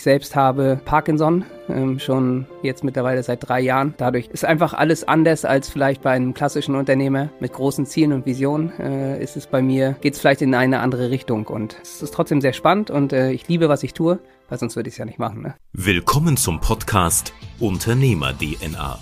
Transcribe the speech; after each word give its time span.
Ich 0.00 0.04
selbst 0.04 0.36
habe 0.36 0.80
Parkinson, 0.84 1.44
ähm, 1.68 1.98
schon 1.98 2.46
jetzt 2.62 2.84
mittlerweile 2.84 3.20
seit 3.24 3.48
drei 3.48 3.58
Jahren. 3.58 3.94
Dadurch 3.96 4.28
ist 4.28 4.44
einfach 4.44 4.72
alles 4.72 5.02
anders 5.02 5.44
als 5.44 5.68
vielleicht 5.68 6.02
bei 6.02 6.12
einem 6.12 6.34
klassischen 6.34 6.76
Unternehmer 6.76 7.30
mit 7.40 7.52
großen 7.52 7.84
Zielen 7.84 8.12
und 8.12 8.24
Visionen. 8.24 8.70
Äh, 8.78 9.20
ist 9.20 9.36
es 9.36 9.48
bei 9.48 9.60
mir, 9.60 9.96
geht 10.00 10.14
es 10.14 10.20
vielleicht 10.20 10.40
in 10.40 10.54
eine 10.54 10.78
andere 10.78 11.10
Richtung. 11.10 11.48
Und 11.48 11.76
es 11.82 12.00
ist 12.00 12.14
trotzdem 12.14 12.40
sehr 12.40 12.52
spannend 12.52 12.92
und 12.92 13.12
äh, 13.12 13.32
ich 13.32 13.48
liebe, 13.48 13.68
was 13.68 13.82
ich 13.82 13.92
tue, 13.92 14.20
weil 14.48 14.56
sonst 14.56 14.76
würde 14.76 14.88
ich 14.88 14.94
es 14.94 14.98
ja 14.98 15.04
nicht 15.04 15.18
machen. 15.18 15.42
Ne? 15.42 15.56
Willkommen 15.72 16.36
zum 16.36 16.60
Podcast 16.60 17.32
Unternehmer 17.58 18.32
DNA. 18.38 19.00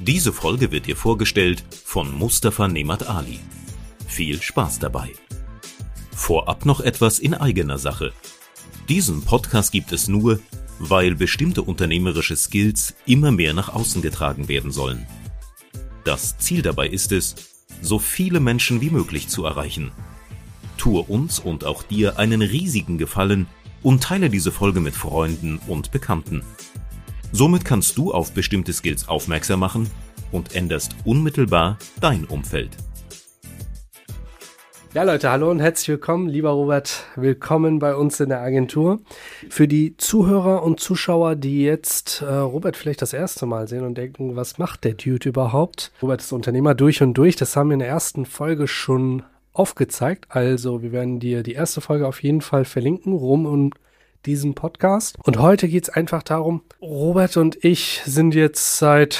Diese 0.00 0.34
Folge 0.34 0.70
wird 0.70 0.84
dir 0.84 0.96
vorgestellt 0.96 1.64
von 1.82 2.12
Mustafa 2.12 2.68
Nemat 2.68 3.08
Ali. 3.08 3.40
Viel 4.06 4.42
Spaß 4.42 4.80
dabei. 4.80 5.12
Vorab 6.14 6.66
noch 6.66 6.82
etwas 6.82 7.18
in 7.18 7.32
eigener 7.32 7.78
Sache. 7.78 8.12
Diesen 8.88 9.22
Podcast 9.22 9.72
gibt 9.72 9.92
es 9.92 10.08
nur, 10.08 10.40
weil 10.78 11.14
bestimmte 11.14 11.62
unternehmerische 11.62 12.36
Skills 12.36 12.94
immer 13.06 13.30
mehr 13.30 13.54
nach 13.54 13.70
außen 13.70 14.02
getragen 14.02 14.48
werden 14.48 14.72
sollen. 14.72 15.06
Das 16.04 16.36
Ziel 16.36 16.60
dabei 16.60 16.88
ist 16.88 17.10
es, 17.10 17.34
so 17.80 17.98
viele 17.98 18.40
Menschen 18.40 18.82
wie 18.82 18.90
möglich 18.90 19.28
zu 19.28 19.46
erreichen. 19.46 19.90
Tue 20.76 21.02
uns 21.02 21.38
und 21.38 21.64
auch 21.64 21.82
dir 21.82 22.18
einen 22.18 22.42
riesigen 22.42 22.98
Gefallen 22.98 23.46
und 23.82 24.02
teile 24.02 24.28
diese 24.28 24.52
Folge 24.52 24.80
mit 24.80 24.94
Freunden 24.94 25.58
und 25.66 25.90
Bekannten. 25.90 26.42
Somit 27.32 27.64
kannst 27.64 27.96
du 27.96 28.12
auf 28.12 28.32
bestimmte 28.32 28.74
Skills 28.74 29.08
aufmerksam 29.08 29.60
machen 29.60 29.88
und 30.30 30.54
änderst 30.54 30.94
unmittelbar 31.06 31.78
dein 32.00 32.24
Umfeld. 32.26 32.76
Ja, 34.94 35.02
Leute, 35.02 35.28
hallo 35.28 35.50
und 35.50 35.58
herzlich 35.58 35.88
willkommen, 35.88 36.28
lieber 36.28 36.50
Robert. 36.50 37.06
Willkommen 37.16 37.80
bei 37.80 37.96
uns 37.96 38.20
in 38.20 38.28
der 38.28 38.42
Agentur. 38.42 39.00
Für 39.50 39.66
die 39.66 39.96
Zuhörer 39.96 40.62
und 40.62 40.78
Zuschauer, 40.78 41.34
die 41.34 41.64
jetzt 41.64 42.22
äh, 42.22 42.32
Robert 42.32 42.76
vielleicht 42.76 43.02
das 43.02 43.12
erste 43.12 43.44
Mal 43.44 43.66
sehen 43.66 43.84
und 43.84 43.98
denken, 43.98 44.36
was 44.36 44.56
macht 44.58 44.84
der 44.84 44.94
Dude 44.94 45.28
überhaupt? 45.28 45.90
Robert 46.00 46.20
ist 46.20 46.30
Unternehmer 46.30 46.76
durch 46.76 47.02
und 47.02 47.14
durch. 47.14 47.34
Das 47.34 47.56
haben 47.56 47.70
wir 47.70 47.74
in 47.74 47.80
der 47.80 47.88
ersten 47.88 48.24
Folge 48.24 48.68
schon 48.68 49.24
aufgezeigt. 49.52 50.26
Also, 50.28 50.80
wir 50.82 50.92
werden 50.92 51.18
dir 51.18 51.42
die 51.42 51.54
erste 51.54 51.80
Folge 51.80 52.06
auf 52.06 52.22
jeden 52.22 52.40
Fall 52.40 52.64
verlinken, 52.64 53.14
rum 53.14 53.46
um 53.46 53.72
diesen 54.26 54.54
Podcast. 54.54 55.18
Und 55.24 55.40
heute 55.40 55.66
geht 55.66 55.82
es 55.82 55.90
einfach 55.90 56.22
darum, 56.22 56.62
Robert 56.80 57.36
und 57.36 57.64
ich 57.64 58.00
sind 58.04 58.32
jetzt 58.32 58.78
seit 58.78 59.18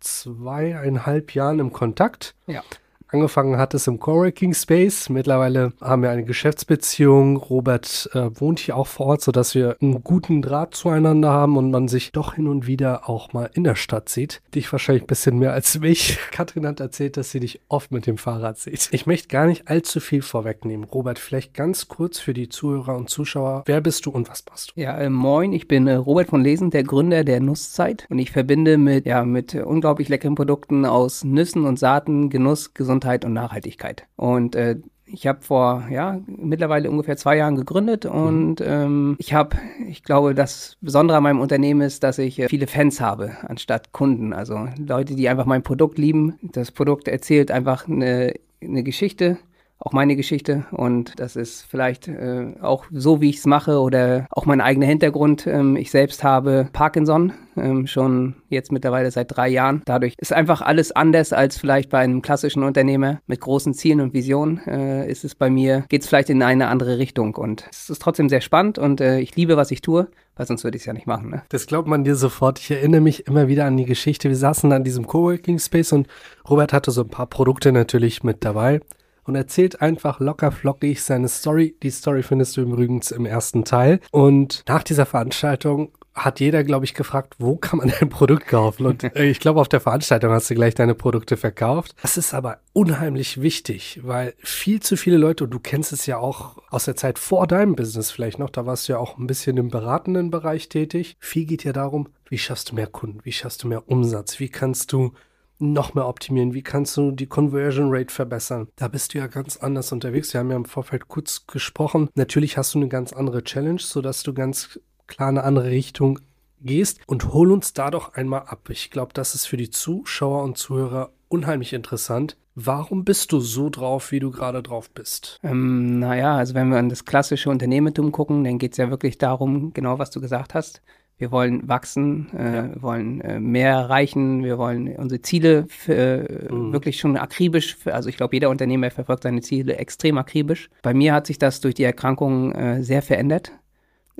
zweieinhalb 0.00 1.34
Jahren 1.34 1.58
im 1.58 1.72
Kontakt. 1.72 2.34
Ja. 2.46 2.62
Angefangen 3.08 3.56
hat 3.56 3.72
es 3.72 3.86
im 3.86 4.00
Coworking 4.00 4.52
Space. 4.52 5.08
Mittlerweile 5.08 5.72
haben 5.80 6.02
wir 6.02 6.10
eine 6.10 6.24
Geschäftsbeziehung. 6.24 7.36
Robert 7.36 8.10
äh, 8.14 8.28
wohnt 8.34 8.58
hier 8.58 8.76
auch 8.76 8.88
vor 8.88 9.06
Ort, 9.06 9.22
sodass 9.22 9.54
wir 9.54 9.76
einen 9.80 10.02
guten 10.02 10.42
Draht 10.42 10.74
zueinander 10.74 11.30
haben 11.30 11.56
und 11.56 11.70
man 11.70 11.86
sich 11.86 12.10
doch 12.10 12.34
hin 12.34 12.48
und 12.48 12.66
wieder 12.66 13.08
auch 13.08 13.32
mal 13.32 13.48
in 13.54 13.62
der 13.62 13.76
Stadt 13.76 14.08
sieht. 14.08 14.42
Dich 14.54 14.70
wahrscheinlich 14.72 15.04
ein 15.04 15.08
bisschen 15.08 15.38
mehr 15.38 15.52
als 15.52 15.78
mich. 15.78 16.18
Katrin 16.32 16.66
hat 16.66 16.80
erzählt, 16.80 17.16
dass 17.16 17.30
sie 17.30 17.38
dich 17.38 17.60
oft 17.68 17.92
mit 17.92 18.08
dem 18.08 18.18
Fahrrad 18.18 18.58
sieht. 18.58 18.88
Ich 18.90 19.06
möchte 19.06 19.28
gar 19.28 19.46
nicht 19.46 19.68
allzu 19.68 20.00
viel 20.00 20.22
vorwegnehmen. 20.22 20.84
Robert, 20.84 21.20
vielleicht 21.20 21.54
ganz 21.54 21.86
kurz 21.86 22.18
für 22.18 22.34
die 22.34 22.48
Zuhörer 22.48 22.96
und 22.96 23.08
Zuschauer. 23.08 23.62
Wer 23.66 23.80
bist 23.80 24.04
du 24.06 24.10
und 24.10 24.28
was 24.28 24.44
machst 24.50 24.72
du? 24.74 24.80
Ja, 24.80 24.98
äh, 24.98 25.10
moin, 25.10 25.52
ich 25.52 25.68
bin 25.68 25.86
äh, 25.86 25.94
Robert 25.94 26.28
von 26.28 26.42
Lesen, 26.42 26.70
der 26.70 26.82
Gründer 26.82 27.22
der 27.22 27.38
Nusszeit 27.38 28.06
und 28.10 28.18
ich 28.18 28.32
verbinde 28.32 28.78
mit, 28.78 29.06
ja, 29.06 29.24
mit 29.24 29.54
äh, 29.54 29.62
unglaublich 29.62 30.08
leckeren 30.08 30.34
Produkten 30.34 30.84
aus 30.84 31.22
Nüssen 31.22 31.64
und 31.64 31.78
Saaten 31.78 32.30
Genuss, 32.30 32.74
Gesundheit 32.74 33.05
und 33.24 33.32
Nachhaltigkeit. 33.32 34.06
Und 34.16 34.54
äh, 34.54 34.76
ich 35.06 35.26
habe 35.26 35.40
vor 35.40 35.86
ja 35.90 36.20
mittlerweile 36.26 36.90
ungefähr 36.90 37.16
zwei 37.16 37.36
Jahren 37.36 37.54
gegründet 37.54 38.06
und 38.06 38.60
mhm. 38.60 38.66
ähm, 38.66 39.16
ich 39.18 39.32
habe, 39.32 39.56
ich 39.86 40.02
glaube, 40.02 40.34
das 40.34 40.76
Besondere 40.80 41.18
an 41.18 41.22
meinem 41.22 41.40
Unternehmen 41.40 41.82
ist, 41.82 42.02
dass 42.02 42.18
ich 42.18 42.38
äh, 42.38 42.48
viele 42.48 42.66
Fans 42.66 43.00
habe 43.00 43.36
anstatt 43.46 43.92
Kunden. 43.92 44.32
Also 44.32 44.68
Leute, 44.78 45.14
die 45.14 45.28
einfach 45.28 45.46
mein 45.46 45.62
Produkt 45.62 45.98
lieben. 45.98 46.38
Das 46.42 46.72
Produkt 46.72 47.08
erzählt 47.08 47.50
einfach 47.50 47.88
eine, 47.88 48.34
eine 48.60 48.82
Geschichte 48.82 49.38
auch 49.86 49.92
meine 49.92 50.16
Geschichte 50.16 50.66
und 50.72 51.12
das 51.20 51.36
ist 51.36 51.62
vielleicht 51.62 52.08
äh, 52.08 52.54
auch 52.60 52.86
so, 52.90 53.20
wie 53.20 53.30
ich 53.30 53.36
es 53.36 53.46
mache 53.46 53.78
oder 53.78 54.26
auch 54.30 54.44
mein 54.44 54.60
eigener 54.60 54.86
Hintergrund. 54.86 55.46
Ähm, 55.46 55.76
ich 55.76 55.92
selbst 55.92 56.24
habe 56.24 56.68
Parkinson 56.72 57.32
ähm, 57.56 57.86
schon 57.86 58.34
jetzt 58.48 58.72
mittlerweile 58.72 59.12
seit 59.12 59.36
drei 59.36 59.48
Jahren. 59.48 59.82
Dadurch 59.84 60.14
ist 60.18 60.32
einfach 60.32 60.60
alles 60.60 60.90
anders 60.90 61.32
als 61.32 61.56
vielleicht 61.56 61.90
bei 61.90 62.00
einem 62.00 62.20
klassischen 62.20 62.64
Unternehmer 62.64 63.20
mit 63.28 63.40
großen 63.40 63.74
Zielen 63.74 64.00
und 64.00 64.12
Visionen. 64.12 64.58
Äh, 64.66 65.08
ist 65.08 65.24
es 65.24 65.36
bei 65.36 65.50
mir, 65.50 65.84
geht 65.88 66.02
es 66.02 66.08
vielleicht 66.08 66.30
in 66.30 66.42
eine 66.42 66.66
andere 66.66 66.98
Richtung 66.98 67.36
und 67.36 67.64
es 67.70 67.88
ist 67.88 68.02
trotzdem 68.02 68.28
sehr 68.28 68.40
spannend 68.40 68.80
und 68.80 69.00
äh, 69.00 69.20
ich 69.20 69.36
liebe, 69.36 69.56
was 69.56 69.70
ich 69.70 69.82
tue 69.82 70.08
weil 70.38 70.46
sonst 70.46 70.64
würde 70.64 70.76
ich 70.76 70.82
es 70.82 70.86
ja 70.86 70.92
nicht 70.92 71.06
machen. 71.06 71.30
Ne? 71.30 71.42
Das 71.48 71.66
glaubt 71.66 71.88
man 71.88 72.04
dir 72.04 72.14
sofort. 72.14 72.58
Ich 72.58 72.70
erinnere 72.70 73.00
mich 73.00 73.26
immer 73.26 73.48
wieder 73.48 73.64
an 73.64 73.78
die 73.78 73.86
Geschichte. 73.86 74.28
Wir 74.28 74.36
saßen 74.36 74.70
an 74.70 74.84
diesem 74.84 75.06
Coworking 75.06 75.58
Space 75.58 75.94
und 75.94 76.08
Robert 76.46 76.74
hatte 76.74 76.90
so 76.90 77.04
ein 77.04 77.08
paar 77.08 77.26
Produkte 77.26 77.72
natürlich 77.72 78.22
mit 78.22 78.44
dabei 78.44 78.82
und 79.26 79.34
erzählt 79.34 79.82
einfach 79.82 80.20
locker 80.20 80.52
flockig 80.52 81.02
seine 81.02 81.28
Story. 81.28 81.76
Die 81.82 81.90
Story 81.90 82.22
findest 82.22 82.56
du 82.56 82.62
übrigens 82.62 83.10
im 83.10 83.26
ersten 83.26 83.64
Teil. 83.64 84.00
Und 84.10 84.62
nach 84.68 84.82
dieser 84.82 85.06
Veranstaltung 85.06 85.90
hat 86.16 86.40
jeder, 86.40 86.64
glaube 86.64 86.86
ich, 86.86 86.94
gefragt, 86.94 87.34
wo 87.38 87.56
kann 87.56 87.78
man 87.78 87.92
dein 88.00 88.08
Produkt 88.08 88.48
kaufen? 88.48 88.86
Und 88.86 89.04
äh, 89.16 89.26
ich 89.26 89.38
glaube, 89.38 89.60
auf 89.60 89.68
der 89.68 89.80
Veranstaltung 89.80 90.32
hast 90.32 90.48
du 90.48 90.54
gleich 90.54 90.74
deine 90.74 90.94
Produkte 90.94 91.36
verkauft. 91.36 91.94
Das 92.00 92.16
ist 92.16 92.32
aber 92.32 92.58
unheimlich 92.72 93.42
wichtig, 93.42 94.00
weil 94.02 94.34
viel 94.38 94.80
zu 94.80 94.96
viele 94.96 95.18
Leute, 95.18 95.44
und 95.44 95.50
du 95.50 95.60
kennst 95.60 95.92
es 95.92 96.06
ja 96.06 96.16
auch 96.16 96.56
aus 96.70 96.86
der 96.86 96.96
Zeit 96.96 97.18
vor 97.18 97.46
deinem 97.46 97.76
Business 97.76 98.10
vielleicht 98.10 98.38
noch, 98.38 98.50
da 98.50 98.64
warst 98.64 98.88
du 98.88 98.94
ja 98.94 98.98
auch 98.98 99.18
ein 99.18 99.26
bisschen 99.26 99.58
im 99.58 99.68
beratenden 99.68 100.30
Bereich 100.30 100.70
tätig. 100.70 101.16
Viel 101.20 101.44
geht 101.44 101.64
ja 101.64 101.72
darum, 101.72 102.08
wie 102.28 102.38
schaffst 102.38 102.70
du 102.70 102.74
mehr 102.74 102.86
Kunden? 102.86 103.20
Wie 103.22 103.32
schaffst 103.32 103.62
du 103.62 103.68
mehr 103.68 103.88
Umsatz? 103.88 104.40
Wie 104.40 104.48
kannst 104.48 104.92
du 104.92 105.12
noch 105.58 105.94
mehr 105.94 106.06
optimieren? 106.06 106.54
Wie 106.54 106.62
kannst 106.62 106.96
du 106.96 107.10
die 107.10 107.26
Conversion 107.26 107.88
Rate 107.90 108.12
verbessern? 108.12 108.68
Da 108.76 108.88
bist 108.88 109.14
du 109.14 109.18
ja 109.18 109.26
ganz 109.26 109.56
anders 109.56 109.92
unterwegs. 109.92 110.32
Wir 110.32 110.40
haben 110.40 110.50
ja 110.50 110.56
im 110.56 110.64
Vorfeld 110.64 111.08
kurz 111.08 111.46
gesprochen. 111.46 112.08
Natürlich 112.14 112.56
hast 112.56 112.74
du 112.74 112.78
eine 112.78 112.88
ganz 112.88 113.12
andere 113.12 113.44
Challenge, 113.44 113.80
sodass 113.80 114.22
du 114.22 114.34
ganz 114.34 114.80
klar 115.06 115.28
eine 115.28 115.44
andere 115.44 115.70
Richtung 115.70 116.20
gehst 116.60 117.00
und 117.06 117.32
hol 117.32 117.52
uns 117.52 117.72
da 117.72 117.90
doch 117.90 118.14
einmal 118.14 118.42
ab. 118.46 118.68
Ich 118.70 118.90
glaube, 118.90 119.12
das 119.14 119.34
ist 119.34 119.46
für 119.46 119.56
die 119.56 119.70
Zuschauer 119.70 120.42
und 120.42 120.58
Zuhörer 120.58 121.10
unheimlich 121.28 121.72
interessant. 121.72 122.36
Warum 122.54 123.04
bist 123.04 123.32
du 123.32 123.40
so 123.40 123.68
drauf, 123.68 124.12
wie 124.12 124.20
du 124.20 124.30
gerade 124.30 124.62
drauf 124.62 124.88
bist? 124.90 125.38
Ähm, 125.42 125.98
naja, 125.98 126.36
also 126.36 126.54
wenn 126.54 126.70
wir 126.70 126.78
an 126.78 126.88
das 126.88 127.04
klassische 127.04 127.50
Unternehmertum 127.50 128.12
gucken, 128.12 128.44
dann 128.44 128.58
geht 128.58 128.72
es 128.72 128.78
ja 128.78 128.88
wirklich 128.88 129.18
darum, 129.18 129.74
genau 129.74 129.98
was 129.98 130.10
du 130.10 130.22
gesagt 130.22 130.54
hast. 130.54 130.80
Wir 131.18 131.30
wollen 131.30 131.66
wachsen, 131.66 132.28
äh, 132.36 132.56
ja. 132.56 132.82
wollen 132.82 133.22
äh, 133.22 133.40
mehr 133.40 133.70
erreichen, 133.70 134.44
wir 134.44 134.58
wollen 134.58 134.94
unsere 134.96 135.22
Ziele 135.22 135.64
für, 135.66 136.48
mhm. 136.50 136.72
wirklich 136.72 136.98
schon 136.98 137.16
akribisch, 137.16 137.78
also 137.86 138.10
ich 138.10 138.18
glaube, 138.18 138.36
jeder 138.36 138.50
Unternehmer 138.50 138.90
verfolgt 138.90 139.22
seine 139.22 139.40
Ziele 139.40 139.76
extrem 139.76 140.18
akribisch. 140.18 140.68
Bei 140.82 140.92
mir 140.92 141.14
hat 141.14 141.26
sich 141.26 141.38
das 141.38 141.60
durch 141.62 141.74
die 141.74 141.84
Erkrankung 141.84 142.52
äh, 142.52 142.82
sehr 142.82 143.00
verändert. 143.00 143.52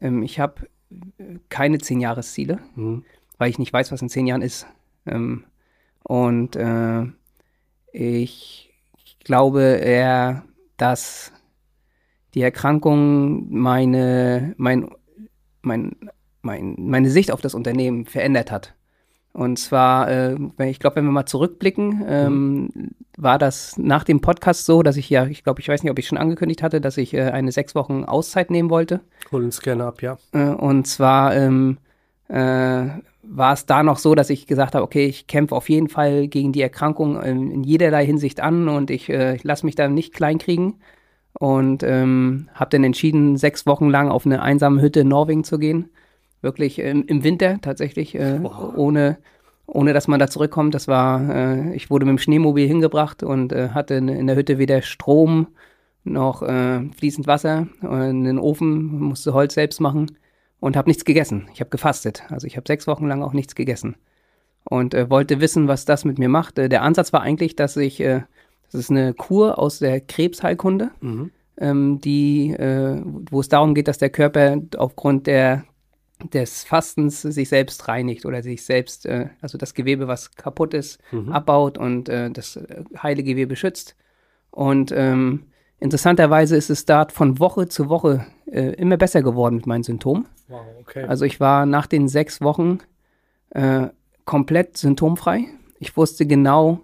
Ähm, 0.01 0.23
ich 0.23 0.41
habe 0.41 0.69
äh, 1.19 1.39
keine 1.51 1.79
zehn 1.79 2.01
Jahresziele, 2.01 2.61
mhm. 2.77 3.05
weil 3.37 3.51
ich 3.51 3.59
nicht 3.59 3.75
weiß, 3.75 3.93
was 3.93 4.01
in 4.01 4.09
zehn 4.09 4.27
Jahren 4.27 4.43
ist. 4.43 4.67
Ähm, 5.05 5.45
und 6.03 6.57
äh, 6.57 7.03
ich 7.93 8.75
glaube 9.23 9.63
eher, 9.63 10.45
dass 10.79 11.33
die 12.35 12.43
Erkrankung 12.43 13.51
meine, 13.51 14.55
mein, 14.57 14.89
mein 15.61 15.97
mein, 16.47 16.77
meine 16.79 17.11
Sicht 17.11 17.31
auf 17.31 17.43
das 17.43 17.55
Unternehmen 17.55 18.07
verändert 18.07 18.51
hat. 18.51 18.75
Und 19.37 19.59
zwar, 19.59 20.09
äh, 20.09 20.37
ich 20.61 20.81
glaube, 20.81 20.97
wenn 20.97 21.05
wir 21.05 21.13
mal 21.13 21.27
zurückblicken, 21.27 22.03
ähm, 22.09 22.71
mhm. 22.73 22.91
war 23.19 23.37
das 23.37 23.77
nach 23.77 24.03
dem 24.03 24.23
Podcast 24.23 24.65
so, 24.65 24.83
dass 24.83 24.97
ich 24.97 25.11
ja, 25.11 25.27
ich 25.27 25.45
glaube, 25.45 25.61
ich 25.61 25.69
weiß 25.69 25.83
nicht, 25.83 25.91
ob 25.91 25.99
ich 25.99 26.07
schon 26.07 26.17
angekündigt 26.17 26.63
hatte, 26.63 26.81
dass 26.81 26.97
ich 26.97 27.13
äh, 27.13 27.25
eine 27.25 27.53
sechs 27.53 27.75
Wochen 27.75 28.05
Auszeit 28.05 28.51
nehmen 28.51 28.71
wollte. 28.71 29.01
Hol 29.31 29.45
uns 29.45 29.61
gerne 29.61 29.85
ab, 29.85 30.01
ja. 30.01 30.17
Äh, 30.33 30.55
und 30.55 30.87
zwar 30.87 31.37
ähm, 31.37 31.77
äh, 32.29 32.87
war 33.23 33.53
es 33.53 33.67
da 33.67 33.83
noch 33.83 33.99
so, 33.99 34.15
dass 34.15 34.31
ich 34.31 34.47
gesagt 34.47 34.75
habe, 34.75 34.85
okay, 34.85 35.05
ich 35.05 35.27
kämpfe 35.27 35.55
auf 35.55 35.69
jeden 35.69 35.91
Fall 35.91 36.29
gegen 36.29 36.53
die 36.53 36.63
Erkrankung 36.63 37.21
in, 37.21 37.51
in 37.51 37.63
jederlei 37.63 38.07
Hinsicht 38.07 38.41
an 38.41 38.71
und 38.71 38.91
ich, 38.91 39.11
äh, 39.11 39.37
ich 39.37 39.45
lasse 39.45 39.67
mich 39.67 39.75
da 39.75 39.87
nicht 39.87 40.15
kleinkriegen. 40.15 40.81
Und 41.39 41.83
ähm, 41.83 42.49
habe 42.55 42.71
dann 42.71 42.85
entschieden, 42.85 43.37
sechs 43.37 43.67
Wochen 43.67 43.91
lang 43.91 44.09
auf 44.09 44.25
eine 44.25 44.41
einsame 44.41 44.81
Hütte 44.81 45.01
in 45.01 45.09
Norwegen 45.09 45.45
zu 45.45 45.59
gehen 45.59 45.91
wirklich 46.43 46.79
im, 46.79 47.05
im 47.07 47.25
Winter 47.25 47.59
tatsächlich, 47.61 48.15
äh, 48.15 48.41
ohne, 48.77 49.19
ohne 49.67 49.93
dass 49.93 50.09
man 50.09 50.21
da 50.21 50.29
zurückkommt. 50.29 50.75
Das 50.75 50.89
war, 50.89 51.29
äh, 51.29 51.75
ich 51.75 51.91
wurde 51.91 52.07
mit 52.07 52.13
dem 52.13 52.19
Schneemobil 52.19 52.67
hingebracht 52.67 53.23
und 53.23 53.53
äh, 53.53 53.71
hatte 53.71 53.95
in 53.95 54.27
der 54.27 54.37
Hütte 54.37 54.59
weder 54.59 54.83
Strom 54.83 55.49
noch 56.05 56.43
äh, 56.43 56.81
fließend 56.97 57.27
Wasser, 57.27 57.67
einen 57.83 58.39
Ofen, 58.39 59.01
musste 59.01 59.35
Holz 59.35 59.55
selbst 59.55 59.81
machen 59.81 60.17
und 60.61 60.77
habe 60.77 60.89
nichts 60.89 61.05
gegessen. 61.05 61.49
Ich 61.53 61.61
habe 61.61 61.71
gefastet. 61.71 62.23
Also 62.31 62.47
ich 62.47 62.57
habe 62.57 62.65
sechs 62.67 62.87
Wochen 62.87 63.09
lang 63.09 63.23
auch 63.23 63.33
nichts 63.33 63.55
gegessen 63.55 63.97
und 64.69 64.95
äh, 64.95 65.09
wollte 65.11 65.41
wissen, 65.41 65.69
was 65.69 65.85
das 65.85 66.05
mit 66.05 66.19
mir 66.19 66.29
macht. 66.29 66.59
Äh, 66.59 66.69
der 66.69 66.83
Ansatz 66.83 67.13
war 67.13 67.23
eigentlich, 67.23 67.57
dass 67.57 67.77
ich, 67.77 68.01
äh, 68.01 68.23
das 68.71 68.81
ist 68.81 68.91
eine 68.91 69.15
Kur 69.15 69.59
aus 69.59 69.79
der 69.79 70.01
Krebsheilkunde, 70.01 70.91
mhm. 71.01 71.31
ähm, 71.59 72.01
die, 72.01 72.51
äh, 72.51 73.01
wo 73.05 73.41
es 73.41 73.49
darum 73.49 73.75
geht, 73.75 73.89
dass 73.89 73.99
der 73.99 74.11
Körper 74.11 74.59
aufgrund 74.77 75.27
der 75.27 75.65
des 76.33 76.65
Fastens 76.65 77.23
sich 77.23 77.49
selbst 77.49 77.89
reinigt 77.89 78.25
oder 78.25 78.43
sich 78.43 78.65
selbst, 78.65 79.07
äh, 79.07 79.29
also 79.41 79.59
das 79.59 79.75
Gewebe, 79.75 80.09
was 80.09 80.35
kaputt 80.35 80.75
ist, 80.75 80.99
Mhm. 81.13 81.33
abbaut 81.33 81.79
und 81.79 82.09
äh, 82.09 82.31
das 82.31 82.57
äh, 82.57 82.85
heile 83.03 83.23
Gewebe 83.23 83.55
schützt. 83.57 83.97
Und 84.51 84.93
ähm, 84.93 85.45
interessanterweise 85.79 86.57
ist 86.57 86.71
es 86.71 86.87
da 86.87 87.07
von 87.09 87.39
Woche 87.39 87.69
zu 87.69 87.89
Woche 87.91 88.27
äh, 88.47 88.71
immer 88.77 88.97
besser 88.97 89.23
geworden 89.23 89.57
mit 89.57 89.67
meinen 89.67 89.83
Symptomen. 89.83 90.27
Wow, 90.49 90.63
okay. 90.81 91.05
Also 91.05 91.25
ich 91.25 91.39
war 91.41 91.67
nach 91.67 91.87
den 91.87 92.09
sechs 92.09 92.41
Wochen 92.41 92.79
äh, 93.51 93.89
komplett 94.25 94.77
symptomfrei. 94.79 95.45
Ich 95.79 95.97
wusste 95.97 96.25
genau, 96.27 96.81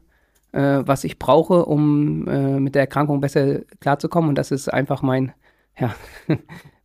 äh, 0.52 0.80
was 0.84 1.04
ich 1.04 1.18
brauche, 1.18 1.64
um 1.64 2.24
mit 2.62 2.74
der 2.74 2.82
Erkrankung 2.82 3.20
besser 3.22 3.60
klarzukommen. 3.80 4.28
Und 4.28 4.34
das 4.36 4.50
ist 4.50 4.68
einfach 4.68 5.00
mein, 5.00 5.32
ja, 5.78 5.94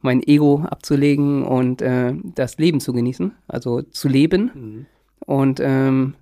mein 0.02 0.22
Ego 0.22 0.64
abzulegen 0.70 1.44
und 1.44 1.82
äh, 1.82 2.14
das 2.36 2.58
Leben 2.58 2.80
zu 2.80 2.94
genießen, 2.94 3.34
also 3.48 3.82
zu 3.82 4.08
leben. 4.08 4.52
Mhm. 4.54 4.86
Und, 5.20 5.60
ähm, 5.62 6.16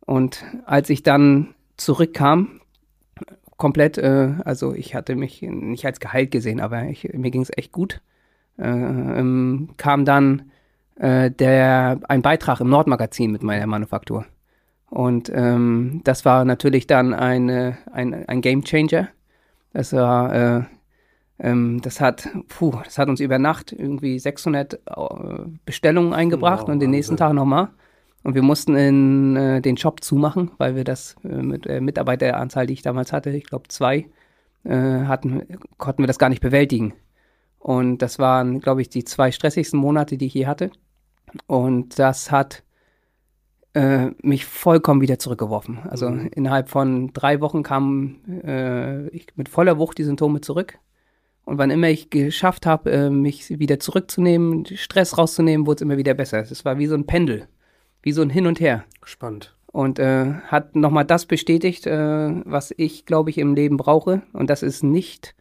und 0.00 0.44
als 0.64 0.90
ich 0.90 1.02
dann 1.02 1.54
zurückkam, 1.76 2.60
komplett, 3.56 3.98
äh, 3.98 4.34
also 4.44 4.74
ich 4.74 4.94
hatte 4.94 5.14
mich 5.14 5.42
nicht 5.42 5.86
als 5.86 6.00
geheilt 6.00 6.30
gesehen, 6.30 6.60
aber 6.60 6.84
ich, 6.84 7.12
mir 7.12 7.30
ging 7.30 7.42
es 7.42 7.56
echt 7.56 7.72
gut, 7.72 8.00
äh, 8.58 8.66
ähm, 8.66 9.70
kam 9.76 10.04
dann 10.04 10.50
äh, 10.96 11.30
der, 11.30 12.00
ein 12.08 12.22
Beitrag 12.22 12.60
im 12.60 12.68
Nordmagazin 12.68 13.30
mit 13.30 13.42
meiner 13.42 13.66
Manufaktur. 13.66 14.26
Und 14.90 15.30
ähm, 15.34 16.00
das 16.04 16.24
war 16.24 16.44
natürlich 16.44 16.86
dann 16.86 17.14
eine, 17.14 17.78
ein, 17.92 18.28
ein 18.28 18.40
Game 18.42 18.62
Changer. 18.62 19.08
Das 19.72 19.92
war, 19.92 20.34
äh, 20.34 20.62
ähm, 21.42 21.80
das 21.82 22.00
hat, 22.00 22.28
puh, 22.48 22.72
das 22.84 22.96
hat 22.98 23.08
uns 23.10 23.20
über 23.20 23.38
Nacht 23.38 23.72
irgendwie 23.72 24.18
600 24.18 24.74
äh, 24.74 24.78
Bestellungen 25.66 26.14
eingebracht 26.14 26.62
Wow, 26.62 26.70
und 26.70 26.80
den 26.80 26.90
nächsten. 26.90 27.16
Tag 27.18 27.34
nochmal. 27.34 27.68
Und 28.24 28.34
wir 28.34 28.42
mussten 28.42 28.76
in, 28.76 29.36
äh, 29.36 29.60
den 29.60 29.76
Shop 29.76 30.02
zumachen, 30.04 30.52
weil 30.58 30.76
wir 30.76 30.84
das 30.84 31.16
äh, 31.24 31.42
mit 31.42 31.64
der 31.66 31.80
Mitarbeiteranzahl, 31.80 32.66
die 32.66 32.74
ich 32.74 32.82
damals 32.82 33.12
hatte, 33.12 33.30
ich 33.30 33.44
glaube 33.44 33.68
zwei, 33.68 34.08
äh, 34.64 34.70
hatten, 35.06 35.42
konnten 35.78 36.02
wir 36.04 36.06
das 36.06 36.18
gar 36.18 36.28
nicht 36.30 36.40
bewältigen. 36.42 36.94
Und 37.58 37.98
das 37.98 38.18
waren, 38.20 38.60
glaube 38.60 38.82
ich, 38.82 38.88
die 38.88 39.04
zwei 39.04 39.32
stressigsten 39.32 39.78
Monate, 39.80 40.16
die 40.16 40.26
ich 40.26 40.34
je 40.34 40.46
hatte. 40.46 40.70
Und 41.48 41.98
das 41.98 42.30
hat 42.30 42.62
äh, 43.74 44.10
mich 44.22 44.44
vollkommen 44.46 45.00
wieder 45.00 45.18
zurückgeworfen. 45.18 45.78
Also 45.88 46.10
Mhm. 46.10 46.28
innerhalb 46.34 46.68
von 46.68 47.12
drei 47.12 47.40
Wochen 47.40 47.62
kamen 47.62 48.42
äh, 48.44 49.08
ich 49.08 49.26
mit 49.36 49.48
voller 49.48 49.78
Wucht 49.78 49.98
die 49.98 50.04
Symptome 50.04 50.40
zurück. 50.42 50.78
Und 51.44 51.58
wann 51.58 51.70
immer 51.70 51.88
ich 51.88 52.10
geschafft 52.10 52.66
habe, 52.66 52.90
äh, 52.90 53.10
mich 53.10 53.58
wieder 53.58 53.80
zurückzunehmen, 53.80 54.64
Stress 54.66 55.18
rauszunehmen, 55.18 55.66
wurde 55.66 55.76
es 55.76 55.82
immer 55.82 55.96
wieder 55.96 56.14
besser. 56.14 56.40
Es 56.40 56.64
war 56.64 56.78
wie 56.78 56.86
so 56.86 56.94
ein 56.94 57.06
Pendel, 57.06 57.48
wie 58.02 58.12
so 58.12 58.22
ein 58.22 58.30
Hin 58.30 58.46
und 58.46 58.60
Her. 58.60 58.84
Spannend. 59.04 59.54
Und 59.66 59.98
äh, 59.98 60.34
hat 60.46 60.76
nochmal 60.76 61.04
das 61.04 61.26
bestätigt, 61.26 61.86
äh, 61.86 62.30
was 62.44 62.72
ich, 62.76 63.06
glaube 63.06 63.30
ich, 63.30 63.38
im 63.38 63.54
Leben 63.54 63.76
brauche. 63.76 64.22
Und 64.32 64.50
das 64.50 64.62
ist 64.62 64.82
nicht 64.84 65.34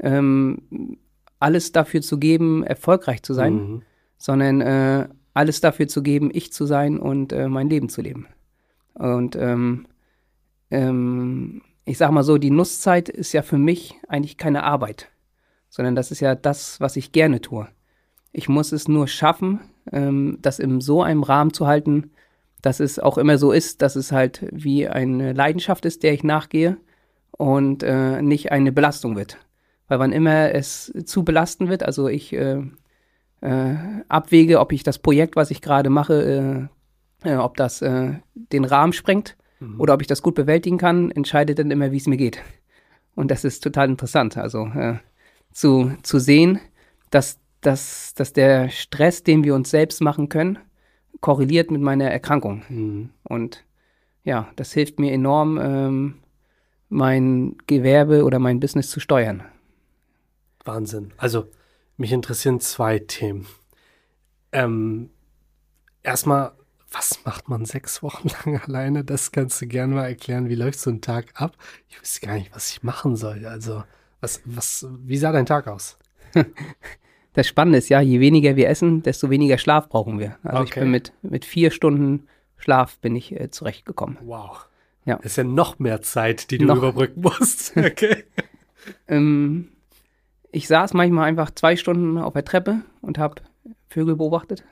ähm, 0.00 0.98
alles 1.38 1.72
dafür 1.72 2.02
zu 2.02 2.18
geben, 2.18 2.64
erfolgreich 2.64 3.22
zu 3.22 3.32
sein, 3.32 3.54
Mhm. 3.54 3.82
sondern 4.18 4.60
äh, 4.60 5.08
alles 5.34 5.60
dafür 5.60 5.86
zu 5.86 6.02
geben, 6.02 6.30
ich 6.32 6.52
zu 6.52 6.66
sein 6.66 6.98
und 6.98 7.32
äh, 7.32 7.48
mein 7.48 7.70
Leben 7.70 7.88
zu 7.88 8.02
leben. 8.02 8.26
Und 8.94 9.36
ähm, 9.36 9.86
ähm, 10.70 11.62
ich 11.84 11.98
sag 11.98 12.10
mal 12.10 12.24
so, 12.24 12.38
die 12.38 12.50
Nusszeit 12.50 13.08
ist 13.08 13.32
ja 13.32 13.42
für 13.42 13.58
mich 13.58 13.94
eigentlich 14.08 14.36
keine 14.38 14.64
Arbeit, 14.64 15.10
sondern 15.76 15.94
das 15.94 16.10
ist 16.10 16.20
ja 16.20 16.34
das, 16.34 16.80
was 16.80 16.96
ich 16.96 17.12
gerne 17.12 17.42
tue. 17.42 17.68
Ich 18.32 18.48
muss 18.48 18.72
es 18.72 18.88
nur 18.88 19.06
schaffen, 19.06 19.60
ähm, 19.92 20.38
das 20.40 20.58
in 20.58 20.80
so 20.80 21.02
einem 21.02 21.22
Rahmen 21.22 21.52
zu 21.52 21.66
halten, 21.66 22.12
dass 22.62 22.80
es 22.80 22.98
auch 22.98 23.18
immer 23.18 23.36
so 23.36 23.52
ist, 23.52 23.82
dass 23.82 23.94
es 23.94 24.10
halt 24.10 24.46
wie 24.50 24.88
eine 24.88 25.34
Leidenschaft 25.34 25.84
ist, 25.84 26.02
der 26.02 26.14
ich 26.14 26.24
nachgehe 26.24 26.78
und 27.36 27.82
äh, 27.82 28.22
nicht 28.22 28.52
eine 28.52 28.72
Belastung 28.72 29.16
wird. 29.16 29.36
Weil 29.86 29.98
wann 29.98 30.12
immer 30.12 30.54
es 30.54 30.90
zu 31.04 31.24
belasten 31.24 31.68
wird, 31.68 31.82
also 31.82 32.08
ich 32.08 32.32
äh, 32.32 32.62
äh, 33.42 33.74
abwäge, 34.08 34.60
ob 34.60 34.72
ich 34.72 34.82
das 34.82 34.98
Projekt, 34.98 35.36
was 35.36 35.50
ich 35.50 35.60
gerade 35.60 35.90
mache, 35.90 36.68
äh, 37.22 37.30
äh, 37.30 37.36
ob 37.36 37.58
das 37.58 37.82
äh, 37.82 38.14
den 38.34 38.64
Rahmen 38.64 38.94
sprengt 38.94 39.36
Mhm. 39.60 39.80
oder 39.80 39.94
ob 39.94 40.00
ich 40.00 40.06
das 40.06 40.22
gut 40.22 40.34
bewältigen 40.34 40.78
kann, 40.78 41.10
entscheidet 41.10 41.58
dann 41.58 41.70
immer, 41.70 41.92
wie 41.92 41.96
es 41.96 42.06
mir 42.06 42.16
geht. 42.16 42.42
Und 43.14 43.30
das 43.30 43.44
ist 43.44 43.62
total 43.62 43.88
interessant. 43.88 44.36
Also 44.36 44.66
äh, 44.66 44.96
zu, 45.56 45.96
zu 46.02 46.18
sehen, 46.18 46.60
dass, 47.10 47.38
dass, 47.62 48.12
dass 48.12 48.34
der 48.34 48.68
Stress, 48.68 49.22
den 49.22 49.42
wir 49.42 49.54
uns 49.54 49.70
selbst 49.70 50.02
machen 50.02 50.28
können, 50.28 50.58
korreliert 51.22 51.70
mit 51.70 51.80
meiner 51.80 52.10
Erkrankung. 52.10 52.62
Mhm. 52.68 53.10
Und 53.22 53.64
ja, 54.22 54.50
das 54.56 54.74
hilft 54.74 54.98
mir 54.98 55.12
enorm, 55.12 55.58
ähm, 55.58 56.14
mein 56.90 57.56
Gewerbe 57.66 58.24
oder 58.24 58.38
mein 58.38 58.60
Business 58.60 58.90
zu 58.90 59.00
steuern. 59.00 59.44
Wahnsinn. 60.62 61.14
Also, 61.16 61.48
mich 61.96 62.12
interessieren 62.12 62.60
zwei 62.60 62.98
Themen. 62.98 63.46
Ähm, 64.52 65.08
erstmal, 66.02 66.52
was 66.90 67.24
macht 67.24 67.48
man 67.48 67.64
sechs 67.64 68.02
Wochen 68.02 68.28
lang 68.44 68.60
alleine? 68.60 69.04
Das 69.04 69.32
kannst 69.32 69.62
du 69.62 69.66
gerne 69.66 69.94
mal 69.94 70.06
erklären. 70.06 70.50
Wie 70.50 70.54
läuft 70.54 70.80
so 70.80 70.90
ein 70.90 71.00
Tag 71.00 71.28
ab? 71.34 71.56
Ich 71.88 71.98
wüsste 71.98 72.26
gar 72.26 72.34
nicht, 72.34 72.54
was 72.54 72.68
ich 72.68 72.82
machen 72.82 73.16
soll. 73.16 73.46
Also, 73.46 73.84
was, 74.20 74.40
was, 74.44 74.86
wie 75.00 75.16
sah 75.16 75.32
dein 75.32 75.46
Tag 75.46 75.66
aus? 75.68 75.98
Das 77.34 77.46
Spannende 77.46 77.76
ist 77.76 77.90
ja, 77.90 78.00
je 78.00 78.18
weniger 78.18 78.56
wir 78.56 78.70
essen, 78.70 79.02
desto 79.02 79.28
weniger 79.28 79.58
Schlaf 79.58 79.90
brauchen 79.90 80.18
wir. 80.18 80.38
Also 80.42 80.62
ich 80.64 80.70
Okay. 80.70 80.80
bin 80.80 80.90
mit, 80.90 81.12
mit 81.20 81.44
vier 81.44 81.70
Stunden 81.70 82.28
Schlaf 82.56 82.98
bin 83.00 83.14
ich 83.14 83.38
äh, 83.38 83.50
zurechtgekommen. 83.50 84.16
Wow. 84.22 84.66
Ja. 85.04 85.16
Das 85.16 85.32
ist 85.32 85.36
ja 85.36 85.44
noch 85.44 85.78
mehr 85.78 86.00
Zeit, 86.00 86.50
die 86.50 86.56
du 86.56 86.64
Noch. 86.64 86.78
überbrücken 86.78 87.20
musst. 87.20 87.74
Okay. 87.76 88.24
Ähm, 89.06 89.68
ich 90.50 90.66
saß 90.66 90.94
manchmal 90.94 91.28
einfach 91.28 91.50
zwei 91.50 91.76
Stunden 91.76 92.16
auf 92.16 92.32
der 92.32 92.44
Treppe 92.46 92.80
und 93.02 93.18
habe 93.18 93.42
Vögel 93.90 94.16
beobachtet. 94.16 94.64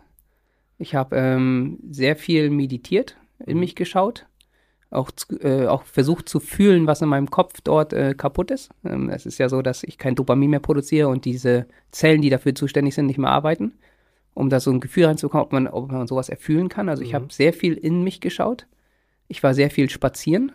Ich 0.79 0.95
habe 0.95 1.17
ähm, 1.17 1.79
sehr 1.91 2.17
viel 2.17 2.49
meditiert, 2.49 3.19
in 3.45 3.59
mich 3.59 3.75
geschaut, 3.75 4.27
auch, 4.95 5.11
äh, 5.41 5.67
auch 5.67 5.83
versucht 5.85 6.29
zu 6.29 6.41
fühlen, 6.41 6.87
was 6.87 7.03
in 7.03 7.09
meinem 7.09 7.31
Kopf 7.31 7.61
dort 7.63 7.93
äh, 7.93 8.15
kaputt 8.15 8.51
ist. 8.51 8.71
Ähm, 8.85 9.11
es 9.11 9.27
ist 9.27 9.39
ja 9.39 9.49
so, 9.49 9.63
dass 9.63 9.83
ich 9.83 9.99
kein 9.99 10.15
Dopamin 10.15 10.51
mehr 10.51 10.61
produziere 10.61 11.09
und 11.09 11.25
diese 11.25 11.67
Zellen, 11.91 12.23
die 12.23 12.31
dafür 12.31 12.55
zuständig 12.55 12.95
sind, 12.95 13.07
nicht 13.07 13.19
mehr 13.19 13.31
arbeiten, 13.31 13.73
um 14.35 14.51
da 14.51 14.61
so 14.61 14.71
ein 14.71 14.81
Gefühl 14.81 15.07
reinzukommen, 15.07 15.45
ob 15.47 15.53
man, 15.53 15.67
ob 15.69 15.91
man 15.93 16.07
sowas 16.07 16.29
erfühlen 16.29 16.69
kann. 16.69 16.89
Also 16.89 17.03
ich 17.03 17.11
Mhm. 17.11 17.15
habe 17.15 17.27
sehr 17.33 17.53
viel 17.53 17.75
in 17.75 18.03
mich 18.03 18.21
geschaut. 18.21 18.67
Ich 19.29 19.43
war 19.43 19.55
sehr 19.55 19.71
viel 19.71 19.89
spazieren. 19.91 20.53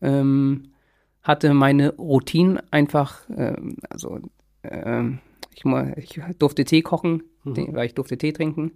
Ähm, 0.00 0.70
hatte 1.22 1.54
meine 1.54 1.94
Routine 1.96 2.62
einfach, 2.70 3.22
ähm, 3.34 3.76
also 3.88 4.18
ähm, 4.62 5.20
ich, 5.54 5.64
ich 5.96 6.20
durfte 6.38 6.64
Tee 6.64 6.82
kochen, 6.82 7.22
Mhm. 7.44 7.68
weil 7.74 7.86
ich 7.86 7.94
durfte 7.94 8.18
Tee 8.18 8.32
trinken 8.32 8.72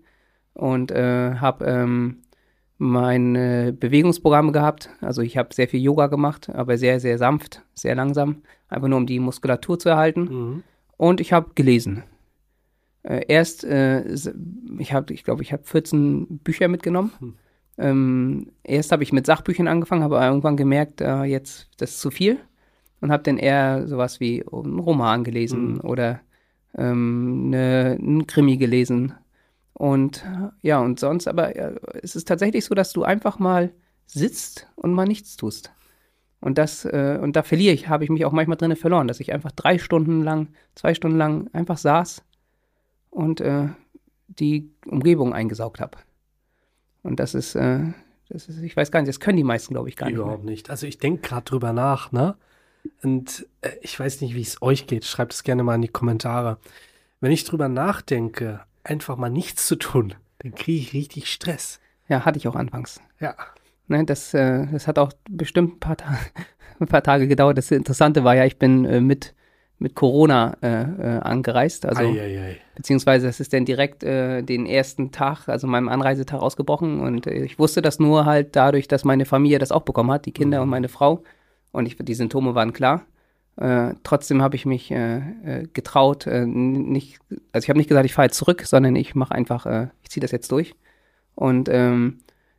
und 0.55 0.91
äh, 0.91 1.35
habe 1.37 1.65
ähm, 1.67 2.19
meine 2.79 3.73
Bewegungsprogramme 3.73 4.53
gehabt. 4.53 4.91
Also 5.01 5.23
ich 5.23 5.37
habe 5.37 5.53
sehr 5.53 5.69
viel 5.69 5.81
Yoga 5.83 6.07
gemacht, 6.07 6.49
aber 6.49 6.79
sehr, 6.79 7.01
sehr 7.01 7.19
sanft, 7.19 7.63
sehr 7.75 7.95
langsam, 7.95 8.43
einfach 8.69 8.89
nur 8.89 8.99
um 8.99 9.07
die 9.07 9.19
Muskulatur 9.19 9.79
zu 9.79 9.89
erhalten. 9.89 10.23
Mhm. 10.23 10.63
Und 10.97 11.21
ich 11.21 11.33
habe 11.33 11.51
gelesen. 11.55 12.05
Äh, 13.03 13.25
erst, 13.29 13.65
äh, 13.65 14.05
ich 14.79 14.93
habe, 14.93 15.13
ich 15.13 15.25
glaube, 15.25 15.43
ich 15.43 15.53
habe 15.53 15.63
14 15.65 16.39
Bücher 16.39 16.69
mitgenommen. 16.69 17.13
Hm. 17.19 17.35
Ähm, 17.79 18.53
erst 18.65 18.91
habe 18.91 19.05
ich 19.05 19.13
mit 19.13 19.25
Sachbüchern 19.25 19.69
angefangen, 19.69 20.03
habe 20.03 20.17
aber 20.17 20.27
irgendwann 20.27 20.57
gemerkt, 20.57 21.01
äh, 21.01 21.23
jetzt, 21.23 21.69
das 21.79 21.91
ist 21.91 22.01
zu 22.01 22.11
viel. 22.11 22.39
Und 23.01 23.13
habe 23.13 23.23
dann 23.23 23.39
eher 23.39 23.87
sowas 23.87 24.19
wie 24.19 24.45
einen 24.53 24.81
Roman 24.81 25.23
gelesen 25.23 25.75
Mhm. 25.75 25.81
oder 25.83 26.21
ähm, 26.77 27.51
ne, 27.51 27.97
einen 28.01 28.27
Krimi 28.27 28.57
gelesen. 28.57 29.15
Und 29.79 30.25
ja, 30.61 30.81
und 30.81 30.99
sonst, 30.99 31.29
aber 31.29 31.55
äh, 31.55 31.77
es 32.03 32.17
ist 32.17 32.27
tatsächlich 32.27 32.65
so, 32.65 32.75
dass 32.75 32.93
du 32.93 33.05
einfach 33.05 33.39
mal 33.39 33.73
sitzt 34.07 34.67
und 34.75 34.93
mal 34.93 35.07
nichts 35.07 35.37
tust. 35.37 35.73
Und 36.41 36.59
das, 36.59 36.85
äh, 36.85 37.17
und 37.23 37.37
da 37.37 37.45
verliere 37.45 37.75
ich, 37.75 37.89
habe 37.89 38.03
ich 38.03 38.11
mich 38.11 38.25
auch 38.25 38.33
manchmal 38.33 38.57
drinne 38.57 38.75
verloren, 38.75 39.07
dass 39.07 39.21
ich 39.21 39.33
einfach 39.33 39.53
drei 39.53 39.79
Stunden 39.79 40.25
lang, 40.25 40.49
zwei 40.75 40.95
Stunden 40.95 41.17
lang 41.17 41.49
einfach 41.53 41.79
saß 41.79 42.25
und 43.11 43.41
äh, 43.41 43.69
die 44.27 44.69
Umgebung 44.85 45.33
eingesaugt 45.33 45.79
habe. 45.79 45.99
Und 47.05 47.21
das 47.21 47.35
ist, 47.35 47.55
äh, 47.55 47.93
das 48.29 48.49
ist, 48.49 48.61
ich 48.61 48.77
weiß 48.77 48.91
gar 48.91 48.99
nicht, 48.99 49.09
das 49.09 49.21
können 49.21 49.37
die 49.37 49.45
meisten, 49.45 49.75
glaube 49.75 49.89
ich, 49.89 49.95
gar 49.95 50.07
nicht. 50.07 50.17
Überhaupt 50.17 50.45
nicht. 50.45 50.71
Also 50.71 50.89
ich 50.89 50.99
denke 50.99 51.23
gerade 51.23 51.45
drüber 51.45 51.73
nach, 51.73 52.11
ne? 52.11 52.35
Und 53.05 53.47
äh, 53.61 53.71
ich 53.81 53.99
weiß 53.99 54.23
nicht, 54.23 54.35
wie 54.35 54.43
es 54.43 54.61
euch 54.61 54.89
geht. 54.89 55.05
Schreibt 55.05 55.35
es 55.35 55.45
gerne 55.45 55.63
mal 55.63 55.77
in 55.77 55.83
die 55.83 55.89
Kommentare. 55.89 56.59
Wenn 57.21 57.31
ich 57.31 57.45
drüber 57.45 57.69
nachdenke, 57.69 58.67
einfach 58.85 59.17
mal 59.17 59.31
nichts 59.31 59.67
zu 59.67 59.77
tun, 59.77 60.15
dann 60.41 60.55
kriege 60.55 60.81
ich 60.81 60.93
richtig 60.93 61.31
Stress. 61.33 61.81
Ja, 62.09 62.25
hatte 62.25 62.39
ich 62.39 62.49
auch 62.49 62.57
anfangs. 62.57 63.01
Ja. 63.21 63.35
Ne, 63.89 64.05
das, 64.05 64.35
äh, 64.35 64.67
das 64.71 64.87
hat 64.87 64.99
auch 64.99 65.13
bestimmt 65.29 65.77
ein 65.77 65.81
paar, 65.81 65.97
Ta 65.97 66.19
ein 66.81 66.87
paar 66.89 67.03
Tage 67.03 67.27
gedauert. 67.29 67.59
Das 67.59 67.71
Interessante 67.71 68.25
war 68.25 68.35
ja, 68.35 68.45
ich 68.45 68.59
bin 68.59 68.85
äh, 68.85 69.01
mit 69.01 69.35
mit 69.81 69.95
Corona 69.95 70.57
äh, 70.61 70.83
äh, 70.83 71.19
angereist. 71.21 71.87
Also, 71.87 72.03
ei, 72.03 72.21
ei, 72.21 72.41
ei. 72.41 72.57
beziehungsweise 72.75 73.29
das 73.29 73.39
ist 73.39 73.53
dann 73.53 73.65
direkt 73.65 74.03
äh, 74.03 74.43
den 74.43 74.67
ersten 74.67 75.13
Tag, 75.13 75.49
also 75.49 75.69
meinem 75.69 75.89
Anreisetag 75.89 76.41
ausgebrochen. 76.43 76.99
Und 76.99 77.29
äh, 77.29 77.45
ich 77.45 77.61
wusste 77.61 77.81
das 77.81 78.01
nur 78.01 78.25
halt 78.27 78.57
dadurch, 78.57 78.89
dass 78.89 79.05
meine 79.05 79.25
Familie 79.25 79.61
das 79.61 79.71
auch 79.71 79.83
bekommen 79.83 80.11
hat, 80.11 80.27
die 80.27 80.33
Kinder 80.33 80.59
Mhm. 80.59 80.63
und 80.65 80.69
meine 80.71 80.89
Frau. 80.89 81.23
Und 81.71 81.87
ich, 81.87 81.97
die 81.97 82.15
Symptome 82.15 82.57
waren 82.57 82.73
klar. 82.73 83.03
Äh, 83.61 83.95
trotzdem 84.05 84.41
habe 84.41 84.55
ich 84.55 84.67
mich 84.67 84.91
äh, 84.91 85.17
äh, 85.17 85.67
getraut, 85.73 86.27
äh, 86.27 86.47
nicht, 86.47 87.19
also 87.53 87.65
ich 87.65 87.69
habe 87.69 87.79
nicht 87.79 87.89
gesagt, 87.89 88.07
ich 88.07 88.15
fahre 88.15 88.27
jetzt 88.27 88.37
zurück, 88.37 88.63
sondern 88.65 88.95
ich 88.95 89.17
mache 89.17 89.35
einfach, 89.35 89.67
äh, 89.67 89.89
ich 90.03 90.11
ziehe 90.11 90.23
das 90.23 90.31
jetzt 90.31 90.53
durch. 90.53 90.75
Und 91.35 91.69
ähm, 91.69 92.19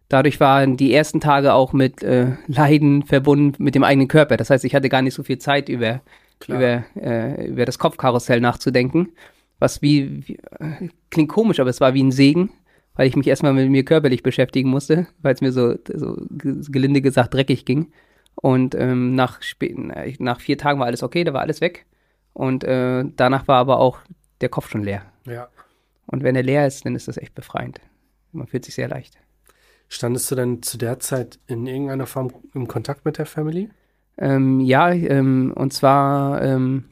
dadurch 0.09 0.39
waren 0.41 0.75
die 0.75 0.93
ersten 0.93 1.21
Tage 1.21 1.53
auch 1.53 1.71
mit 1.71 2.03
äh, 2.03 2.33
Leiden 2.47 3.03
verbunden 3.03 3.63
mit 3.63 3.75
dem 3.75 3.83
eigenen 3.83 4.09
Körper. 4.09 4.35
Das 4.35 4.49
heißt, 4.49 4.65
ich 4.65 4.75
hatte 4.75 4.89
gar 4.89 5.01
nicht 5.01 5.13
so 5.13 5.23
viel 5.23 5.37
Zeit 5.37 5.69
über, 5.69 6.01
Klar. 6.39 6.85
über, 6.95 7.45
über 7.45 7.65
das 7.65 7.79
Kopfkarussell 7.79 8.41
nachzudenken. 8.41 9.09
Was 9.59 9.81
wie, 9.81 10.27
wie 10.27 10.39
klingt 11.11 11.29
komisch, 11.29 11.59
aber 11.59 11.69
es 11.69 11.81
war 11.81 11.93
wie 11.93 12.03
ein 12.03 12.11
Segen, 12.11 12.49
weil 12.95 13.07
ich 13.07 13.15
mich 13.15 13.27
erstmal 13.27 13.53
mit 13.53 13.69
mir 13.69 13.83
körperlich 13.83 14.23
beschäftigen 14.23 14.69
musste, 14.69 15.07
weil 15.21 15.33
es 15.33 15.41
mir 15.41 15.51
so, 15.51 15.75
so 15.93 16.17
ge- 16.29 16.61
gelinde 16.69 17.01
gesagt 17.01 17.33
dreckig 17.33 17.65
ging. 17.65 17.91
Und 18.35 18.73
ähm, 18.75 19.15
nach, 19.15 19.41
spä- 19.41 20.15
nach 20.19 20.39
vier 20.39 20.57
Tagen 20.57 20.79
war 20.79 20.87
alles 20.87 21.03
okay, 21.03 21.23
da 21.23 21.33
war 21.33 21.41
alles 21.41 21.61
weg. 21.61 21.85
Und 22.33 22.63
äh, 22.63 23.03
danach 23.15 23.47
war 23.47 23.57
aber 23.57 23.79
auch 23.79 23.99
der 24.41 24.49
Kopf 24.49 24.69
schon 24.69 24.83
leer. 24.83 25.01
Ja. 25.25 25.49
Und 26.05 26.23
wenn 26.23 26.35
er 26.35 26.43
leer 26.43 26.65
ist, 26.65 26.85
dann 26.85 26.95
ist 26.95 27.07
das 27.07 27.17
echt 27.17 27.35
befreiend. 27.35 27.81
Man 28.31 28.47
fühlt 28.47 28.65
sich 28.65 28.75
sehr 28.75 28.87
leicht. 28.87 29.17
Standest 29.89 30.29
du 30.31 30.35
denn 30.35 30.61
zu 30.61 30.77
der 30.77 30.99
Zeit 30.99 31.39
in 31.47 31.65
irgendeiner 31.67 32.05
Form 32.05 32.31
im 32.53 32.67
Kontakt 32.67 33.05
mit 33.05 33.17
der 33.17 33.25
Family? 33.25 33.69
Ähm, 34.17 34.59
ja, 34.59 34.91
ähm, 34.91 35.51
und 35.55 35.73
zwar 35.73 36.41
ähm, 36.43 36.85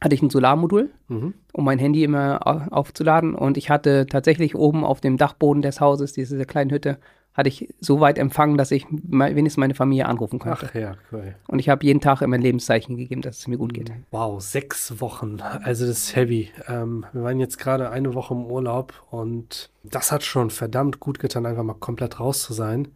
hatte 0.00 0.14
ich 0.14 0.22
ein 0.22 0.30
Solarmodul, 0.30 0.90
Mhm. 1.08 1.34
um 1.52 1.64
mein 1.64 1.78
Handy 1.78 2.04
immer 2.04 2.46
au- 2.46 2.70
aufzuladen. 2.70 3.34
Und 3.34 3.56
ich 3.56 3.68
hatte 3.70 4.06
tatsächlich 4.06 4.54
oben 4.54 4.84
auf 4.84 5.00
dem 5.00 5.16
Dachboden 5.16 5.62
des 5.62 5.80
Hauses, 5.80 6.12
diese 6.12 6.44
kleinen 6.46 6.70
Hütte, 6.70 6.98
hatte 7.36 7.48
ich 7.48 7.68
so 7.80 8.00
weit 8.00 8.18
empfangen, 8.18 8.56
dass 8.56 8.70
ich 8.70 8.86
wenigstens 8.90 9.58
meine 9.58 9.74
Familie 9.74 10.06
anrufen 10.06 10.38
konnte. 10.38 10.68
Ach 10.70 10.74
ja, 10.74 10.96
cool. 11.12 11.34
Und 11.48 11.58
ich 11.58 11.68
habe 11.68 11.84
jeden 11.84 12.00
Tag 12.00 12.22
immer 12.22 12.36
ein 12.36 12.42
Lebenszeichen 12.42 12.96
gegeben, 12.96 13.20
dass 13.22 13.38
es 13.40 13.46
mir 13.46 13.58
gut 13.58 13.74
geht. 13.74 13.92
Wow, 14.10 14.40
sechs 14.42 15.00
Wochen. 15.00 15.40
Also 15.40 15.86
das 15.86 15.98
ist 15.98 16.16
heavy. 16.16 16.50
Ähm, 16.66 17.04
wir 17.12 17.22
waren 17.22 17.38
jetzt 17.38 17.58
gerade 17.58 17.90
eine 17.90 18.14
Woche 18.14 18.34
im 18.34 18.46
Urlaub 18.46 18.94
und 19.10 19.70
das 19.82 20.12
hat 20.12 20.22
schon 20.22 20.50
verdammt 20.50 20.98
gut 20.98 21.18
getan, 21.18 21.44
einfach 21.46 21.62
mal 21.62 21.74
komplett 21.74 22.18
raus 22.20 22.42
zu 22.42 22.52
sein. 22.54 22.88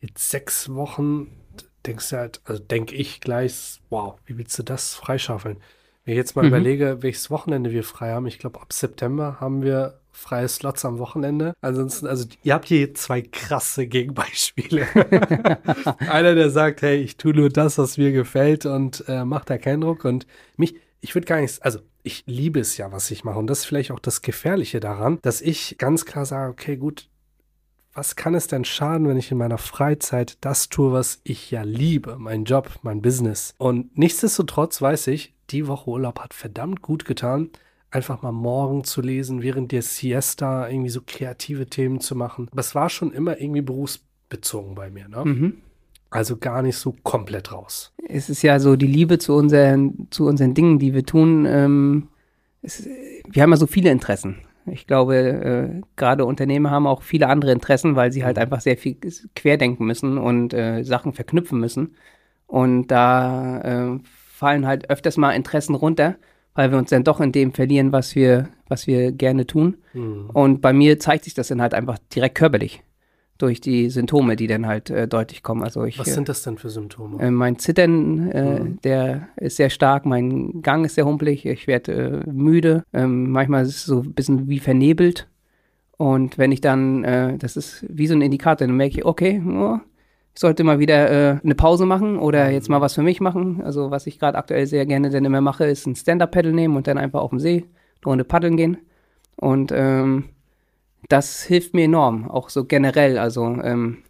Jetzt 0.00 0.30
sechs 0.30 0.74
Wochen, 0.74 1.28
denkst 1.86 2.10
du 2.10 2.16
halt, 2.16 2.40
also 2.44 2.60
denke 2.62 2.94
ich 2.96 3.20
gleich, 3.20 3.80
wow, 3.90 4.16
wie 4.26 4.36
willst 4.36 4.58
du 4.58 4.62
das 4.62 4.94
freischaufeln? 4.94 5.58
Wenn 6.04 6.12
ich 6.12 6.18
jetzt 6.18 6.36
mal 6.36 6.42
Mhm. 6.42 6.48
überlege, 6.48 7.02
welches 7.02 7.30
Wochenende 7.30 7.70
wir 7.70 7.82
frei 7.84 8.12
haben, 8.12 8.26
ich 8.26 8.38
glaube 8.38 8.60
ab 8.60 8.72
September 8.72 9.38
haben 9.40 9.62
wir 9.62 10.00
freie 10.16 10.48
Slots 10.48 10.84
am 10.84 10.98
Wochenende. 10.98 11.54
Ansonsten, 11.60 12.06
also 12.06 12.26
ihr 12.42 12.54
habt 12.54 12.66
hier 12.66 12.94
zwei 12.94 13.22
krasse 13.22 13.86
Gegenbeispiele. 13.86 14.86
Einer, 15.98 16.34
der 16.34 16.50
sagt, 16.50 16.82
hey, 16.82 16.96
ich 16.96 17.16
tue 17.16 17.34
nur 17.34 17.50
das, 17.50 17.78
was 17.78 17.98
mir 17.98 18.12
gefällt 18.12 18.66
und 18.66 19.04
äh, 19.08 19.24
macht 19.24 19.50
da 19.50 19.58
keinen 19.58 19.82
Druck. 19.82 20.04
Und 20.04 20.26
mich, 20.56 20.76
ich 21.00 21.14
würde 21.14 21.26
gar 21.26 21.40
nichts, 21.40 21.60
also 21.60 21.80
ich 22.02 22.24
liebe 22.26 22.60
es 22.60 22.76
ja, 22.76 22.92
was 22.92 23.10
ich 23.10 23.24
mache. 23.24 23.38
Und 23.38 23.48
das 23.48 23.60
ist 23.60 23.64
vielleicht 23.66 23.90
auch 23.90 24.00
das 24.00 24.22
Gefährliche 24.22 24.80
daran, 24.80 25.18
dass 25.22 25.40
ich 25.40 25.76
ganz 25.78 26.04
klar 26.06 26.24
sage, 26.24 26.50
okay, 26.50 26.76
gut, 26.76 27.08
was 27.92 28.16
kann 28.16 28.34
es 28.34 28.46
denn 28.46 28.64
schaden, 28.64 29.08
wenn 29.08 29.16
ich 29.16 29.30
in 29.30 29.38
meiner 29.38 29.58
Freizeit 29.58 30.38
das 30.40 30.68
tue, 30.68 30.92
was 30.92 31.20
ich 31.24 31.50
ja 31.50 31.62
liebe, 31.62 32.16
mein 32.18 32.44
Job, 32.44 32.70
mein 32.82 33.02
Business. 33.02 33.54
Und 33.58 33.96
nichtsdestotrotz 33.96 34.80
weiß 34.80 35.08
ich, 35.08 35.34
die 35.50 35.66
Woche 35.66 35.90
Urlaub 35.90 36.20
hat 36.20 36.34
verdammt 36.34 36.82
gut 36.82 37.04
getan, 37.04 37.50
einfach 37.96 38.22
mal 38.22 38.32
morgen 38.32 38.84
zu 38.84 39.00
lesen, 39.00 39.42
während 39.42 39.72
der 39.72 39.82
Siesta 39.82 40.68
irgendwie 40.68 40.90
so 40.90 41.00
kreative 41.04 41.66
Themen 41.66 42.00
zu 42.00 42.14
machen. 42.14 42.48
Aber 42.52 42.60
es 42.60 42.74
war 42.74 42.90
schon 42.90 43.10
immer 43.12 43.40
irgendwie 43.40 43.62
berufsbezogen 43.62 44.74
bei 44.74 44.90
mir, 44.90 45.08
ne? 45.08 45.24
Mhm. 45.24 45.54
Also 46.10 46.36
gar 46.36 46.62
nicht 46.62 46.76
so 46.76 46.94
komplett 47.02 47.52
raus. 47.52 47.92
Es 48.08 48.30
ist 48.30 48.42
ja 48.42 48.60
so 48.60 48.76
die 48.76 48.86
Liebe 48.86 49.18
zu 49.18 49.34
unseren, 49.34 50.06
zu 50.10 50.26
unseren 50.26 50.54
Dingen, 50.54 50.78
die 50.78 50.94
wir 50.94 51.04
tun. 51.04 51.46
Ähm, 51.46 52.08
es, 52.62 52.86
wir 53.28 53.42
haben 53.42 53.50
ja 53.50 53.56
so 53.56 53.66
viele 53.66 53.90
Interessen. 53.90 54.36
Ich 54.66 54.86
glaube, 54.86 55.16
äh, 55.16 55.80
gerade 55.96 56.24
Unternehmer 56.24 56.70
haben 56.70 56.86
auch 56.86 57.02
viele 57.02 57.28
andere 57.28 57.52
Interessen, 57.52 57.96
weil 57.96 58.12
sie 58.12 58.24
halt 58.24 58.38
einfach 58.38 58.60
sehr 58.60 58.76
viel 58.76 58.96
querdenken 59.34 59.86
müssen 59.86 60.18
und 60.18 60.52
äh, 60.54 60.82
Sachen 60.82 61.12
verknüpfen 61.12 61.58
müssen. 61.58 61.96
Und 62.46 62.88
da 62.88 63.60
äh, 63.60 63.98
fallen 64.04 64.66
halt 64.66 64.90
öfters 64.90 65.16
mal 65.16 65.32
Interessen 65.32 65.74
runter, 65.74 66.16
weil 66.56 66.70
wir 66.72 66.78
uns 66.78 66.90
dann 66.90 67.04
doch 67.04 67.20
in 67.20 67.30
dem 67.32 67.52
verlieren, 67.52 67.92
was 67.92 68.14
wir, 68.16 68.48
was 68.68 68.86
wir 68.88 69.12
gerne 69.12 69.46
tun. 69.46 69.76
Mhm. 69.94 70.30
Und 70.32 70.60
bei 70.60 70.72
mir 70.72 70.98
zeigt 70.98 71.24
sich 71.24 71.34
das 71.34 71.48
dann 71.48 71.62
halt 71.62 71.72
einfach 71.74 71.98
direkt 72.14 72.34
körperlich 72.34 72.82
durch 73.38 73.60
die 73.60 73.90
Symptome, 73.90 74.34
die 74.34 74.46
dann 74.46 74.66
halt 74.66 74.88
äh, 74.88 75.06
deutlich 75.06 75.42
kommen. 75.42 75.62
Also 75.62 75.84
ich, 75.84 75.98
Was 75.98 76.14
sind 76.14 76.28
das 76.28 76.42
denn 76.42 76.56
für 76.56 76.70
Symptome? 76.70 77.22
äh, 77.22 77.30
mein 77.30 77.58
Zittern, 77.58 78.30
äh, 78.30 78.60
Mhm. 78.60 78.78
der 78.82 79.28
ist 79.36 79.56
sehr 79.56 79.68
stark, 79.70 80.06
mein 80.06 80.62
Gang 80.62 80.86
ist 80.86 80.94
sehr 80.94 81.04
humpelig, 81.04 81.44
ich 81.44 81.66
werde 81.66 82.22
äh, 82.26 82.30
müde, 82.30 82.84
ähm, 82.94 83.30
manchmal 83.30 83.62
ist 83.64 83.76
es 83.76 83.84
so 83.84 84.00
ein 84.00 84.14
bisschen 84.14 84.48
wie 84.48 84.58
vernebelt. 84.58 85.28
Und 85.98 86.38
wenn 86.38 86.50
ich 86.52 86.60
dann, 86.62 87.04
äh, 87.04 87.36
das 87.38 87.56
ist 87.56 87.84
wie 87.88 88.06
so 88.06 88.14
ein 88.14 88.22
Indikator, 88.22 88.66
dann 88.66 88.76
merke 88.76 88.98
ich, 88.98 89.04
okay, 89.04 89.42
oh, 89.46 89.78
ich 90.36 90.40
sollte 90.40 90.64
mal 90.64 90.78
wieder 90.78 91.10
äh, 91.10 91.40
eine 91.42 91.54
Pause 91.54 91.86
machen 91.86 92.18
oder 92.18 92.50
jetzt 92.50 92.68
mal 92.68 92.82
was 92.82 92.92
für 92.92 93.02
mich 93.02 93.22
machen. 93.22 93.62
Also 93.64 93.90
was 93.90 94.06
ich 94.06 94.18
gerade 94.18 94.36
aktuell 94.36 94.66
sehr 94.66 94.84
gerne 94.84 95.08
dann 95.08 95.24
immer 95.24 95.40
mache, 95.40 95.64
ist 95.64 95.86
ein 95.86 95.96
Stand-Up-Paddle 95.96 96.52
nehmen 96.52 96.76
und 96.76 96.86
dann 96.86 96.98
einfach 96.98 97.22
auf 97.22 97.30
dem 97.30 97.40
See 97.40 97.64
eine 98.02 98.10
Runde 98.10 98.24
paddeln 98.24 98.58
gehen. 98.58 98.76
Und 99.36 99.72
ähm, 99.74 100.24
das 101.08 101.42
hilft 101.42 101.72
mir 101.72 101.84
enorm, 101.84 102.30
auch 102.30 102.50
so 102.50 102.66
generell. 102.66 103.16
Also 103.16 103.46
ähm, 103.46 104.02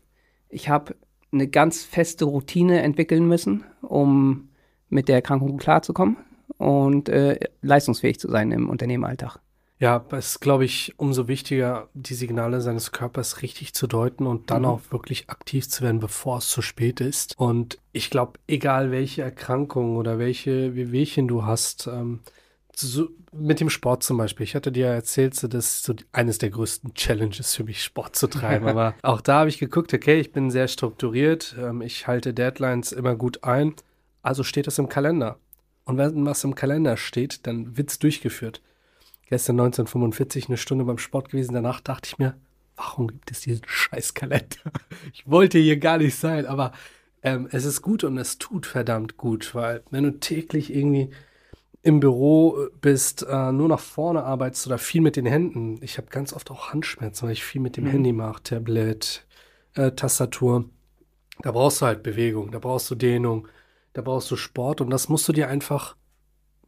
ich 0.48 0.68
habe 0.68 0.96
eine 1.30 1.46
ganz 1.46 1.84
feste 1.84 2.24
Routine 2.24 2.82
entwickeln 2.82 3.28
müssen, 3.28 3.62
um 3.80 4.48
mit 4.88 5.06
der 5.06 5.14
Erkrankung 5.14 5.58
klarzukommen 5.58 6.16
und 6.58 7.08
äh, 7.08 7.38
leistungsfähig 7.62 8.18
zu 8.18 8.28
sein 8.28 8.50
im 8.50 8.68
Unternehmeralltag. 8.68 9.38
Ja, 9.78 10.04
es 10.12 10.30
ist, 10.30 10.40
glaube 10.40 10.64
ich, 10.64 10.94
umso 10.96 11.28
wichtiger, 11.28 11.88
die 11.92 12.14
Signale 12.14 12.62
seines 12.62 12.92
Körpers 12.92 13.42
richtig 13.42 13.74
zu 13.74 13.86
deuten 13.86 14.26
und 14.26 14.50
dann 14.50 14.62
Mhm. 14.62 14.68
auch 14.68 14.80
wirklich 14.90 15.28
aktiv 15.28 15.68
zu 15.68 15.82
werden, 15.84 16.00
bevor 16.00 16.38
es 16.38 16.48
zu 16.48 16.62
spät 16.62 17.00
ist. 17.02 17.34
Und 17.36 17.78
ich 17.92 18.08
glaube, 18.08 18.38
egal 18.46 18.90
welche 18.90 19.20
Erkrankung 19.22 19.96
oder 19.96 20.18
welche 20.18 20.74
Wehwehchen 20.74 21.28
du 21.28 21.44
hast, 21.44 21.88
ähm, 21.88 22.20
so, 22.74 23.08
mit 23.32 23.60
dem 23.60 23.68
Sport 23.70 24.02
zum 24.02 24.16
Beispiel. 24.16 24.44
Ich 24.44 24.54
hatte 24.54 24.72
dir 24.72 24.86
ja 24.86 24.94
erzählt, 24.94 25.34
so, 25.34 25.46
das 25.46 25.66
ist 25.66 25.84
so 25.84 25.94
eines 26.12 26.38
der 26.38 26.50
größten 26.50 26.94
Challenges 26.94 27.54
für 27.54 27.64
mich, 27.64 27.82
Sport 27.82 28.16
zu 28.16 28.28
treiben. 28.28 28.66
Aber 28.68 28.94
auch 29.02 29.20
da 29.20 29.40
habe 29.40 29.50
ich 29.50 29.58
geguckt, 29.58 29.92
okay, 29.92 30.18
ich 30.20 30.32
bin 30.32 30.50
sehr 30.50 30.68
strukturiert, 30.68 31.54
ähm, 31.58 31.82
ich 31.82 32.06
halte 32.06 32.32
Deadlines 32.32 32.92
immer 32.92 33.14
gut 33.14 33.44
ein. 33.44 33.74
Also 34.22 34.42
steht 34.42 34.66
es 34.68 34.78
im 34.78 34.88
Kalender. 34.88 35.38
Und 35.84 35.98
wenn 35.98 36.24
was 36.24 36.44
im 36.44 36.54
Kalender 36.54 36.96
steht, 36.96 37.46
dann 37.46 37.76
wird 37.76 37.90
es 37.90 37.98
durchgeführt 37.98 38.62
gestern 39.26 39.56
1945 39.60 40.48
eine 40.48 40.56
Stunde 40.56 40.84
beim 40.84 40.98
Sport 40.98 41.30
gewesen. 41.30 41.54
Danach 41.54 41.80
dachte 41.80 42.08
ich 42.08 42.18
mir, 42.18 42.36
warum 42.76 43.08
gibt 43.08 43.30
es 43.30 43.40
diesen 43.40 43.62
Scheißkalender? 43.66 44.46
Ich 45.12 45.28
wollte 45.28 45.58
hier 45.58 45.78
gar 45.78 45.98
nicht 45.98 46.14
sein, 46.16 46.46
aber 46.46 46.72
ähm, 47.22 47.48
es 47.50 47.64
ist 47.64 47.82
gut 47.82 48.04
und 48.04 48.18
es 48.18 48.38
tut 48.38 48.66
verdammt 48.66 49.16
gut, 49.16 49.54
weil 49.54 49.82
wenn 49.90 50.04
du 50.04 50.18
täglich 50.20 50.74
irgendwie 50.74 51.10
im 51.82 52.00
Büro 52.00 52.68
bist, 52.80 53.24
äh, 53.28 53.52
nur 53.52 53.68
nach 53.68 53.80
vorne 53.80 54.24
arbeitest 54.24 54.66
oder 54.66 54.78
viel 54.78 55.00
mit 55.00 55.16
den 55.16 55.26
Händen. 55.26 55.78
Ich 55.82 55.98
habe 55.98 56.08
ganz 56.08 56.32
oft 56.32 56.50
auch 56.50 56.72
Handschmerzen, 56.72 57.26
weil 57.26 57.32
ich 57.32 57.44
viel 57.44 57.60
mit 57.60 57.76
dem 57.76 57.84
Mhm. 57.84 57.90
Handy 57.90 58.12
mache, 58.12 58.42
Tablet, 58.42 59.24
äh, 59.74 59.92
Tastatur. 59.92 60.68
Da 61.42 61.52
brauchst 61.52 61.82
du 61.82 61.86
halt 61.86 62.02
Bewegung, 62.02 62.50
da 62.50 62.58
brauchst 62.58 62.90
du 62.90 62.94
Dehnung, 62.96 63.48
da 63.92 64.02
brauchst 64.02 64.30
du 64.30 64.36
Sport 64.36 64.80
und 64.80 64.90
das 64.90 65.08
musst 65.08 65.28
du 65.28 65.32
dir 65.32 65.48
einfach 65.48 65.96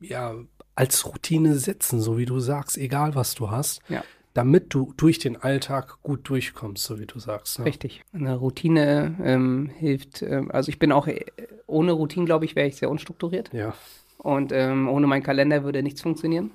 ja 0.01 0.35
als 0.79 1.05
Routine 1.07 1.57
setzen, 1.57 2.01
so 2.01 2.19
wie 2.19 2.25
du 2.27 2.39
sagst, 2.39 2.79
egal 2.79 3.15
was 3.15 3.35
du 3.35 3.51
hast, 3.51 3.81
Ja. 3.89 4.05
damit 4.35 4.73
du 4.75 4.93
durch 4.97 5.19
den 5.19 5.37
Alltag 5.37 5.99
gut 6.03 6.29
durchkommst, 6.29 6.85
so 6.85 7.01
wie 7.01 7.07
du 7.07 7.19
sagst. 7.19 7.59
Ne? 7.59 7.65
Richtig. 7.65 8.03
Eine 8.13 8.37
Routine 8.37 9.17
ähm, 9.23 9.71
hilft, 9.77 10.23
ähm, 10.23 10.51
also 10.53 10.69
ich 10.69 10.79
bin 10.79 10.93
auch, 10.93 11.09
äh, 11.09 11.25
ohne 11.67 11.93
Routine, 11.93 12.27
glaube 12.27 12.45
ich, 12.45 12.55
wäre 12.55 12.69
ich 12.69 12.77
sehr 12.77 12.91
unstrukturiert. 12.91 13.51
Ja. 13.53 13.75
Und 14.19 14.53
ähm, 14.53 14.89
ohne 14.89 15.07
meinen 15.07 15.23
Kalender 15.23 15.65
würde 15.65 15.83
nichts 15.83 16.01
funktionieren. 16.03 16.51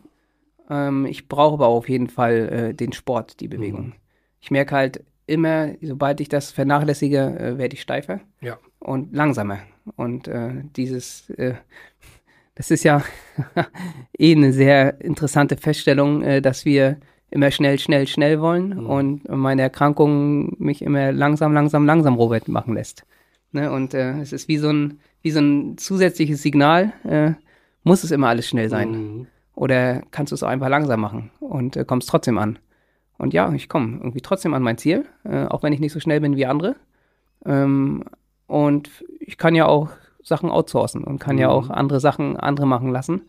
Ähm, 0.70 1.06
ich 1.06 1.28
brauche 1.28 1.56
aber 1.56 1.68
auf 1.68 1.90
jeden 1.90 2.08
Fall 2.08 2.50
äh, 2.50 2.74
den 2.74 2.94
Sport, 2.94 3.42
die 3.42 3.48
Bewegung. 3.50 3.88
Mhm. 3.88 3.94
Ich 4.40 4.52
merke 4.52 4.76
halt 4.76 5.04
immer, 5.26 5.74
sobald 5.82 6.22
ich 6.22 6.30
das 6.30 6.52
vernachlässige, 6.52 7.20
äh, 7.40 7.58
werde 7.58 7.76
ich 7.76 7.82
steifer 7.82 8.22
Ja. 8.42 8.58
und 8.80 9.14
langsamer. 9.14 9.60
Und 9.98 10.28
äh, 10.30 10.64
dieses, 10.78 11.30
äh, 11.32 11.56
das 12.56 12.72
ist 12.72 12.84
ja 12.84 13.04
eh 14.18 14.36
eine 14.36 14.54
sehr 14.54 15.02
interessante 15.02 15.58
Feststellung, 15.58 16.22
äh, 16.24 16.42
dass 16.42 16.66
wir 16.66 16.98
immer 17.32 17.50
schnell, 17.50 17.80
schnell, 17.80 18.08
schnell 18.08 18.40
wollen 18.40 18.82
Mhm. 18.82 18.86
und 18.86 19.30
meine 19.30 19.64
Erkrankung 19.64 20.56
mich 20.60 20.82
immer 20.84 21.12
langsam, 21.12 21.54
langsam, 21.54 21.86
langsam 21.86 22.16
Robert 22.16 22.48
machen 22.48 22.76
lässt. 22.76 23.06
Ne? 23.52 23.72
Und 23.72 23.94
äh, 23.94 24.20
es 24.20 24.34
ist 24.34 24.48
wie 24.48 24.58
so 24.58 24.70
ein, 24.70 25.00
wie 25.22 25.32
so 25.32 25.40
ein 25.40 25.78
zusätzliches 25.78 26.42
Signal, 26.44 26.94
äh, 27.04 27.32
muss 27.84 28.04
es 28.04 28.12
immer 28.12 28.28
alles 28.30 28.48
schnell 28.48 28.70
sein? 28.70 28.92
Mhm. 28.92 29.28
Oder 29.56 30.02
kannst 30.12 30.32
du 30.32 30.36
es 30.36 30.44
auch 30.44 30.48
einfach 30.48 30.70
langsam 30.70 31.02
machen 31.02 31.32
und 31.40 31.76
äh, 31.76 31.86
kommst 31.86 32.10
trotzdem 32.10 32.38
an? 32.38 32.60
Und 33.18 33.34
ja, 33.34 33.52
ich 33.54 33.70
komme 33.70 33.98
irgendwie 33.98 34.22
trotzdem 34.22 34.54
an 34.54 34.64
mein 34.64 34.78
Ziel, 34.78 35.06
äh, 35.24 35.46
auch 35.46 35.64
wenn 35.64 35.74
ich 35.74 35.80
nicht 35.80 35.94
so 35.94 36.00
schnell 36.00 36.20
bin 36.20 36.36
wie 36.36 36.46
andere. 36.46 36.76
Ähm, 37.46 38.04
und 38.48 38.90
ich 39.20 39.38
kann 39.38 39.56
ja 39.56 39.66
auch 39.68 39.90
Sachen 40.24 40.50
outsourcen 40.50 41.04
und 41.04 41.20
kann 41.20 41.38
ja 41.38 41.48
Mhm. 41.48 41.54
auch 41.54 41.70
andere 41.70 42.00
Sachen 42.00 42.38
andere 42.38 42.66
machen 42.66 42.90
lassen. 42.90 43.22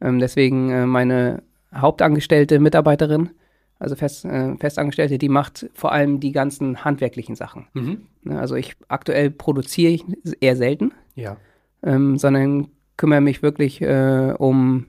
Ähm, 0.00 0.18
deswegen 0.18 0.70
äh, 0.70 0.86
meine 0.86 1.42
hauptangestellte 1.74 2.60
Mitarbeiterin, 2.60 3.30
also 3.78 3.96
fest, 3.96 4.24
äh, 4.24 4.56
Festangestellte, 4.58 5.18
die 5.18 5.28
macht 5.28 5.68
vor 5.74 5.92
allem 5.92 6.20
die 6.20 6.32
ganzen 6.32 6.84
handwerklichen 6.84 7.34
Sachen. 7.34 7.66
Mhm. 7.74 8.02
Ne, 8.22 8.38
Also 8.38 8.54
ich 8.54 8.76
aktuell 8.88 9.30
produziere 9.30 9.92
ich 9.92 10.04
eher 10.40 10.56
selten, 10.56 10.92
Ja. 11.14 11.36
ähm, 11.82 12.18
sondern 12.18 12.68
kümmere 12.96 13.20
mich 13.20 13.42
wirklich 13.42 13.80
äh, 13.82 14.34
um 14.38 14.86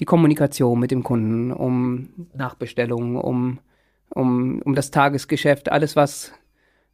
die 0.00 0.04
Kommunikation 0.06 0.80
mit 0.80 0.90
dem 0.90 1.02
Kunden, 1.02 1.52
um 1.52 2.08
Nachbestellungen, 2.34 3.16
um, 3.16 3.58
um, 4.08 4.60
um 4.62 4.74
das 4.74 4.90
Tagesgeschäft, 4.90 5.70
alles 5.70 5.94
was, 5.96 6.32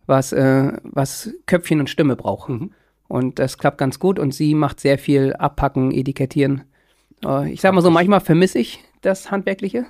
was, 0.07 0.33
äh, 0.33 0.73
was 0.83 1.31
Köpfchen 1.47 1.81
und 1.81 1.89
Stimme 1.91 2.17
braucht. 2.17 2.49
Mhm. 2.49 2.73
Und 3.09 3.39
das 3.39 3.59
klappt 3.59 3.79
ganz 3.79 3.99
gut 3.99 4.19
und 4.19 4.35
sie 4.35 4.55
macht 4.55 4.81
sehr 4.81 4.99
viel 4.99 5.33
Abpacken, 5.33 5.93
Etikettieren. 5.93 6.65
Äh, 7.25 7.51
ich 7.51 7.61
sag 7.61 7.73
mal 7.73 7.81
so, 7.81 7.91
manchmal 7.91 8.21
vermisse 8.21 8.59
ich 8.59 8.81
das 9.01 9.31
Handwerkliche, 9.31 9.87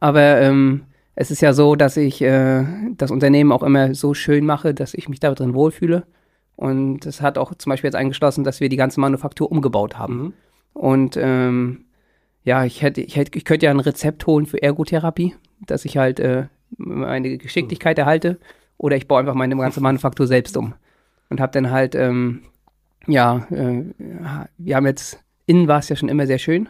aber 0.00 0.40
ähm, 0.40 0.84
es 1.14 1.30
ist 1.30 1.40
ja 1.40 1.52
so, 1.52 1.76
dass 1.76 1.96
ich 1.96 2.22
äh, 2.22 2.64
das 2.96 3.10
Unternehmen 3.10 3.52
auch 3.52 3.62
immer 3.62 3.94
so 3.94 4.14
schön 4.14 4.44
mache, 4.44 4.74
dass 4.74 4.94
ich 4.94 5.08
mich 5.08 5.20
da 5.20 5.34
drin 5.34 5.54
wohlfühle. 5.54 6.06
Und 6.56 7.04
es 7.04 7.20
hat 7.20 7.36
auch 7.38 7.54
zum 7.54 7.70
Beispiel 7.70 7.88
jetzt 7.88 7.96
eingeschlossen, 7.96 8.44
dass 8.44 8.60
wir 8.60 8.68
die 8.68 8.76
ganze 8.76 9.00
Manufaktur 9.00 9.50
umgebaut 9.50 9.98
haben. 9.98 10.16
Mhm. 10.16 10.32
Und 10.72 11.16
ähm, 11.16 11.84
ja, 12.44 12.64
ich 12.64 12.82
hätte, 12.82 13.00
ich 13.00 13.16
hätte, 13.16 13.36
ich 13.36 13.44
könnte 13.44 13.66
ja 13.66 13.72
ein 13.72 13.80
Rezept 13.80 14.26
holen 14.26 14.46
für 14.46 14.62
Ergotherapie, 14.62 15.34
dass 15.66 15.84
ich 15.84 15.96
halt 15.96 16.20
äh, 16.20 16.46
meine 16.76 17.38
Geschicklichkeit 17.38 17.98
erhalte, 17.98 18.38
oder 18.78 18.96
ich 18.96 19.08
baue 19.08 19.20
einfach 19.20 19.34
meine 19.34 19.56
ganze 19.56 19.80
Manufaktur 19.80 20.26
selbst 20.26 20.56
um. 20.56 20.74
Und 21.28 21.40
habe 21.40 21.52
dann 21.52 21.70
halt, 21.70 21.94
ähm, 21.94 22.42
ja, 23.06 23.46
äh, 23.50 23.84
wir 24.58 24.76
haben 24.76 24.86
jetzt, 24.86 25.22
innen 25.46 25.68
war 25.68 25.78
es 25.80 25.88
ja 25.88 25.96
schon 25.96 26.08
immer 26.08 26.26
sehr 26.26 26.38
schön, 26.38 26.68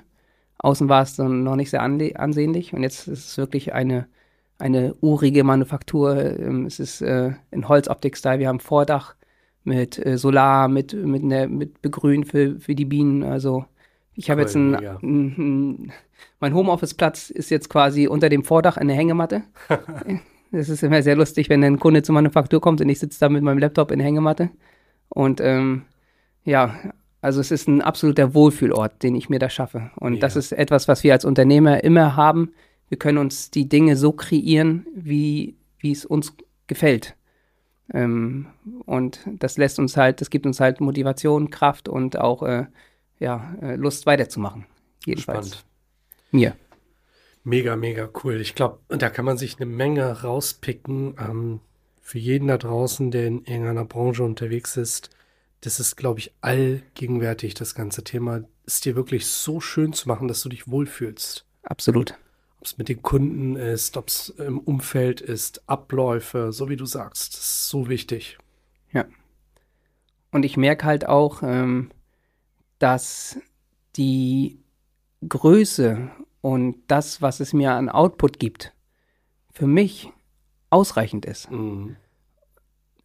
außen 0.59 0.89
war 0.89 1.03
es 1.03 1.17
dann 1.17 1.43
noch 1.45 1.57
nicht 1.57 1.71
sehr 1.71 1.83
ansehnlich 1.83 2.73
und 2.73 2.83
jetzt 2.83 3.09
ist 3.09 3.29
es 3.29 3.39
wirklich 3.39 3.75
eine, 3.75 4.07
eine 4.59 4.95
urige 5.01 5.45
Manufaktur. 5.45 6.39
Ähm, 6.39 6.67
es 6.67 6.81
ist 6.81 7.03
äh, 7.03 7.33
in 7.51 7.69
Holzoptik-Style, 7.69 8.39
wir 8.39 8.49
haben 8.49 8.61
Vordach 8.61 9.15
mit 9.65 10.05
äh, 10.05 10.17
Solar, 10.17 10.69
mit, 10.69 10.95
mit, 10.95 11.23
ne, 11.23 11.49
mit 11.49 11.83
Begrün 11.83 12.25
für, 12.25 12.59
für 12.59 12.75
die 12.75 12.85
Bienen, 12.85 13.23
also 13.23 13.67
ich 14.19 14.31
habe 14.31 14.41
Cool, 14.41 14.47
jetzt 14.47 14.57
ein, 14.57 14.71
mega. 14.71 14.99
ein, 15.03 15.27
ein 15.37 15.93
mein 16.41 16.55
Homeoffice-Platz 16.55 17.31
ist 17.31 17.51
jetzt 17.51 17.69
quasi 17.69 18.07
unter 18.09 18.29
dem 18.29 18.45
Vordach 18.45 18.77
eine 18.77 18.95
Hängematte. 18.95 19.43
Das 20.53 20.69
ist 20.69 20.83
immer 20.83 21.03
sehr 21.03 21.17
lustig, 21.17 21.49
wenn 21.49 21.63
ein 21.65 21.79
Kunde 21.79 22.03
zur 22.03 22.15
Manufaktur 22.15 22.61
kommt 22.61 22.81
und 22.81 22.89
ich 22.89 22.99
sitze 22.99 23.21
da 23.21 23.29
mit 23.29 23.43
meinem 23.43 23.59
Laptop 23.59 23.91
in 23.91 23.99
der 23.99 24.07
Hängematte. 24.07 24.51
Und 25.09 25.41
ähm, 25.41 25.83
ja, 26.45 26.77
also 27.21 27.41
es 27.41 27.51
ist 27.51 27.69
ein 27.69 27.83
absoluter 27.83 28.35
Wohlfühlort, 28.35 29.03
den 29.03 29.17
ich 29.17 29.29
mir 29.29 29.39
da 29.39 29.51
schaffe. 29.51 29.91
Und 29.97 30.13
Mega. 30.13 30.27
das 30.27 30.37
ist 30.37 30.53
etwas, 30.53 30.89
was 30.89 31.03
wir 31.03 31.13
als 31.13 31.25
Unternehmer 31.25 31.83
immer 31.83 32.17
haben. 32.17 32.53
Wir 32.89 32.99
können 32.99 33.19
uns 33.19 33.51
die 33.51 33.69
Dinge 33.69 33.97
so 33.97 34.13
kreieren, 34.13 34.87
wie, 34.95 35.57
wie 35.79 35.93
es 35.93 36.05
uns 36.05 36.35
gefällt. 36.67 37.17
Ähm, 37.93 38.47
und 38.85 39.21
das 39.27 39.59
lässt 39.59 39.79
uns 39.79 39.97
halt, 39.97 40.21
das 40.21 40.31
gibt 40.31 40.47
uns 40.47 40.61
halt 40.61 40.81
Motivation, 40.81 41.51
Kraft 41.51 41.89
und 41.89 42.19
auch 42.19 42.43
äh, 42.43 42.67
ja, 43.19 43.55
äh, 43.61 43.77
Lust 43.77 44.07
weiterzumachen. 44.07 44.67
Jedenfalls. 45.05 45.49
Spannend. 45.49 45.65
Mir. 46.33 46.57
Mega, 47.47 47.77
mega 47.77 48.11
cool. 48.25 48.41
Ich 48.41 48.57
glaube, 48.57 48.81
da 48.89 49.09
kann 49.09 49.25
man 49.25 49.39
sich 49.39 49.57
eine 49.57 49.67
Menge 49.67 50.23
rauspicken. 50.23 51.15
Ähm, 51.17 51.61
für 52.01 52.19
jeden 52.19 52.49
da 52.49 52.59
draußen, 52.59 53.13
der 53.13 53.29
in 53.29 53.45
irgendeiner 53.45 53.85
Branche 53.85 54.25
unterwegs 54.25 54.77
ist, 54.77 55.11
das 55.61 55.79
ist, 55.79 55.95
glaube 55.95 56.19
ich, 56.19 56.35
allgegenwärtig, 56.41 57.55
das 57.55 57.77
ganze 57.77 58.03
Thema, 58.03 58.43
es 58.67 58.81
dir 58.81 58.97
wirklich 58.97 59.27
so 59.27 59.61
schön 59.61 59.93
zu 59.93 60.09
machen, 60.09 60.27
dass 60.27 60.43
du 60.43 60.49
dich 60.49 60.67
wohlfühlst. 60.67 61.47
Absolut. 61.63 62.15
Ob 62.59 62.67
es 62.67 62.79
mit 62.79 62.89
den 62.89 63.01
Kunden 63.03 63.55
ist, 63.55 63.97
ob 63.97 64.09
es 64.09 64.31
im 64.31 64.59
Umfeld 64.59 65.21
ist, 65.21 65.63
Abläufe, 65.69 66.51
so 66.51 66.69
wie 66.69 66.77
du 66.77 66.85
sagst, 66.85 67.35
das 67.35 67.41
ist 67.43 67.69
so 67.69 67.89
wichtig. 67.89 68.39
Und 70.33 70.45
ich 70.45 70.57
merke 70.57 70.85
halt 70.85 71.07
auch, 71.07 71.45
ähm, 71.45 71.93
dass 72.81 73.39
die 73.97 74.59
Größe 75.27 76.11
und 76.47 76.77
das, 76.87 77.21
was 77.21 77.41
es 77.41 77.53
mir 77.53 77.73
an 77.73 77.89
Output 77.89 78.39
gibt, 78.39 78.73
für 79.53 79.67
mich 79.67 80.13
ausreichend 80.71 81.27
ist. 81.27 81.51
Mhm. 81.51 81.97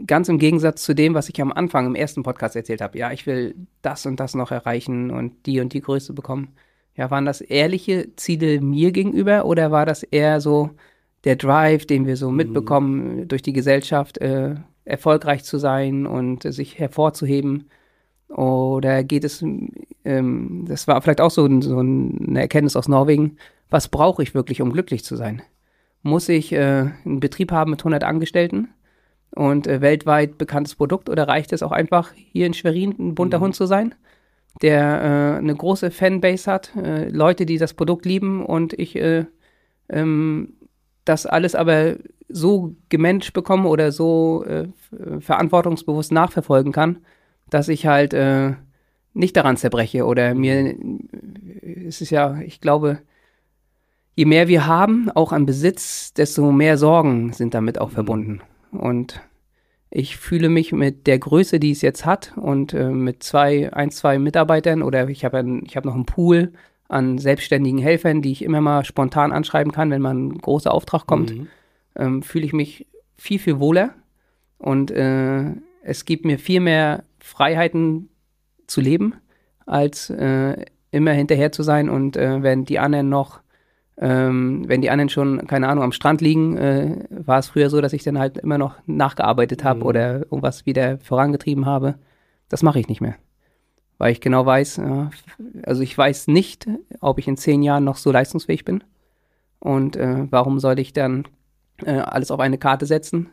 Ganz 0.06 0.30
im 0.30 0.38
Gegensatz 0.38 0.84
zu 0.84 0.94
dem, 0.94 1.16
was 1.16 1.28
ich 1.28 1.42
am 1.42 1.52
Anfang 1.52 1.88
im 1.88 1.96
ersten 1.96 2.22
Podcast 2.22 2.56
erzählt 2.56 2.82
habe. 2.82 3.00
Ja, 3.00 3.12
ich 3.12 3.26
will 3.26 3.56
das 3.82 4.06
und 4.06 4.20
das 4.20 4.36
noch 4.36 4.52
erreichen 4.52 5.10
und 5.10 5.48
die 5.48 5.60
und 5.60 5.74
die 5.74 5.82
Größe 5.82 6.14
bekommen. 6.14 6.50
Ja, 6.96 7.10
waren 7.10 7.26
das 7.26 7.42
ehrliche 7.42 8.16
Ziele 8.16 8.62
mir 8.62 8.92
gegenüber 8.92 9.46
oder 9.46 9.72
war 9.72 9.88
das 9.88 10.04
eher 10.04 10.40
so 10.40 10.70
der 11.24 11.36
Drive, 11.36 11.88
den 11.88 12.06
wir 12.06 12.18
so 12.18 12.30
mitbekommen 12.30 13.28
durch 13.28 13.42
die 13.42 13.54
Gesellschaft, 13.54 14.20
äh, 14.20 14.54
erfolgreich 14.86 15.44
zu 15.46 15.58
sein 15.58 16.06
und 16.06 16.46
äh, 16.46 16.52
sich 16.52 16.78
hervorzuheben? 16.78 17.72
Oder 18.32 19.04
geht 19.04 19.24
es, 19.24 19.44
ähm, 20.06 20.66
das 20.68 20.88
war 20.88 21.02
vielleicht 21.02 21.22
auch 21.22 21.32
so, 21.32 21.46
ein, 21.46 21.62
so 21.62 21.80
eine 21.80 22.40
Erkenntnis 22.40 22.76
aus 22.76 22.88
Norwegen, 22.88 23.38
was 23.70 23.88
brauche 23.88 24.24
ich 24.24 24.34
wirklich, 24.34 24.62
um 24.62 24.72
glücklich 24.72 25.04
zu 25.04 25.16
sein? 25.16 25.42
Muss 26.02 26.30
ich 26.30 26.52
äh, 26.54 26.92
einen 27.06 27.20
Betrieb 27.20 27.52
haben 27.52 27.72
mit 27.72 27.82
100 27.82 28.04
Angestellten 28.04 28.70
und 29.36 29.68
äh, 29.68 29.82
weltweit 29.82 30.38
bekanntes 30.38 30.76
Produkt? 30.76 31.10
Oder 31.10 31.28
reicht 31.28 31.54
es 31.54 31.62
auch 31.62 31.72
einfach, 31.72 32.12
hier 32.14 32.48
in 32.48 32.54
Schwerin 32.54 32.96
ein 32.98 33.16
bunter 33.16 33.40
Hund 33.40 33.56
zu 33.56 33.66
sein, 33.66 33.96
der 34.62 35.36
äh, 35.36 35.38
eine 35.38 35.56
große 35.56 35.92
Fanbase 35.92 36.50
hat, 36.50 36.76
äh, 36.76 37.10
Leute, 37.10 37.46
die 37.46 37.58
das 37.58 37.74
Produkt 37.74 38.06
lieben 38.06 38.46
und 38.46 38.74
ich 38.74 38.96
äh, 38.96 39.26
ähm, 39.90 40.54
das 41.06 41.26
alles 41.26 41.56
aber 41.56 41.96
so 42.30 42.76
gemanagt 42.90 43.34
bekomme 43.34 43.68
oder 43.68 43.92
so 43.92 44.46
äh, 44.46 44.68
verantwortungsbewusst 45.20 46.12
nachverfolgen 46.12 46.72
kann, 46.72 47.00
dass 47.52 47.68
ich 47.68 47.86
halt 47.86 48.16
äh, 48.16 48.54
nicht 49.14 49.38
daran 49.38 49.58
zerbreche 49.58 50.06
oder 50.06 50.34
mir, 50.34 50.76
es 51.88 52.02
ist 52.02 52.10
ja, 52.10 52.40
ich 52.40 52.60
glaube, 52.62 53.00
je 54.16 54.26
mehr 54.26 54.48
wir 54.48 54.66
haben, 54.66 55.12
auch 55.12 55.32
an 55.32 55.46
Besitz, 55.46 56.14
desto 56.14 56.52
mehr 56.52 56.78
Sorgen 56.78 57.34
sind 57.34 57.54
damit 57.54 57.80
auch 57.80 57.92
verbunden. 57.92 58.42
Und 58.72 59.22
ich 59.90 60.16
fühle 60.16 60.48
mich 60.48 60.72
mit 60.72 61.06
der 61.08 61.20
Größe, 61.20 61.60
die 61.60 61.72
es 61.72 61.82
jetzt 61.82 62.06
hat 62.06 62.34
und 62.38 62.74
äh, 62.74 62.90
mit 62.90 63.22
zwei, 63.24 63.72
ein, 63.74 63.92
zwei 63.92 64.18
Mitarbeitern 64.18 64.82
oder 64.82 65.10
ich 65.10 65.26
habe 65.26 65.38
habe 65.38 65.88
noch 65.88 65.96
einen 65.96 66.06
Pool 66.06 66.54
an 66.88 67.18
selbstständigen 67.18 67.80
Helfern, 67.80 68.22
die 68.22 68.32
ich 68.32 68.44
immer 68.44 68.62
mal 68.62 68.86
spontan 68.86 69.32
anschreiben 69.34 69.72
kann, 69.74 69.92
wenn 69.92 70.02
mal 70.02 70.14
ein 70.14 70.38
großer 70.38 70.74
Auftrag 70.74 71.06
kommt, 71.06 71.36
Mhm. 71.36 71.48
ähm, 71.96 72.24
fühle 72.24 72.46
ich 72.46 72.54
mich 72.54 72.88
viel, 73.18 73.40
viel 73.40 73.60
wohler 73.60 73.94
und 74.58 74.92
äh, 74.92 75.52
es 75.84 76.06
gibt 76.06 76.26
mir 76.26 76.38
viel 76.40 76.60
mehr 76.62 77.04
Freiheiten 77.32 78.10
zu 78.68 78.82
leben, 78.82 79.16
als 79.66 80.10
äh, 80.10 80.66
immer 80.92 81.12
hinterher 81.12 81.52
zu 81.52 81.64
sein 81.64 81.90
und 81.90 82.18
äh, 82.18 82.44
wenn 82.44 82.66
die 82.66 82.78
anderen 82.80 83.10
noch, 83.10 83.42
ähm, 83.98 84.64
wenn 84.68 84.82
die 84.82 84.90
anderen 84.90 85.10
schon, 85.10 85.48
keine 85.48 85.68
Ahnung, 85.70 85.84
am 85.84 85.92
Strand 85.94 86.22
liegen, 86.22 86.58
äh, 86.58 87.06
war 87.10 87.40
es 87.40 87.48
früher 87.50 87.70
so, 87.70 87.80
dass 87.82 87.94
ich 87.94 88.04
dann 88.04 88.20
halt 88.20 88.38
immer 88.38 88.58
noch 88.58 88.76
nachgearbeitet 88.86 89.64
habe 89.64 89.80
Mhm. 89.80 89.86
oder 89.86 90.14
irgendwas 90.20 90.66
wieder 90.66 90.98
vorangetrieben 91.00 91.66
habe. 91.66 91.96
Das 92.50 92.64
mache 92.64 92.80
ich 92.80 92.90
nicht 92.90 93.02
mehr. 93.02 93.16
Weil 93.98 94.12
ich 94.12 94.20
genau 94.22 94.46
weiß, 94.46 94.80
äh, 94.80 95.06
also 95.64 95.82
ich 95.82 95.98
weiß 95.98 96.28
nicht, 96.28 96.68
ob 97.00 97.20
ich 97.20 97.28
in 97.28 97.38
zehn 97.38 97.62
Jahren 97.64 97.84
noch 97.86 97.98
so 97.98 98.12
leistungsfähig 98.12 98.66
bin. 98.66 98.84
Und 99.60 99.96
äh, 99.96 100.28
warum 100.30 100.60
soll 100.60 100.80
ich 100.80 100.92
dann 100.92 101.26
äh, 101.86 101.92
alles 101.92 102.32
auf 102.32 102.40
eine 102.40 102.58
Karte 102.58 102.86
setzen? 102.86 103.30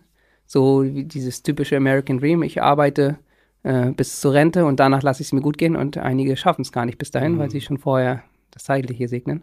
So 0.46 0.84
wie 0.84 1.04
dieses 1.04 1.42
typische 1.42 1.76
American 1.76 2.18
Dream. 2.18 2.42
Ich 2.42 2.62
arbeite 2.62 3.18
äh, 3.62 3.90
bis 3.90 4.20
zur 4.20 4.32
Rente 4.34 4.64
und 4.64 4.80
danach 4.80 5.02
lasse 5.02 5.22
ich 5.22 5.28
es 5.28 5.32
mir 5.32 5.40
gut 5.40 5.58
gehen 5.58 5.76
und 5.76 5.96
einige 5.98 6.36
schaffen 6.36 6.62
es 6.62 6.72
gar 6.72 6.86
nicht 6.86 6.98
bis 6.98 7.10
dahin, 7.10 7.34
Mhm. 7.34 7.38
weil 7.38 7.50
sie 7.50 7.60
schon 7.60 7.78
vorher 7.78 8.22
das 8.50 8.64
Zeitliche 8.64 9.08
segnen. 9.08 9.42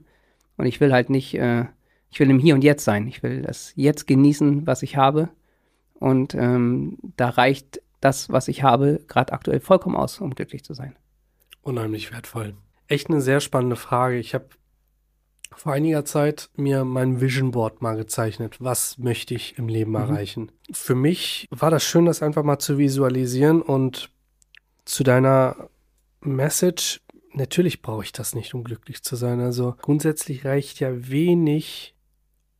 Und 0.58 0.66
ich 0.66 0.80
will 0.80 0.92
halt 0.94 1.10
nicht, 1.10 1.34
äh, 1.36 1.66
ich 2.10 2.20
will 2.20 2.30
im 2.30 2.40
Hier 2.40 2.56
und 2.56 2.64
Jetzt 2.64 2.86
sein. 2.86 3.08
Ich 3.08 3.24
will 3.24 3.42
das 3.42 3.74
jetzt 3.76 4.08
genießen, 4.08 4.66
was 4.66 4.84
ich 4.84 4.96
habe. 4.98 5.30
Und 6.00 6.34
ähm, 6.36 6.98
da 7.18 7.30
reicht 7.30 7.82
das, 8.02 8.30
was 8.30 8.48
ich 8.48 8.64
habe, 8.64 9.02
gerade 9.08 9.34
aktuell 9.34 9.60
vollkommen 9.60 9.96
aus, 9.96 10.20
um 10.22 10.34
glücklich 10.36 10.64
zu 10.64 10.74
sein. 10.74 10.96
Unheimlich 11.62 12.12
wertvoll. 12.14 12.54
Echt 12.88 13.10
eine 13.10 13.22
sehr 13.22 13.40
spannende 13.40 13.76
Frage. 13.76 14.18
Ich 14.18 14.34
habe 14.34 14.46
vor 15.58 15.74
einiger 15.74 16.06
Zeit 16.06 16.50
mir 16.56 16.84
mein 16.86 17.22
Vision 17.22 17.52
Board 17.52 17.82
mal 17.82 17.96
gezeichnet. 17.96 18.58
Was 18.60 18.98
möchte 18.98 19.34
ich 19.34 19.58
im 19.58 19.68
Leben 19.68 19.92
Mhm. 19.92 19.98
erreichen? 19.98 20.52
Für 20.72 20.96
mich 20.96 21.48
war 21.52 21.72
das 21.72 21.84
schön, 21.84 22.06
das 22.06 22.22
einfach 22.22 22.44
mal 22.44 22.60
zu 22.60 22.78
visualisieren 22.78 23.62
und 23.62 24.10
zu 24.86 25.04
deiner 25.04 25.70
Message, 26.22 27.02
natürlich 27.34 27.82
brauche 27.82 28.04
ich 28.04 28.12
das 28.12 28.36
nicht, 28.36 28.54
um 28.54 28.64
glücklich 28.64 29.04
zu 29.04 29.16
sein. 29.16 29.40
Also 29.40 29.76
grundsätzlich 29.82 30.46
reicht 30.46 30.80
ja 30.80 31.10
wenig, 31.10 31.95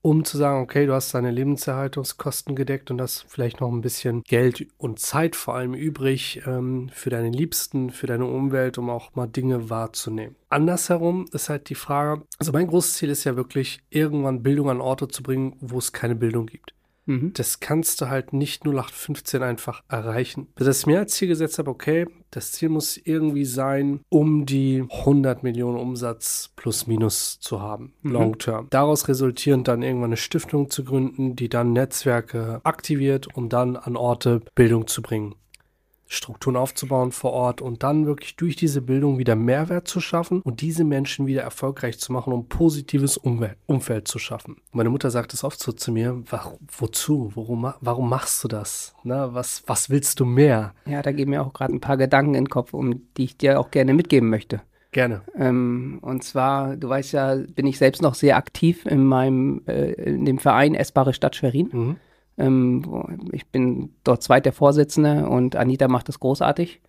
um 0.06 0.24
zu 0.24 0.38
sagen, 0.38 0.62
okay, 0.62 0.86
du 0.86 0.94
hast 0.94 1.16
deine 1.16 1.32
Lebenserhaltungskosten 1.32 2.56
gedeckt 2.56 2.92
und 2.92 3.02
hast 3.02 3.26
vielleicht 3.28 3.60
noch 3.60 3.72
ein 3.72 3.82
bisschen 3.82 4.22
Geld 4.22 4.68
und 4.78 5.00
Zeit 5.00 5.36
vor 5.36 5.56
allem 5.56 5.74
übrig 5.74 6.44
ähm, 6.46 6.90
für 6.94 7.10
deine 7.10 7.32
Liebsten, 7.32 7.90
für 7.90 8.06
deine 8.06 8.28
Umwelt, 8.28 8.78
um 8.78 8.92
auch 8.92 9.16
mal 9.16 9.26
Dinge 9.26 9.72
wahrzunehmen. 9.72 10.36
Andersherum 10.48 11.26
ist 11.32 11.50
halt 11.50 11.70
die 11.70 11.76
Frage, 11.76 12.22
also 12.38 12.52
mein 12.52 12.68
großes 12.68 12.94
Ziel 12.94 13.10
ist 13.10 13.24
ja 13.24 13.36
wirklich, 13.36 13.80
irgendwann 13.90 14.44
Bildung 14.44 14.70
an 14.70 14.80
Orte 14.80 15.08
zu 15.08 15.24
bringen, 15.24 15.56
wo 15.60 15.80
es 15.80 15.92
keine 15.92 16.14
Bildung 16.14 16.46
gibt. 16.46 16.76
Mhm. 17.06 17.34
Das 17.34 17.60
kannst 17.60 18.02
du 18.02 18.10
halt 18.10 18.34
nicht 18.34 18.66
0815 18.66 19.44
einfach 19.44 19.84
erreichen. 19.88 20.48
Dass 20.56 20.80
ich 20.80 20.86
mir 20.86 21.00
als 21.00 21.14
Ziel 21.14 21.28
gesetzt 21.28 21.60
habe, 21.60 21.70
okay, 21.70 22.08
das 22.32 22.52
Ziel 22.52 22.70
muss 22.70 22.98
irgendwie 22.98 23.46
sein, 23.46 24.02
um 24.10 24.46
die 24.46 24.86
100 24.90 25.44
Millionen 25.44 25.78
Umsatz 25.78 26.52
plus 26.56 26.88
minus 26.88 27.40
zu 27.40 27.62
haben, 27.62 27.94
mhm. 28.02 28.12
long 28.12 28.38
term. 28.38 28.68
Daraus 28.70 29.08
resultierend 29.08 29.68
dann 29.68 29.84
irgendwann 29.84 30.10
eine 30.10 30.18
Stiftung 30.18 30.70
zu 30.70 30.84
gründen, 30.84 31.36
die 31.36 31.50
dann 31.50 31.74
Netzwerke 31.74 32.60
aktiviert, 32.64 33.36
um 33.36 33.50
dann 33.50 33.76
an 33.76 33.96
Orte 33.96 34.42
Bildung 34.56 34.88
zu 34.88 35.02
bringen. 35.02 35.36
Strukturen 36.08 36.56
aufzubauen 36.56 37.12
vor 37.12 37.34
Ort 37.34 37.62
und 37.62 37.84
dann 37.84 38.06
wirklich 38.06 38.36
durch 38.36 38.56
diese 38.56 38.82
Bildung 38.82 39.18
wieder 39.18 39.36
Mehrwert 39.36 39.88
zu 39.88 40.00
schaffen 40.00 40.42
und 40.42 40.62
diese 40.62 40.84
Menschen 40.84 41.28
wieder 41.28 41.42
erfolgreich 41.42 42.00
zu 42.00 42.12
machen, 42.14 42.32
um 42.34 42.48
positives 42.48 43.18
Umwelt, 43.18 43.58
Umfeld 43.66 44.08
zu 44.08 44.20
schaffen. 44.20 44.58
Meine 44.72 44.90
Mutter 44.90 45.10
sagt 45.10 45.34
es 45.34 45.44
oft 45.44 45.60
so 45.60 45.72
zu 45.72 45.92
mir, 45.92 46.24
wozu, 46.78 47.32
warum, 47.36 47.74
warum 47.82 48.10
machst 48.10 48.44
du 48.44 48.48
das? 48.48 48.96
Na, 49.04 49.34
was, 49.34 49.64
was 49.68 49.90
willst 49.90 50.20
du 50.20 50.26
mehr? 50.26 50.74
Ja, 50.86 51.02
da 51.02 51.12
gehen 51.12 51.30
mir 51.30 51.42
auch 51.42 51.54
gerade 51.54 51.74
ein 51.74 51.82
paar 51.82 51.98
Gedanken 51.98 52.36
in 52.36 52.46
den 52.46 52.50
Kopf, 52.50 52.74
um 52.74 53.02
die 53.18 53.26
ich 53.26 53.38
dir 53.38 53.60
auch 53.60 53.72
gerne 53.72 53.94
mitgeben 53.94 54.30
möchte. 54.30 54.62
Gerne. 54.96 55.24
Ähm, 55.38 56.00
und 56.02 56.24
zwar, 56.24 56.78
du 56.78 56.88
weißt 56.88 57.12
ja, 57.12 57.36
bin 57.36 57.68
ich 57.68 57.78
selbst 57.78 58.02
noch 58.02 58.16
sehr 58.16 58.38
aktiv 58.38 58.86
in 58.86 59.06
meinem, 59.06 59.62
äh, 59.68 59.92
in 59.92 60.24
dem 60.24 60.40
Verein 60.40 60.74
Essbare 60.74 61.14
Stadt 61.14 61.36
Schwerin. 61.36 61.70
Mhm. 61.70 61.96
Ähm, 62.38 63.28
ich 63.32 63.48
bin 63.48 63.94
dort 64.04 64.24
zweiter 64.24 64.52
Vorsitzende 64.52 65.28
und 65.28 65.56
Anita 65.56 65.88
macht 65.88 66.10
das 66.10 66.20
großartig. 66.20 66.82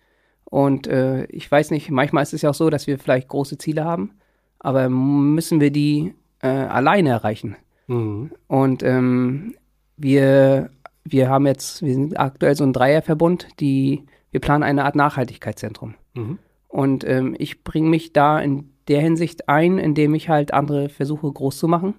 Und 0.45 0.87
äh, 0.87 1.25
ich 1.25 1.49
weiß 1.49 1.71
nicht, 1.71 1.89
manchmal 1.89 2.23
ist 2.23 2.33
es 2.33 2.41
ja 2.41 2.51
auch 2.51 2.55
so, 2.55 2.69
dass 2.69 2.87
wir 2.87 2.99
vielleicht 2.99 3.27
große 3.27 3.57
Ziele 3.57 3.83
haben, 3.83 4.11
aber 4.59 4.89
müssen 4.89 5.59
wir 5.59 5.71
die 5.71 6.13
äh, 6.41 6.47
alleine 6.47 7.09
erreichen. 7.09 7.57
Mhm. 7.87 8.31
Und 8.47 8.83
ähm, 8.83 9.55
wir, 9.97 10.69
wir 11.03 11.29
haben 11.29 11.47
jetzt, 11.47 11.81
wir 11.81 11.93
sind 11.93 12.17
aktuell 12.19 12.55
so 12.55 12.63
ein 12.63 12.73
Dreierverbund, 12.73 13.47
die, 13.59 14.05
wir 14.31 14.39
planen 14.39 14.63
eine 14.63 14.85
Art 14.85 14.95
Nachhaltigkeitszentrum. 14.95 15.95
Mhm. 16.13 16.39
Und 16.69 17.03
ähm, 17.05 17.35
ich 17.37 17.63
bringe 17.63 17.89
mich 17.89 18.13
da 18.13 18.39
in 18.39 18.69
der 18.87 19.01
Hinsicht 19.01 19.49
ein, 19.49 19.77
indem 19.77 20.15
ich 20.15 20.29
halt 20.29 20.53
andere 20.53 20.87
versuche 20.87 21.31
groß 21.31 21.57
zu 21.57 21.67
machen 21.67 21.95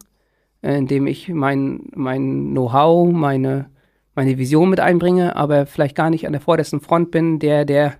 indem 0.62 1.07
ich 1.07 1.29
mein, 1.29 1.83
mein 1.94 2.51
Know-how, 2.51 3.12
meine, 3.12 3.71
meine 4.14 4.38
Vision 4.38 4.71
mit 4.71 4.81
einbringe, 4.81 5.37
aber 5.37 5.66
vielleicht 5.66 5.97
gar 5.97 6.11
nicht 6.11 6.27
an 6.27 6.33
der 6.33 6.40
vordersten 6.40 6.81
Front 6.81 7.11
bin, 7.11 7.38
der, 7.38 7.64
der 7.64 7.94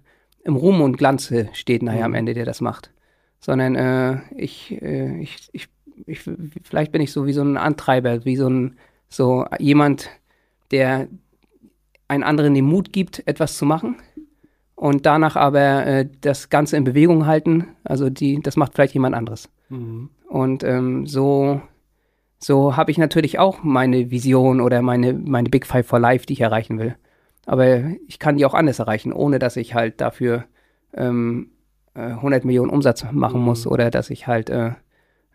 im 0.45 0.57
Ruhm 0.57 0.81
und 0.81 0.97
Glanze 0.97 1.49
steht 1.53 1.83
nachher 1.83 2.05
am 2.05 2.13
mhm. 2.13 2.17
Ende, 2.17 2.35
der 2.35 2.45
das 2.45 2.61
macht. 2.61 2.91
Sondern 3.41 3.77
äh, 3.77 4.21
ich, 4.37 4.81
äh, 4.83 5.21
ich, 5.21 5.49
ich, 5.53 5.69
ich, 6.07 6.21
vielleicht 6.63 6.91
bin 6.91 7.03
ich 7.03 7.13
so 7.13 7.27
wie 7.27 7.33
so 7.33 7.43
ein 7.43 7.57
Antreiber, 7.57 8.25
wie 8.25 8.37
so 8.37 8.49
ein, 8.49 8.77
so 9.09 9.47
jemand, 9.59 10.11
der 10.71 11.09
einen 12.09 12.25
anderen 12.25 12.55
den 12.55 12.65
Mut 12.65 12.93
gibt, 12.93 13.23
etwas 13.27 13.57
zu 13.57 13.67
machen 13.67 13.97
und 14.75 15.07
danach 15.07 15.37
aber 15.37 15.87
äh, 15.87 16.09
das 16.21 16.51
Ganze 16.51 16.77
in 16.77 16.85
Bewegung 16.85 17.27
halten. 17.27 17.67
Also 17.85 18.11
die, 18.11 18.41
das 18.41 18.57
macht 18.57 18.75
vielleicht 18.75 18.95
jemand 18.95 19.15
anderes. 19.15 19.49
Mhm. 19.69 20.11
Und 20.29 20.63
ähm, 20.63 21.07
so 21.07 21.61
so 22.39 22.77
habe 22.77 22.91
ich 22.91 22.99
natürlich 22.99 23.39
auch 23.39 23.63
meine 23.63 24.11
Vision 24.11 24.61
oder 24.61 24.83
meine, 24.83 25.13
meine 25.13 25.49
Big 25.49 25.67
Five 25.67 25.87
for 25.87 25.99
Life, 25.99 26.27
die 26.27 26.35
ich 26.35 26.41
erreichen 26.41 26.79
will. 26.79 26.97
Aber 27.47 27.85
ich 28.07 28.19
kann 28.19 28.37
die 28.37 28.45
auch 28.45 28.55
anders 28.55 28.79
erreichen, 28.79 29.13
ohne 29.13 29.39
dass 29.39 29.57
ich 29.57 29.75
halt 29.75 30.01
dafür 30.01 30.45
ähm, 30.95 31.51
100 31.95 32.43
äh, 32.43 32.47
Millionen 32.47 32.71
Umsatz 32.71 33.05
machen 33.11 33.41
mhm. 33.41 33.47
muss 33.47 33.67
oder 33.67 33.91
dass 33.91 34.11
ich 34.11 34.27
halt 34.27 34.51
äh, 34.51 34.73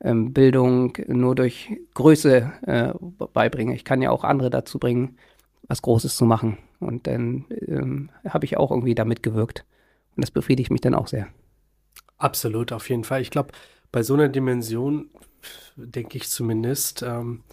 ähm, 0.01 0.33
Bildung 0.33 0.97
nur 1.07 1.35
durch 1.35 1.71
Größe 1.93 2.51
äh, 2.65 2.93
beibringe. 3.33 3.75
Ich 3.75 3.85
kann 3.85 4.01
ja 4.01 4.11
auch 4.11 4.23
andere 4.23 4.49
dazu 4.49 4.79
bringen, 4.79 5.17
was 5.67 5.81
Großes 5.81 6.15
zu 6.15 6.25
machen. 6.25 6.57
Und 6.79 7.07
dann 7.07 7.45
ähm, 7.67 8.09
habe 8.27 8.45
ich 8.45 8.57
auch 8.57 8.71
irgendwie 8.71 8.95
da 8.95 9.05
mitgewirkt. 9.05 9.65
Und 10.15 10.23
das 10.23 10.31
befriedigt 10.31 10.71
mich 10.71 10.81
dann 10.81 10.93
auch 10.93 11.07
sehr. 11.07 11.27
Absolut, 12.17 12.71
auf 12.71 12.89
jeden 12.89 13.03
Fall. 13.03 13.21
Ich 13.21 13.31
glaube, 13.31 13.51
bei 13.91 14.03
so 14.03 14.13
einer 14.13 14.29
Dimension 14.29 15.09
denke 15.75 16.17
ich 16.17 16.29
zumindest, 16.29 17.01
ähm, 17.03 17.43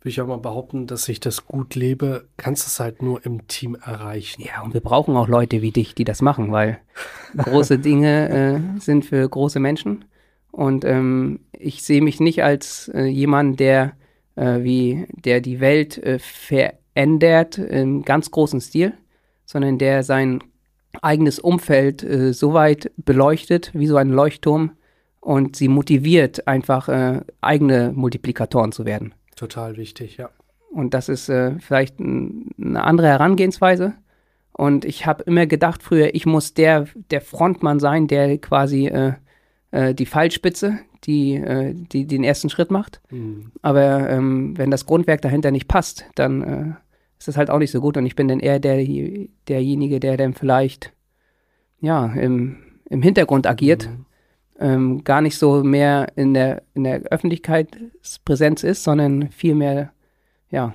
würde 0.00 0.10
ich 0.10 0.20
auch 0.20 0.26
mal 0.26 0.38
behaupten, 0.38 0.86
dass 0.86 1.08
ich 1.08 1.18
das 1.18 1.46
gut 1.46 1.74
lebe, 1.74 2.26
kannst 2.36 2.66
du 2.66 2.68
es 2.68 2.78
halt 2.78 3.00
nur 3.00 3.24
im 3.24 3.48
Team 3.48 3.74
erreichen. 3.74 4.42
Ja, 4.42 4.62
und 4.62 4.74
wir 4.74 4.82
brauchen 4.82 5.16
auch 5.16 5.28
Leute 5.28 5.62
wie 5.62 5.72
dich, 5.72 5.94
die 5.94 6.04
das 6.04 6.20
machen, 6.20 6.52
weil 6.52 6.78
große 7.36 7.78
Dinge 7.78 8.28
äh, 8.76 8.80
sind 8.80 9.06
für 9.06 9.26
große 9.26 9.60
Menschen. 9.60 10.04
Und 10.50 10.84
ähm, 10.84 11.40
ich 11.52 11.82
sehe 11.82 12.02
mich 12.02 12.20
nicht 12.20 12.44
als 12.44 12.88
äh, 12.94 13.06
jemand, 13.06 13.60
der 13.60 13.94
äh, 14.36 14.62
wie 14.62 15.06
der 15.10 15.40
die 15.40 15.60
Welt 15.60 15.98
äh, 15.98 16.18
verändert 16.18 17.58
im 17.58 18.02
ganz 18.02 18.30
großen 18.30 18.60
Stil, 18.60 18.92
sondern 19.44 19.78
der 19.78 20.02
sein 20.02 20.42
eigenes 21.02 21.38
Umfeld 21.38 22.02
äh, 22.02 22.32
so 22.32 22.52
weit 22.52 22.92
beleuchtet 22.96 23.70
wie 23.74 23.86
so 23.86 23.96
ein 23.96 24.10
Leuchtturm, 24.10 24.72
und 25.24 25.56
sie 25.56 25.68
motiviert, 25.68 26.46
einfach 26.46 26.88
äh, 26.88 27.22
eigene 27.40 27.92
Multiplikatoren 27.94 28.72
zu 28.72 28.84
werden. 28.84 29.14
Total 29.36 29.78
wichtig, 29.78 30.18
ja. 30.18 30.28
Und 30.70 30.92
das 30.92 31.08
ist 31.08 31.30
äh, 31.30 31.58
vielleicht 31.60 31.98
ein, 31.98 32.50
eine 32.60 32.84
andere 32.84 33.06
Herangehensweise. 33.08 33.94
Und 34.52 34.84
ich 34.84 35.06
habe 35.06 35.22
immer 35.24 35.46
gedacht 35.46 35.82
früher, 35.82 36.14
ich 36.14 36.26
muss 36.26 36.52
der, 36.52 36.86
der 37.10 37.22
Frontmann 37.22 37.80
sein, 37.80 38.06
der 38.06 38.36
quasi 38.36 38.86
äh, 38.88 39.14
äh, 39.70 39.94
die 39.94 40.04
Pfeilspitze, 40.04 40.78
die, 41.04 41.36
äh, 41.36 41.74
die 41.74 42.06
den 42.06 42.22
ersten 42.22 42.50
Schritt 42.50 42.70
macht. 42.70 43.00
Mhm. 43.10 43.50
Aber 43.62 44.10
ähm, 44.10 44.58
wenn 44.58 44.70
das 44.70 44.84
Grundwerk 44.84 45.22
dahinter 45.22 45.50
nicht 45.50 45.68
passt, 45.68 46.04
dann 46.16 46.42
äh, 46.42 46.74
ist 47.18 47.28
das 47.28 47.38
halt 47.38 47.48
auch 47.48 47.58
nicht 47.58 47.70
so 47.70 47.80
gut. 47.80 47.96
Und 47.96 48.04
ich 48.04 48.14
bin 48.14 48.28
dann 48.28 48.40
eher 48.40 48.60
der, 48.60 48.84
derjenige, 49.48 50.00
der 50.00 50.18
dann 50.18 50.34
vielleicht 50.34 50.92
ja, 51.80 52.12
im, 52.12 52.58
im 52.90 53.00
Hintergrund 53.00 53.46
agiert. 53.46 53.88
Mhm 53.88 54.04
ähm, 54.58 55.04
gar 55.04 55.20
nicht 55.20 55.38
so 55.38 55.62
mehr 55.62 56.12
in 56.16 56.34
der, 56.34 56.62
in 56.74 56.84
der 56.84 57.02
Öffentlichkeitspräsenz 57.02 58.62
ist, 58.62 58.84
sondern 58.84 59.30
viel 59.30 59.54
mehr, 59.54 59.92
ja, 60.50 60.74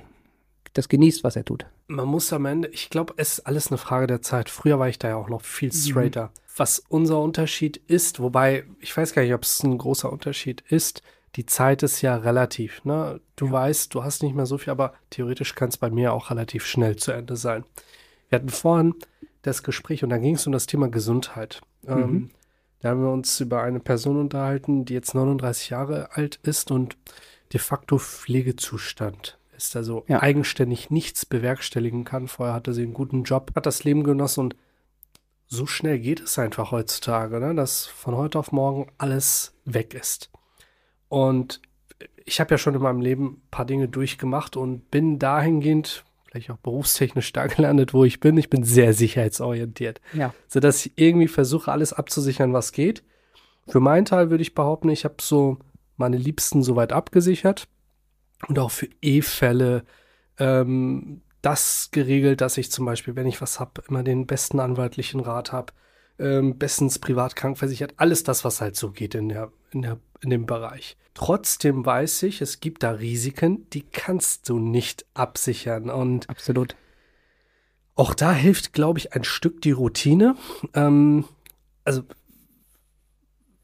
das 0.74 0.88
genießt, 0.88 1.24
was 1.24 1.36
er 1.36 1.44
tut. 1.44 1.66
Man 1.88 2.06
muss 2.06 2.32
am 2.32 2.46
Ende, 2.46 2.68
ich 2.68 2.90
glaube, 2.90 3.14
es 3.16 3.38
ist 3.38 3.46
alles 3.46 3.68
eine 3.68 3.78
Frage 3.78 4.06
der 4.06 4.22
Zeit. 4.22 4.48
Früher 4.48 4.78
war 4.78 4.88
ich 4.88 4.98
da 4.98 5.08
ja 5.08 5.16
auch 5.16 5.28
noch 5.28 5.42
viel 5.42 5.70
mhm. 5.70 5.74
straighter. 5.74 6.26
Mhm. 6.26 6.30
Was 6.56 6.82
unser 6.88 7.20
Unterschied 7.20 7.78
ist, 7.88 8.20
wobei 8.20 8.64
ich 8.80 8.96
weiß 8.96 9.12
gar 9.14 9.22
nicht, 9.22 9.34
ob 9.34 9.42
es 9.42 9.62
ein 9.62 9.78
großer 9.78 10.12
Unterschied 10.12 10.62
ist, 10.68 11.02
die 11.36 11.46
Zeit 11.46 11.82
ist 11.82 12.02
ja 12.02 12.16
relativ. 12.16 12.84
Ne? 12.84 13.20
Du 13.36 13.46
ja. 13.46 13.52
weißt, 13.52 13.94
du 13.94 14.04
hast 14.04 14.22
nicht 14.22 14.34
mehr 14.34 14.46
so 14.46 14.58
viel, 14.58 14.70
aber 14.70 14.94
theoretisch 15.10 15.54
kann 15.54 15.68
es 15.68 15.76
bei 15.76 15.90
mir 15.90 16.12
auch 16.12 16.30
relativ 16.30 16.66
schnell 16.66 16.96
zu 16.96 17.12
Ende 17.12 17.36
sein. 17.36 17.64
Wir 18.28 18.38
hatten 18.38 18.48
vorhin 18.48 18.94
das 19.42 19.62
Gespräch 19.62 20.04
und 20.04 20.10
da 20.10 20.18
ging 20.18 20.34
es 20.34 20.46
um 20.46 20.52
das 20.52 20.66
Thema 20.66 20.88
Gesundheit. 20.88 21.60
Mhm. 21.82 21.92
Ähm, 21.92 22.30
da 22.80 22.90
haben 22.90 23.02
wir 23.02 23.10
uns 23.10 23.38
über 23.40 23.62
eine 23.62 23.80
Person 23.80 24.18
unterhalten, 24.18 24.84
die 24.84 24.94
jetzt 24.94 25.14
39 25.14 25.70
Jahre 25.70 26.10
alt 26.12 26.40
ist 26.42 26.70
und 26.70 26.96
de 27.52 27.60
facto 27.60 27.98
Pflegezustand 27.98 29.38
ist, 29.56 29.76
also 29.76 30.04
ja. 30.08 30.22
eigenständig 30.22 30.90
nichts 30.90 31.26
bewerkstelligen 31.26 32.04
kann. 32.04 32.28
Vorher 32.28 32.54
hatte 32.54 32.72
sie 32.72 32.82
einen 32.82 32.94
guten 32.94 33.24
Job, 33.24 33.52
hat 33.54 33.66
das 33.66 33.84
Leben 33.84 34.04
genossen 34.04 34.40
und 34.40 34.56
so 35.46 35.66
schnell 35.66 35.98
geht 35.98 36.20
es 36.20 36.38
einfach 36.38 36.70
heutzutage, 36.70 37.40
ne? 37.40 37.54
dass 37.54 37.86
von 37.86 38.16
heute 38.16 38.38
auf 38.38 38.52
morgen 38.52 38.86
alles 38.98 39.52
weg 39.64 39.94
ist. 39.94 40.30
Und 41.08 41.60
ich 42.24 42.38
habe 42.38 42.52
ja 42.52 42.58
schon 42.58 42.76
in 42.76 42.82
meinem 42.82 43.00
Leben 43.00 43.26
ein 43.26 43.50
paar 43.50 43.64
Dinge 43.64 43.88
durchgemacht 43.88 44.56
und 44.56 44.90
bin 44.92 45.18
dahingehend 45.18 46.04
vielleicht 46.30 46.50
auch 46.50 46.58
berufstechnisch 46.58 47.32
da 47.34 47.46
gelandet, 47.46 47.94
wo 47.94 48.04
ich 48.04 48.20
bin. 48.20 48.36
Ich 48.36 48.50
bin 48.50 48.64
sehr 48.64 48.92
sicherheitsorientiert. 48.92 50.00
Ja. 50.12 50.34
Sodass 50.48 50.86
ich 50.86 50.92
irgendwie 50.96 51.28
versuche, 51.28 51.72
alles 51.72 51.92
abzusichern, 51.92 52.52
was 52.52 52.72
geht. 52.72 53.02
Für 53.68 53.80
meinen 53.80 54.04
Teil 54.04 54.30
würde 54.30 54.42
ich 54.42 54.54
behaupten, 54.54 54.88
ich 54.88 55.04
habe 55.04 55.16
so 55.20 55.58
meine 55.96 56.16
Liebsten 56.16 56.62
soweit 56.62 56.92
abgesichert 56.92 57.68
und 58.48 58.58
auch 58.58 58.70
für 58.70 58.88
E-Fälle 59.02 59.84
ähm, 60.38 61.20
das 61.42 61.90
geregelt, 61.92 62.40
dass 62.40 62.58
ich 62.58 62.70
zum 62.70 62.86
Beispiel, 62.86 63.16
wenn 63.16 63.26
ich 63.26 63.40
was 63.40 63.60
habe, 63.60 63.82
immer 63.88 64.02
den 64.02 64.26
besten 64.26 64.60
anwaltlichen 64.60 65.20
Rat 65.20 65.52
habe, 65.52 65.72
ähm, 66.18 66.58
bestens 66.58 66.98
privat 66.98 67.36
krankversichert, 67.36 67.94
alles 67.96 68.24
das, 68.24 68.44
was 68.44 68.60
halt 68.60 68.76
so 68.76 68.90
geht 68.90 69.14
in 69.14 69.28
der, 69.28 69.52
in 69.72 69.82
der 69.82 69.98
in 70.22 70.30
dem 70.30 70.46
Bereich. 70.46 70.96
Trotzdem 71.14 71.84
weiß 71.84 72.22
ich, 72.24 72.40
es 72.40 72.60
gibt 72.60 72.82
da 72.82 72.92
Risiken, 72.92 73.68
die 73.70 73.82
kannst 73.82 74.48
du 74.48 74.58
nicht 74.58 75.06
absichern. 75.14 75.90
Und 75.90 76.28
absolut. 76.28 76.76
Auch 77.94 78.14
da 78.14 78.32
hilft, 78.32 78.72
glaube 78.72 78.98
ich, 78.98 79.12
ein 79.14 79.24
Stück 79.24 79.60
die 79.62 79.72
Routine. 79.72 80.36
Ähm, 80.74 81.24
also 81.84 82.02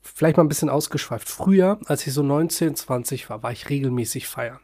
vielleicht 0.03 0.37
mal 0.37 0.45
ein 0.45 0.49
bisschen 0.49 0.69
ausgeschweift. 0.69 1.29
Früher, 1.29 1.79
als 1.87 2.07
ich 2.07 2.12
so 2.12 2.23
19, 2.23 2.75
20 2.75 3.31
war, 3.31 3.42
war 3.42 3.53
ich 3.53 3.69
regelmäßig 3.69 4.27
feiern. 4.27 4.61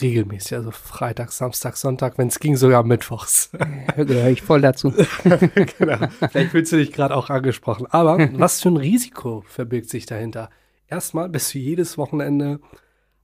Regelmäßig, 0.00 0.54
also 0.54 0.72
Freitag, 0.72 1.30
Samstag, 1.30 1.76
Sonntag, 1.76 2.18
wenn 2.18 2.26
es 2.26 2.40
ging, 2.40 2.56
sogar 2.56 2.82
mittwochs. 2.82 3.50
Gehöre 3.96 4.30
ich 4.30 4.42
voll 4.42 4.60
dazu. 4.60 4.92
genau. 5.78 6.08
Vielleicht 6.30 6.50
fühlst 6.50 6.72
du 6.72 6.76
dich 6.76 6.92
gerade 6.92 7.14
auch 7.14 7.30
angesprochen. 7.30 7.86
Aber 7.90 8.18
was 8.38 8.60
für 8.60 8.70
ein 8.70 8.76
Risiko 8.76 9.44
verbirgt 9.46 9.88
sich 9.88 10.06
dahinter? 10.06 10.50
Erstmal 10.94 11.28
bist 11.28 11.52
du 11.52 11.58
jedes 11.58 11.98
Wochenende 11.98 12.60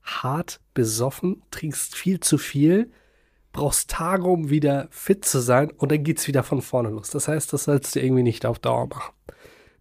hart 0.03 0.59
besoffen, 0.75 1.41
trinkst 1.53 1.95
viel 1.95 2.19
zu 2.19 2.37
viel, 2.37 2.91
brauchst 3.53 3.89
Tage, 3.89 4.25
um 4.25 4.51
wieder 4.51 4.89
fit 4.91 5.25
zu 5.25 5.39
sein 5.39 5.71
und 5.71 5.93
dann 5.93 6.03
geht's 6.03 6.27
wieder 6.27 6.43
von 6.43 6.63
vorne 6.63 6.89
los. 6.89 7.11
Das 7.11 7.29
heißt, 7.29 7.53
das 7.53 7.65
sollst 7.65 7.95
du 7.95 8.01
irgendwie 8.01 8.25
nicht 8.25 8.45
auf 8.45 8.59
Dauer 8.59 8.89
machen. 8.89 9.15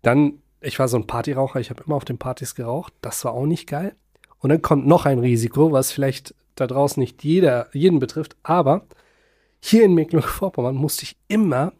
Dann, 0.03 0.33
ich 0.61 0.77
war 0.77 0.87
so 0.87 0.97
ein 0.97 1.07
Partyraucher, 1.07 1.61
ich 1.61 1.71
habe 1.71 1.81
immer 1.83 1.95
auf 1.95 2.05
den 2.05 2.19
Partys 2.19 2.53
geraucht, 2.53 2.93
das 3.01 3.25
war 3.25 3.33
auch 3.33 3.47
nicht 3.47 3.65
geil. 3.65 3.95
Und 4.37 4.51
dann 4.51 4.61
kommt 4.61 4.85
noch 4.85 5.07
ein 5.07 5.17
Risiko, 5.17 5.71
was 5.71 5.91
vielleicht 5.91 6.35
da 6.53 6.67
draußen 6.67 7.01
nicht 7.01 7.23
jeder, 7.23 7.69
jeden 7.73 7.97
betrifft, 7.97 8.37
aber 8.43 8.85
hier 9.59 9.83
in 9.83 9.95
Mecklenburg-Vorpommern 9.95 10.75
musste 10.75 11.05
ich 11.05 11.17
immer 11.27 11.73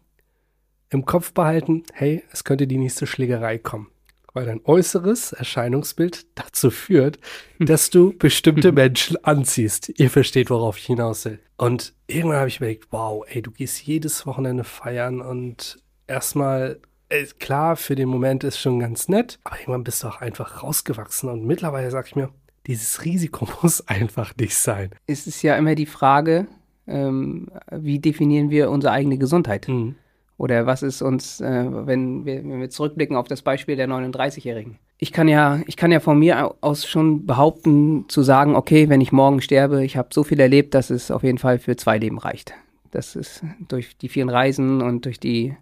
im 0.88 1.04
Kopf 1.04 1.32
behalten, 1.34 1.84
hey, 1.92 2.24
es 2.32 2.42
könnte 2.42 2.66
die 2.66 2.78
nächste 2.78 3.06
Schlägerei 3.06 3.58
kommen. 3.58 3.92
Weil 4.32 4.46
dein 4.46 4.60
äußeres 4.64 5.32
Erscheinungsbild 5.32 6.26
dazu 6.36 6.70
führt, 6.70 7.18
dass 7.58 7.90
du 7.90 8.16
bestimmte 8.16 8.72
Menschen 8.72 9.22
anziehst. 9.24 9.92
Ihr 9.98 10.10
versteht, 10.10 10.50
worauf 10.50 10.78
ich 10.78 10.86
hinaus 10.86 11.24
will. 11.24 11.40
Und 11.56 11.94
irgendwann 12.06 12.38
habe 12.38 12.48
ich 12.48 12.58
überlegt, 12.58 12.88
wow, 12.90 13.24
ey, 13.28 13.42
du 13.42 13.50
gehst 13.50 13.82
jedes 13.82 14.26
Wochenende 14.26 14.64
feiern 14.64 15.20
und 15.20 15.78
erstmal 16.06 16.80
äh, 17.10 17.26
klar, 17.38 17.76
für 17.76 17.96
den 17.96 18.08
Moment 18.08 18.44
ist 18.44 18.58
schon 18.58 18.78
ganz 18.78 19.08
nett, 19.08 19.38
aber 19.44 19.58
irgendwann 19.58 19.84
bist 19.84 20.02
du 20.02 20.08
auch 20.08 20.20
einfach 20.20 20.62
rausgewachsen. 20.62 21.28
Und 21.28 21.44
mittlerweile 21.44 21.90
sage 21.90 22.08
ich 22.08 22.16
mir, 22.16 22.30
dieses 22.66 23.04
Risiko 23.04 23.48
muss 23.62 23.86
einfach 23.88 24.34
nicht 24.36 24.56
sein. 24.56 24.90
Es 25.06 25.26
ist 25.26 25.42
ja 25.42 25.56
immer 25.56 25.74
die 25.74 25.86
Frage, 25.86 26.46
ähm, 26.86 27.48
wie 27.70 27.98
definieren 27.98 28.50
wir 28.50 28.70
unsere 28.70 28.92
eigene 28.92 29.18
Gesundheit? 29.18 29.68
Mhm. 29.68 29.96
Oder 30.40 30.64
was 30.64 30.82
ist 30.82 31.02
uns, 31.02 31.42
äh, 31.42 31.66
wenn, 31.70 32.24
wir, 32.24 32.36
wenn 32.36 32.60
wir 32.62 32.70
zurückblicken 32.70 33.14
auf 33.14 33.28
das 33.28 33.42
Beispiel 33.42 33.76
der 33.76 33.86
39-Jährigen? 33.86 34.78
Ich 34.96 35.12
kann 35.12 35.28
ja, 35.28 35.60
ich 35.66 35.76
kann 35.76 35.92
ja 35.92 36.00
von 36.00 36.18
mir 36.18 36.54
aus 36.62 36.86
schon 36.86 37.26
behaupten, 37.26 38.06
zu 38.08 38.22
sagen, 38.22 38.56
okay, 38.56 38.88
wenn 38.88 39.02
ich 39.02 39.12
morgen 39.12 39.42
sterbe, 39.42 39.84
ich 39.84 39.98
habe 39.98 40.08
so 40.14 40.24
viel 40.24 40.40
erlebt, 40.40 40.72
dass 40.72 40.88
es 40.88 41.10
auf 41.10 41.24
jeden 41.24 41.36
Fall 41.36 41.58
für 41.58 41.76
zwei 41.76 41.98
Leben 41.98 42.16
reicht. 42.16 42.54
Das 42.90 43.16
ist 43.16 43.44
durch 43.68 43.98
die 43.98 44.08
vielen 44.08 44.30
Reisen 44.30 44.80
und 44.80 45.04
durch 45.04 45.20
die 45.20 45.54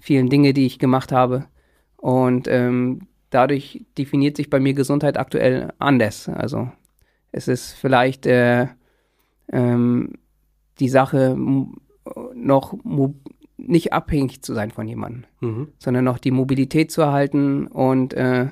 vielen 0.00 0.28
Dinge, 0.28 0.52
die 0.52 0.66
ich 0.66 0.78
gemacht 0.78 1.12
habe. 1.12 1.46
Und 1.96 2.46
ähm, 2.46 3.08
dadurch 3.30 3.86
definiert 3.96 4.36
sich 4.36 4.50
bei 4.50 4.60
mir 4.60 4.74
Gesundheit 4.74 5.16
aktuell 5.16 5.72
anders. 5.78 6.28
Also 6.28 6.70
es 7.32 7.48
ist 7.48 7.72
vielleicht 7.72 8.26
äh, 8.26 8.66
ähm, 9.50 10.12
die 10.78 10.90
Sache, 10.90 11.38
noch 12.34 12.76
nicht 13.56 13.92
abhängig 13.92 14.42
zu 14.42 14.54
sein 14.54 14.70
von 14.70 14.86
jemandem, 14.86 15.24
Mhm. 15.40 15.68
sondern 15.78 16.04
noch 16.04 16.18
die 16.18 16.30
Mobilität 16.30 16.90
zu 16.90 17.00
erhalten 17.02 17.66
und 17.66 18.12
äh, 18.14 18.48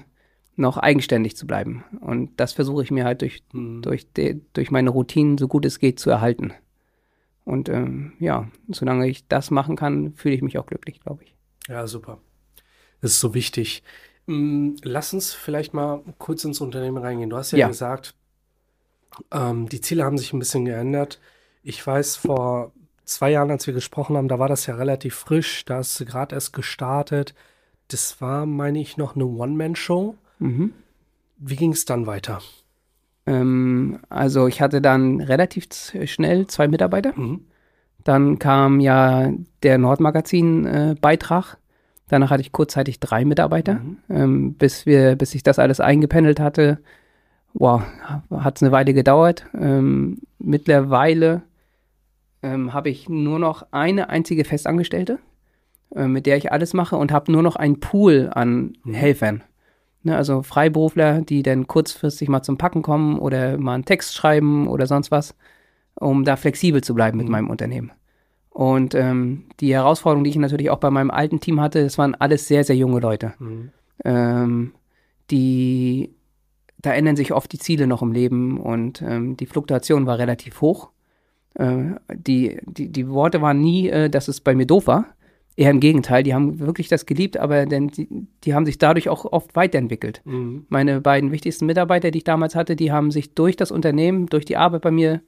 noch 0.56 0.76
eigenständig 0.78 1.36
zu 1.36 1.46
bleiben. 1.46 1.84
Und 2.00 2.30
das 2.40 2.52
versuche 2.52 2.82
ich 2.82 2.90
mir 2.90 3.04
halt 3.04 3.20
durch, 3.22 3.42
Mhm. 3.52 3.82
durch, 3.82 4.10
de, 4.12 4.40
durch 4.52 4.70
meine 4.70 4.90
Routinen, 4.90 5.36
so 5.38 5.48
gut 5.48 5.66
es 5.66 5.78
geht, 5.78 5.98
zu 5.98 6.10
erhalten. 6.10 6.52
Und 7.44 7.68
ähm, 7.68 8.12
ja, 8.18 8.48
solange 8.68 9.06
ich 9.08 9.26
das 9.28 9.50
machen 9.50 9.76
kann, 9.76 10.14
fühle 10.14 10.34
ich 10.34 10.42
mich 10.42 10.56
auch 10.58 10.66
glücklich, 10.66 11.00
glaube 11.00 11.24
ich. 11.24 11.34
Ja, 11.68 11.86
super. 11.86 12.18
Das 13.02 13.10
ist 13.12 13.20
so 13.20 13.34
wichtig. 13.34 13.82
Mm, 14.26 14.76
Lass 14.82 15.12
uns 15.12 15.34
vielleicht 15.34 15.74
mal 15.74 16.00
kurz 16.16 16.44
ins 16.44 16.62
Unternehmen 16.62 16.96
reingehen. 16.96 17.28
Du 17.28 17.36
hast 17.36 17.50
ja, 17.50 17.58
Ja. 17.58 17.68
gesagt, 17.68 18.14
ähm, 19.30 19.68
die 19.68 19.80
Ziele 19.82 20.04
haben 20.04 20.16
sich 20.18 20.32
ein 20.32 20.38
bisschen 20.38 20.64
geändert. 20.64 21.20
Ich 21.62 21.86
weiß, 21.86 22.16
vor 22.16 22.72
zwei 23.04 23.30
Jahren, 23.30 23.50
als 23.50 23.66
wir 23.66 23.74
gesprochen 23.74 24.16
haben, 24.16 24.28
da 24.28 24.38
war 24.38 24.48
das 24.48 24.66
ja 24.66 24.74
relativ 24.74 25.14
frisch. 25.14 25.64
Da 25.64 25.76
hast 25.76 25.98
du 26.00 26.04
gerade 26.04 26.34
erst 26.34 26.52
gestartet. 26.52 27.34
Das 27.88 28.20
war, 28.20 28.46
meine 28.46 28.80
ich, 28.80 28.96
noch 28.96 29.14
eine 29.14 29.26
One-Man-Show. 29.26 30.14
Mhm. 30.38 30.72
Wie 31.38 31.56
ging 31.56 31.72
es 31.72 31.84
dann 31.84 32.06
weiter? 32.06 32.40
Ähm, 33.26 33.98
also 34.08 34.46
ich 34.46 34.60
hatte 34.60 34.80
dann 34.80 35.20
relativ 35.20 35.66
schnell 36.04 36.46
zwei 36.46 36.68
Mitarbeiter. 36.68 37.12
Mhm. 37.16 37.42
Dann 38.04 38.38
kam 38.38 38.80
ja 38.80 39.32
der 39.62 39.78
Nordmagazin-Beitrag. 39.78 41.56
Danach 42.08 42.30
hatte 42.30 42.42
ich 42.42 42.52
kurzzeitig 42.52 43.00
drei 43.00 43.24
Mitarbeiter, 43.24 43.74
Mhm. 43.74 43.96
ähm, 44.10 44.54
bis 44.54 44.84
wir, 44.84 45.16
bis 45.16 45.34
ich 45.34 45.42
das 45.42 45.58
alles 45.58 45.80
eingependelt 45.80 46.38
hatte. 46.38 46.78
Wow, 47.54 47.82
hat 48.30 48.56
es 48.56 48.62
eine 48.62 48.72
Weile 48.72 48.92
gedauert. 48.92 49.46
Ähm, 49.58 50.18
mittlerweile 50.38 51.42
ähm, 52.44 52.72
habe 52.72 52.90
ich 52.90 53.08
nur 53.08 53.38
noch 53.38 53.66
eine 53.72 54.08
einzige 54.10 54.44
Festangestellte, 54.44 55.18
äh, 55.94 56.06
mit 56.06 56.26
der 56.26 56.36
ich 56.36 56.52
alles 56.52 56.74
mache 56.74 56.96
und 56.96 57.10
habe 57.10 57.32
nur 57.32 57.42
noch 57.42 57.56
einen 57.56 57.80
Pool 57.80 58.30
an 58.32 58.74
Mhm. 58.84 58.94
Helfern. 58.94 59.42
Ne, 60.02 60.14
also 60.16 60.42
Freiberufler, 60.42 61.22
die 61.22 61.42
dann 61.42 61.66
kurzfristig 61.66 62.28
mal 62.28 62.42
zum 62.42 62.58
Packen 62.58 62.82
kommen 62.82 63.18
oder 63.18 63.56
mal 63.56 63.72
einen 63.74 63.86
Text 63.86 64.14
schreiben 64.14 64.68
oder 64.68 64.86
sonst 64.86 65.10
was, 65.10 65.34
um 65.94 66.24
da 66.24 66.36
flexibel 66.36 66.82
zu 66.84 66.94
bleiben 66.94 67.16
mit 67.16 67.26
Mhm. 67.26 67.32
meinem 67.32 67.50
Unternehmen. 67.50 67.90
Und 68.50 68.94
ähm, 68.94 69.46
die 69.60 69.72
Herausforderung, 69.72 70.22
die 70.22 70.30
ich 70.30 70.36
natürlich 70.36 70.68
auch 70.70 70.78
bei 70.78 70.90
meinem 70.90 71.10
alten 71.10 71.40
Team 71.40 71.60
hatte, 71.60 71.82
das 71.82 71.96
waren 71.98 72.14
alles 72.14 72.46
sehr, 72.46 72.64
sehr 72.64 72.76
junge 72.76 73.00
Leute. 73.00 73.32
Mhm. 73.38 73.70
Ähm, 74.04 74.74
die, 75.30 76.14
da 76.82 76.92
ändern 76.92 77.16
sich 77.16 77.32
oft 77.32 77.50
die 77.52 77.58
Ziele 77.58 77.86
noch 77.86 78.02
im 78.02 78.12
Leben 78.12 78.60
und 78.60 79.00
ähm, 79.02 79.36
die 79.36 79.46
Fluktuation 79.46 80.06
war 80.06 80.18
relativ 80.18 80.60
hoch. 80.60 80.90
Äh, 81.54 81.96
die, 82.12 82.58
die, 82.64 82.88
die 82.90 83.08
Worte 83.08 83.40
waren 83.42 83.60
nie, 83.60 83.88
äh, 83.88 84.10
dass 84.10 84.28
es 84.28 84.40
bei 84.40 84.54
mir 84.54 84.66
doof 84.66 84.86
war. 84.86 85.06
Eher 85.56 85.70
im 85.70 85.78
Gegenteil, 85.78 86.24
die 86.24 86.34
haben 86.34 86.58
wirklich 86.58 86.88
das 86.88 87.06
geliebt, 87.06 87.36
aber 87.36 87.64
denn 87.66 87.88
die, 87.88 88.08
die 88.42 88.54
haben 88.54 88.66
sich 88.66 88.78
dadurch 88.78 89.08
auch 89.08 89.24
oft 89.24 89.54
weiterentwickelt. 89.54 90.20
Mhm. 90.24 90.66
Meine 90.68 91.00
beiden 91.00 91.30
wichtigsten 91.30 91.66
Mitarbeiter, 91.66 92.10
die 92.10 92.18
ich 92.18 92.24
damals 92.24 92.56
hatte, 92.56 92.74
die 92.74 92.90
haben 92.90 93.12
sich 93.12 93.34
durch 93.34 93.54
das 93.54 93.70
Unternehmen, 93.70 94.26
durch 94.26 94.44
die 94.44 94.56
Arbeit 94.56 94.82
bei 94.82 94.90
mir 94.90 95.20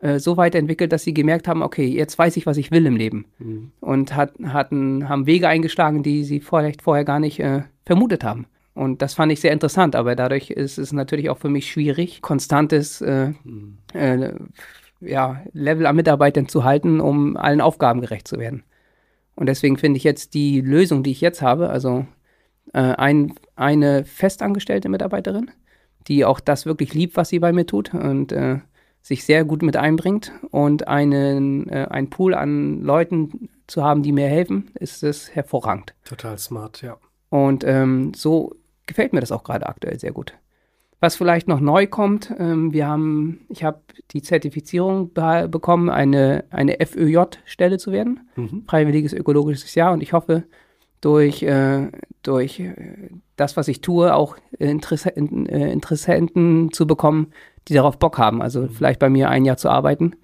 äh, 0.00 0.18
so 0.18 0.36
weiterentwickelt, 0.36 0.92
dass 0.92 1.04
sie 1.04 1.14
gemerkt 1.14 1.46
haben, 1.46 1.62
okay, 1.62 1.86
jetzt 1.86 2.18
weiß 2.18 2.36
ich, 2.36 2.46
was 2.46 2.56
ich 2.56 2.72
will 2.72 2.86
im 2.86 2.96
Leben. 2.96 3.26
Mhm. 3.38 3.70
Und 3.78 4.16
hat, 4.16 4.32
hatten, 4.44 5.08
haben 5.08 5.26
Wege 5.26 5.46
eingeschlagen, 5.46 6.02
die 6.02 6.24
sie 6.24 6.40
vielleicht 6.40 6.82
vorher 6.82 7.04
gar 7.04 7.20
nicht 7.20 7.38
äh, 7.38 7.62
vermutet 7.86 8.24
haben. 8.24 8.46
Und 8.74 9.02
das 9.02 9.14
fand 9.14 9.32
ich 9.32 9.40
sehr 9.40 9.52
interessant, 9.52 9.96
aber 9.96 10.14
dadurch 10.14 10.50
ist 10.50 10.78
es 10.78 10.92
natürlich 10.92 11.30
auch 11.30 11.38
für 11.38 11.48
mich 11.48 11.70
schwierig, 11.70 12.22
konstantes 12.22 13.00
äh, 13.00 13.32
Mhm. 13.44 13.78
Ja, 15.00 15.42
Level 15.52 15.86
an 15.86 15.96
Mitarbeitern 15.96 16.48
zu 16.48 16.64
halten, 16.64 17.00
um 17.00 17.36
allen 17.36 17.60
Aufgaben 17.60 18.00
gerecht 18.00 18.28
zu 18.28 18.38
werden. 18.38 18.64
Und 19.34 19.46
deswegen 19.46 19.76
finde 19.76 19.98
ich 19.98 20.04
jetzt 20.04 20.34
die 20.34 20.60
Lösung, 20.60 21.02
die 21.02 21.12
ich 21.12 21.20
jetzt 21.20 21.42
habe, 21.42 21.70
also 21.70 22.06
äh, 22.72 22.80
ein, 22.80 23.34
eine 23.54 24.04
festangestellte 24.04 24.88
Mitarbeiterin, 24.88 25.50
die 26.08 26.24
auch 26.24 26.40
das 26.40 26.66
wirklich 26.66 26.94
liebt, 26.94 27.16
was 27.16 27.28
sie 27.28 27.38
bei 27.38 27.52
mir 27.52 27.66
tut 27.66 27.94
und 27.94 28.32
äh, 28.32 28.58
sich 29.00 29.24
sehr 29.24 29.44
gut 29.44 29.62
mit 29.62 29.76
einbringt 29.76 30.32
und 30.50 30.88
einen, 30.88 31.68
äh, 31.68 31.86
einen 31.88 32.10
Pool 32.10 32.34
an 32.34 32.82
Leuten 32.82 33.48
zu 33.66 33.84
haben, 33.84 34.02
die 34.02 34.12
mir 34.12 34.26
helfen, 34.26 34.70
ist 34.74 35.02
es 35.02 35.34
hervorragend. 35.34 35.94
Total 36.04 36.36
smart, 36.38 36.82
ja. 36.82 36.96
Und 37.30 37.64
ähm, 37.64 38.12
so 38.14 38.56
gefällt 38.86 39.12
mir 39.12 39.20
das 39.20 39.32
auch 39.32 39.44
gerade 39.44 39.66
aktuell 39.66 39.98
sehr 40.00 40.12
gut. 40.12 40.34
Was 41.00 41.14
vielleicht 41.14 41.46
noch 41.46 41.60
neu 41.60 41.86
kommt, 41.86 42.34
ähm, 42.38 42.72
wir 42.72 42.88
haben, 42.88 43.40
ich 43.48 43.62
habe 43.62 43.80
die 44.10 44.20
Zertifizierung 44.22 45.12
be 45.12 45.48
bekommen, 45.48 45.90
eine, 45.90 46.44
eine 46.50 46.78
FÖJ-Stelle 46.84 47.78
zu 47.78 47.92
werden, 47.92 48.28
Mhm. 48.34 48.64
freiwilliges 48.66 49.12
ökologisches 49.12 49.74
Jahr. 49.76 49.92
Und 49.92 50.02
ich 50.02 50.12
hoffe, 50.12 50.44
durch, 51.00 51.42
äh, 51.44 51.88
durch 52.24 52.58
äh, 52.58 52.74
das, 53.36 53.56
was 53.56 53.68
ich 53.68 53.80
tue, 53.80 54.12
auch 54.14 54.36
Interesse 54.58 55.16
äh, 55.16 55.72
Interessenten 55.72 56.72
zu 56.72 56.86
bekommen, 56.88 57.28
die 57.68 57.74
darauf 57.74 57.98
Bock 57.98 58.18
haben. 58.18 58.42
Also 58.42 58.66
vielleicht 58.68 58.98
bei 58.98 59.08
mir 59.08 59.28
ein 59.28 59.44
Jahr 59.44 59.56
zu 59.56 59.68
arbeiten. 59.70 60.14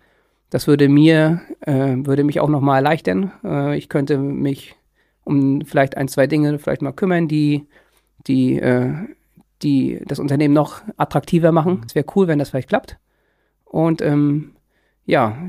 Das 0.50 0.66
würde 0.66 0.88
mir, 0.88 1.42
äh, 1.60 1.94
würde 1.98 2.24
mich 2.24 2.40
auch 2.40 2.48
nochmal 2.48 2.78
erleichtern. 2.78 3.30
Äh, 3.44 3.76
ich 3.78 3.88
könnte 3.88 4.18
mich 4.18 4.74
um 5.22 5.62
vielleicht 5.64 5.96
ein, 5.96 6.08
zwei 6.08 6.26
Dinge 6.26 6.58
vielleicht 6.58 6.82
mal 6.82 6.92
kümmern, 6.92 7.28
die, 7.28 7.66
die, 8.26 8.58
äh, 8.58 8.92
die 9.64 10.00
das 10.07 10.20
Unternehmen 10.20 10.55
noch 10.55 10.83
attraktiver 10.96 11.50
machen. 11.50 11.83
Es 11.87 11.94
wäre 11.94 12.07
cool, 12.14 12.29
wenn 12.29 12.38
das 12.38 12.50
vielleicht 12.50 12.68
klappt. 12.68 12.98
Und 13.64 14.03
ähm, 14.03 14.53
ja, 15.07 15.48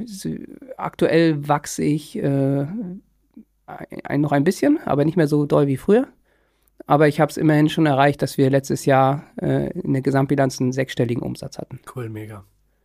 aktuell 0.78 1.48
wachse 1.48 1.84
ich 1.84 2.18
äh, 2.18 2.66
ein, 3.66 4.22
noch 4.22 4.32
ein 4.32 4.44
bisschen, 4.44 4.80
aber 4.86 5.06
nicht 5.06 5.18
mehr 5.18 5.28
so 5.28 5.46
doll 5.46 5.68
wie 5.68 5.78
früher. 5.78 6.08
Aber 6.88 7.08
ich 7.08 7.20
habe 7.20 7.30
es 7.30 7.38
immerhin 7.38 7.70
schon 7.70 7.86
erreicht, 7.86 8.22
dass 8.22 8.38
wir 8.38 8.50
letztes 8.50 8.86
Jahr 8.86 9.24
äh, 9.42 9.72
in 9.80 9.94
der 9.94 10.02
Gesamtbilanz 10.02 10.60
einen 10.60 10.72
sechsstelligen 10.72 11.24
Umsatz 11.24 11.58
hatten. 11.58 11.80
Cool, 11.96 12.10
mega. 12.10 12.44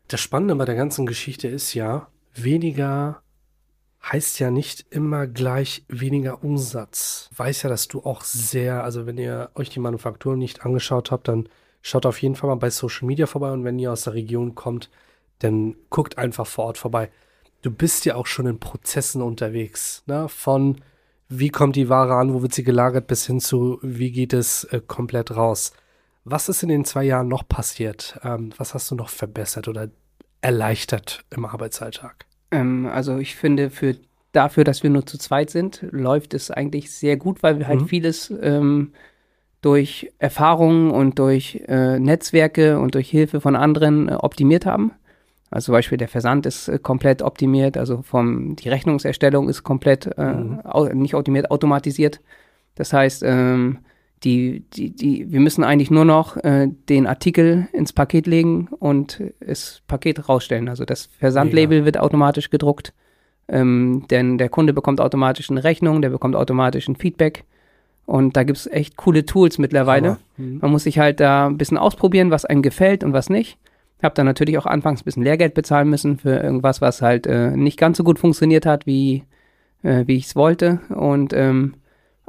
Das 0.09 0.21
Spannende 0.21 0.57
bei 0.57 0.65
der 0.65 0.75
ganzen 0.75 1.07
Geschichte 1.07 1.49
ist 1.49 1.75
ja, 1.75 2.09
weniger 2.35 3.23
heißt 4.03 4.39
ja 4.41 4.51
nicht 4.51 4.87
immer 4.91 5.27
gleich 5.27 5.85
weniger 5.89 6.43
Umsatz. 6.43 7.29
Weiß 7.37 7.63
ja, 7.63 7.69
dass 7.69 7.89
du 7.89 8.01
auch 8.03 8.23
sehr, 8.23 8.83
also 8.83 9.07
wenn 9.07 9.19
ihr 9.19 9.51
euch 9.55 9.69
die 9.71 9.81
Manufaktur 9.81 10.37
nicht 10.37 10.65
angeschaut 10.65 11.11
habt, 11.11 11.29
dann 11.29 11.49
schaut 11.83 12.07
auf 12.07 12.21
jeden 12.21 12.35
Fall 12.35 12.49
mal 12.49 12.57
bei 12.57 12.71
Social 12.71 13.07
Media 13.07 13.27
vorbei 13.27 13.51
und 13.51 13.65
wenn 13.65 13.79
ihr 13.79 13.93
aus 13.93 14.05
der 14.05 14.15
Region 14.15 14.55
kommt, 14.55 14.91
dann 15.41 15.77
guckt 15.91 16.19
einfach 16.19 16.47
vor 16.47 16.67
Ort 16.67 16.79
vorbei. 16.79 17.11
Du 17.63 17.71
bist 17.71 18.05
ja 18.05 18.15
auch 18.15 18.27
schon 18.27 18.47
in 18.47 18.59
Prozessen 18.59 19.23
unterwegs, 19.23 20.03
ne? 20.07 20.29
Von 20.29 20.81
wie 21.29 21.51
kommt 21.51 21.77
die 21.77 21.89
Ware 21.89 22.15
an, 22.15 22.35
wo 22.35 22.43
wird 22.43 22.55
sie 22.55 22.65
gelagert, 22.65 23.07
bis 23.07 23.27
hin 23.27 23.41
zu 23.41 23.79
wie 23.83 24.11
geht 24.11 24.33
es 24.33 24.65
äh, 24.65 24.81
komplett 24.85 25.31
raus. 25.31 25.73
Was 26.25 26.49
ist 26.49 26.63
in 26.63 26.69
den 26.69 26.85
zwei 26.85 27.05
Jahren 27.05 27.29
noch 27.29 27.47
passiert? 27.47 28.19
Ähm, 28.25 28.53
was 28.57 28.75
hast 28.75 28.91
du 28.91 28.95
noch 28.95 29.09
verbessert 29.09 29.69
oder 29.69 29.91
erleichtert 30.41 31.25
im 31.31 31.45
Arbeitsalltag? 31.45 32.27
Ähm, 32.51 32.87
also 32.87 33.19
ich 33.19 33.37
finde, 33.37 33.71
für 33.71 33.97
dafür, 34.33 34.65
dass 34.65 34.83
wir 34.83 34.91
nur 34.91 35.07
zu 35.07 35.19
zweit 35.19 35.51
sind, 35.51 35.85
läuft 35.91 36.35
es 36.35 36.51
eigentlich 36.51 36.91
sehr 36.93 37.17
gut, 37.17 37.43
weil 37.43 37.59
wir 37.59 37.67
halt 37.69 37.83
Mhm. 37.83 37.87
vieles 37.89 38.33
ähm, 38.43 38.93
durch 39.63 40.11
Erfahrungen 40.19 40.91
und 40.91 41.19
durch 41.19 41.63
äh, 41.69 41.99
Netzwerke 41.99 42.79
und 42.79 42.95
durch 42.95 43.11
Hilfe 43.11 43.41
von 43.41 43.57
anderen 43.57 44.09
äh, 44.09 44.15
optimiert 44.15 44.67
haben. 44.67 44.93
Also 45.51 45.67
zum 45.67 45.73
Beispiel 45.73 45.99
der 45.99 46.09
Versand 46.09 46.47
ist 46.47 46.69
äh, 46.69 46.79
komplett 46.79 47.23
optimiert, 47.23 47.77
also 47.77 48.03
vom 48.03 48.55
die 48.57 48.69
Rechnungserstellung 48.69 49.49
ist 49.49 49.63
komplett 49.65 50.07
äh, 50.17 50.23
Mhm. 50.35 50.61
au 50.65 50.85
nicht 50.87 51.15
optimiert, 51.15 51.51
automatisiert. 51.51 52.21
Das 52.77 52.93
heißt, 52.93 53.23
ähm, 53.27 53.79
die, 54.25 54.65
die, 54.75 54.91
die, 54.91 55.33
wir 55.33 55.41
müssen 55.41 55.65
eigentlich 55.65 55.91
nur 55.91 56.05
noch 56.05 56.37
äh, 56.37 56.69
den 56.89 57.07
Artikel 57.07 57.69
ins 57.73 57.93
Paket 57.93 58.27
legen 58.27 58.69
und 58.79 59.23
das 59.41 59.83
Paket 59.87 60.29
rausstellen. 60.29 60.69
Also 60.69 60.85
das 60.85 61.09
Versandlabel 61.19 61.85
wird 61.85 61.99
automatisch 61.99 62.51
gedruckt, 62.51 62.93
ähm, 63.49 64.05
denn 64.11 64.37
der 64.37 64.51
Kunde 64.51 64.73
bekommt 64.73 65.01
automatisch 65.01 65.51
eine 65.51 65.65
Rechnung, 65.65 66.03
der 66.03 66.11
bekommt 66.11 66.37
automatisch 66.37 66.87
ein 66.89 66.97
Feedback. 66.97 67.45
Und 68.05 68.37
da 68.37 68.43
gibt 68.43 68.59
es 68.59 68.67
echt 68.67 68.97
coole 68.97 69.25
Tools 69.25 69.59
mittlerweile. 69.59 70.19
Mhm. 70.37 70.59
Man 70.61 70.73
muss 70.73 70.83
sich 70.83 70.99
halt 70.99 71.21
da 71.21 71.47
ein 71.47 71.59
bisschen 71.59 71.79
ausprobieren, 71.79 72.31
was 72.31 72.45
einem 72.45 72.63
gefällt 72.63 73.05
und 73.05 73.13
was 73.13 73.31
nicht. 73.31 73.57
Hab 74.03 74.15
dann 74.15 74.27
natürlich 74.27 74.59
auch 74.59 74.67
anfangs 74.67 75.03
ein 75.03 75.05
bisschen 75.05 75.23
Lehrgeld 75.23 75.55
bezahlen 75.55 75.89
müssen 75.89 76.19
für 76.19 76.37
irgendwas, 76.43 76.81
was 76.81 77.03
halt 77.03 77.27
äh, 77.27 77.51
nicht 77.53 77.79
ganz 77.79 77.99
so 77.99 78.05
gut 78.05 78.19
funktioniert 78.19 78.67
hat, 78.67 78.87
wie, 78.87 79.25
äh, 79.83 80.05
wie 80.07 80.17
ich 80.17 80.27
es 80.27 80.37
wollte. 80.37 80.81
Und 80.89 81.33
ähm, 81.35 81.75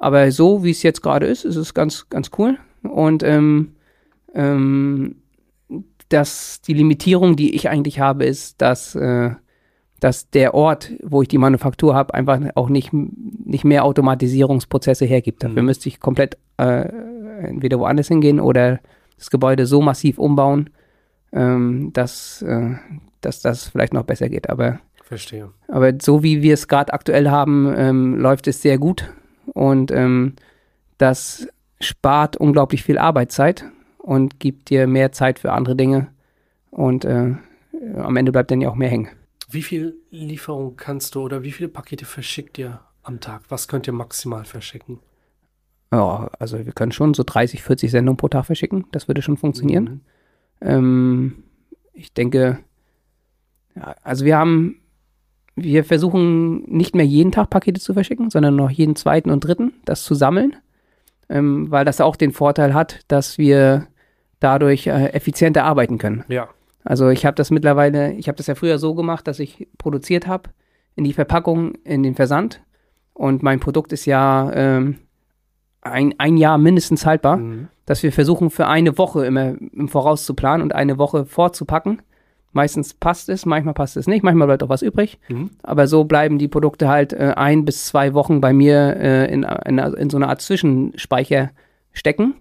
aber 0.02 0.32
so, 0.32 0.64
wie 0.64 0.72
es 0.72 0.82
jetzt 0.84 1.02
gerade 1.02 1.28
ist, 1.28 1.46
ist 1.46 1.58
es 1.58 1.74
ganz, 1.76 2.08
ganz 2.10 2.32
cool. 2.38 2.58
Und 2.82 3.22
ähm, 3.24 3.74
ähm, 4.34 5.18
dass 6.10 6.62
die 6.62 6.74
Limitierung, 6.74 7.36
die 7.36 7.56
ich 7.56 7.70
eigentlich 7.70 8.00
habe, 8.00 8.26
ist, 8.26 8.62
dass, 8.62 8.96
äh, 8.96 9.30
dass 10.00 10.30
der 10.32 10.54
Ort, 10.56 10.92
wo 11.04 11.22
ich 11.22 11.28
die 11.28 11.38
Manufaktur 11.38 11.94
habe, 11.94 12.14
einfach 12.16 12.40
auch 12.56 12.70
nicht, 12.70 12.92
nicht 12.94 13.64
mehr 13.64 13.86
Automatisierungsprozesse 13.86 15.06
hergibt. 15.06 15.44
Dafür 15.44 15.62
Mhm. 15.62 15.66
müsste 15.68 15.88
ich 15.88 16.00
komplett 16.00 16.38
äh, 16.58 16.88
entweder 17.44 17.78
woanders 17.80 18.08
hingehen 18.08 18.40
oder 18.40 18.80
das 19.18 19.30
Gebäude 19.30 19.66
so 19.68 19.82
massiv 19.82 20.18
umbauen, 20.18 20.72
ähm, 21.32 21.92
dass, 21.94 22.42
äh, 22.42 22.72
dass 23.22 23.42
das 23.42 23.68
vielleicht 23.70 23.94
noch 23.94 24.04
besser 24.04 24.30
geht. 24.30 24.50
Aber 24.50 24.80
Verstehe. 25.04 25.50
aber 25.68 25.94
so 26.02 26.24
wie 26.24 26.42
wir 26.42 26.56
es 26.56 26.68
gerade 26.68 26.92
aktuell 26.94 27.30
haben, 27.30 27.72
ähm, 27.78 28.16
läuft 28.18 28.48
es 28.48 28.62
sehr 28.64 28.80
gut. 28.80 29.14
Und 29.54 29.92
ähm, 29.92 30.36
das 30.98 31.48
spart 31.80 32.38
unglaublich 32.38 32.84
viel 32.84 32.98
Arbeitszeit 32.98 33.66
und 33.98 34.40
gibt 34.40 34.70
dir 34.70 34.88
mehr 34.88 35.12
Zeit 35.12 35.40
für 35.40 35.52
andere 35.52 35.76
Dinge. 35.76 36.08
Und 36.70 37.06
äh, 37.06 37.36
am 37.96 38.16
Ende 38.16 38.32
bleibt 38.32 38.52
dann 38.52 38.62
ja 38.62 38.70
auch 38.70 38.76
mehr 38.76 38.90
hängen. 38.90 39.10
Wie 39.50 39.64
viel 39.64 39.98
Lieferung 40.12 40.78
kannst 40.78 41.16
du 41.16 41.22
oder 41.22 41.44
wie 41.44 41.52
viele 41.52 41.70
Pakete 41.70 42.06
verschickt 42.06 42.58
ihr 42.58 42.80
am 43.04 43.20
Tag? 43.20 43.44
Was 43.50 43.68
könnt 43.68 43.88
ihr 43.88 43.94
maximal 43.94 44.46
verschicken? 44.46 45.00
Ja, 45.92 46.30
also 46.40 46.66
wir 46.66 46.72
können 46.72 46.94
schon 46.94 47.14
so 47.14 47.24
30, 47.26 47.64
40 47.64 47.92
Sendungen 47.92 48.18
pro 48.18 48.30
Tag 48.30 48.46
verschicken. 48.46 48.86
Das 48.92 49.08
würde 49.10 49.22
schon 49.22 49.36
funktionieren. 49.38 49.84
Mhm. 49.84 50.02
Ähm, 50.62 51.44
ich 51.94 52.14
denke, 52.14 52.60
ja, 53.76 53.96
also 54.04 54.24
wir 54.24 54.38
haben, 54.38 54.81
wir 55.56 55.84
versuchen 55.84 56.64
nicht 56.64 56.96
mehr 56.96 57.06
jeden 57.06 57.32
Tag 57.32 57.50
Pakete 57.50 57.80
zu 57.80 57.94
verschicken, 57.94 58.30
sondern 58.30 58.56
noch 58.56 58.70
jeden 58.70 58.96
zweiten 58.96 59.30
und 59.30 59.42
dritten, 59.42 59.74
das 59.86 60.04
zu 60.04 60.16
sammeln, 60.16 60.56
ähm, 61.30 61.70
weil 61.70 61.86
das 61.86 62.02
auch 62.02 62.16
den 62.16 62.32
Vorteil 62.32 62.74
hat, 62.74 63.00
dass 63.08 63.38
wir 63.38 63.88
dadurch 64.40 64.88
äh, 64.88 65.08
effizienter 65.14 65.64
arbeiten 65.66 65.98
können. 65.98 66.24
Ja. 66.28 66.50
Also 66.84 67.10
ich 67.10 67.26
habe 67.26 67.36
das 67.36 67.52
mittlerweile, 67.52 68.14
ich 68.14 68.28
habe 68.28 68.38
das 68.38 68.48
ja 68.48 68.56
früher 68.56 68.80
so 68.80 68.96
gemacht, 68.96 69.28
dass 69.28 69.40
ich 69.40 69.68
produziert 69.78 70.26
habe 70.26 70.50
in 70.96 71.04
die 71.04 71.14
Verpackung, 71.14 71.76
in 71.84 72.02
den 72.02 72.16
Versand 72.16 72.62
und 73.14 73.44
mein 73.44 73.60
Produkt 73.60 73.94
ist 73.94 74.06
ja 74.06 74.52
ähm, 74.54 74.98
ein, 75.82 76.16
ein 76.18 76.38
Jahr 76.38 76.58
mindestens 76.58 77.06
haltbar 77.06 77.38
Mhm. 77.38 77.68
dass 77.86 78.04
wir 78.04 78.12
versuchen, 78.12 78.50
für 78.50 78.68
eine 78.68 78.98
Woche 78.98 79.26
immer 79.26 79.56
im 79.74 79.90
Voraus 79.90 80.26
zu 80.26 80.34
planen 80.34 80.64
und 80.64 80.74
eine 80.74 80.98
Woche 80.98 81.26
vorzupacken. 81.26 82.02
Meistens 82.54 82.94
passt 82.94 83.30
es, 83.30 83.46
manchmal 83.46 83.74
passt 83.74 83.96
es 83.96 84.08
nicht, 84.08 84.24
manchmal 84.24 84.48
bleibt 84.48 84.64
auch 84.64 84.70
was 84.70 84.82
übrig. 84.82 85.20
Mhm. 85.30 85.52
Aber 85.64 85.88
so 85.88 86.04
bleiben 86.04 86.38
die 86.38 86.50
Produkte 86.50 86.90
halt 86.90 87.14
äh, 87.14 87.34
ein 87.36 87.64
bis 87.64 87.86
zwei 87.86 88.14
Wochen 88.14 88.42
bei 88.42 88.52
mir 88.52 88.98
äh, 88.98 89.34
in, 89.34 89.44
in, 89.44 89.78
in 89.78 90.10
so 90.10 90.18
einer 90.18 90.28
Art 90.30 90.42
Zwischenspeicher 90.42 91.52
stecken. 91.94 92.36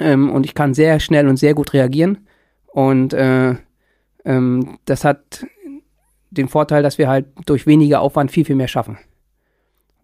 Ähm, 0.00 0.30
und 0.30 0.44
ich 0.44 0.54
kann 0.54 0.74
sehr 0.74 0.98
schnell 0.98 1.28
und 1.28 1.36
sehr 1.36 1.54
gut 1.54 1.72
reagieren. 1.72 2.26
Und 2.66 3.12
äh, 3.14 3.54
ähm, 4.24 4.78
das 4.86 5.04
hat 5.04 5.46
den 6.30 6.48
Vorteil, 6.48 6.82
dass 6.82 6.98
wir 6.98 7.08
halt 7.08 7.26
durch 7.46 7.66
weniger 7.66 8.00
Aufwand 8.00 8.32
viel, 8.32 8.44
viel 8.44 8.56
mehr 8.56 8.66
schaffen. 8.68 8.98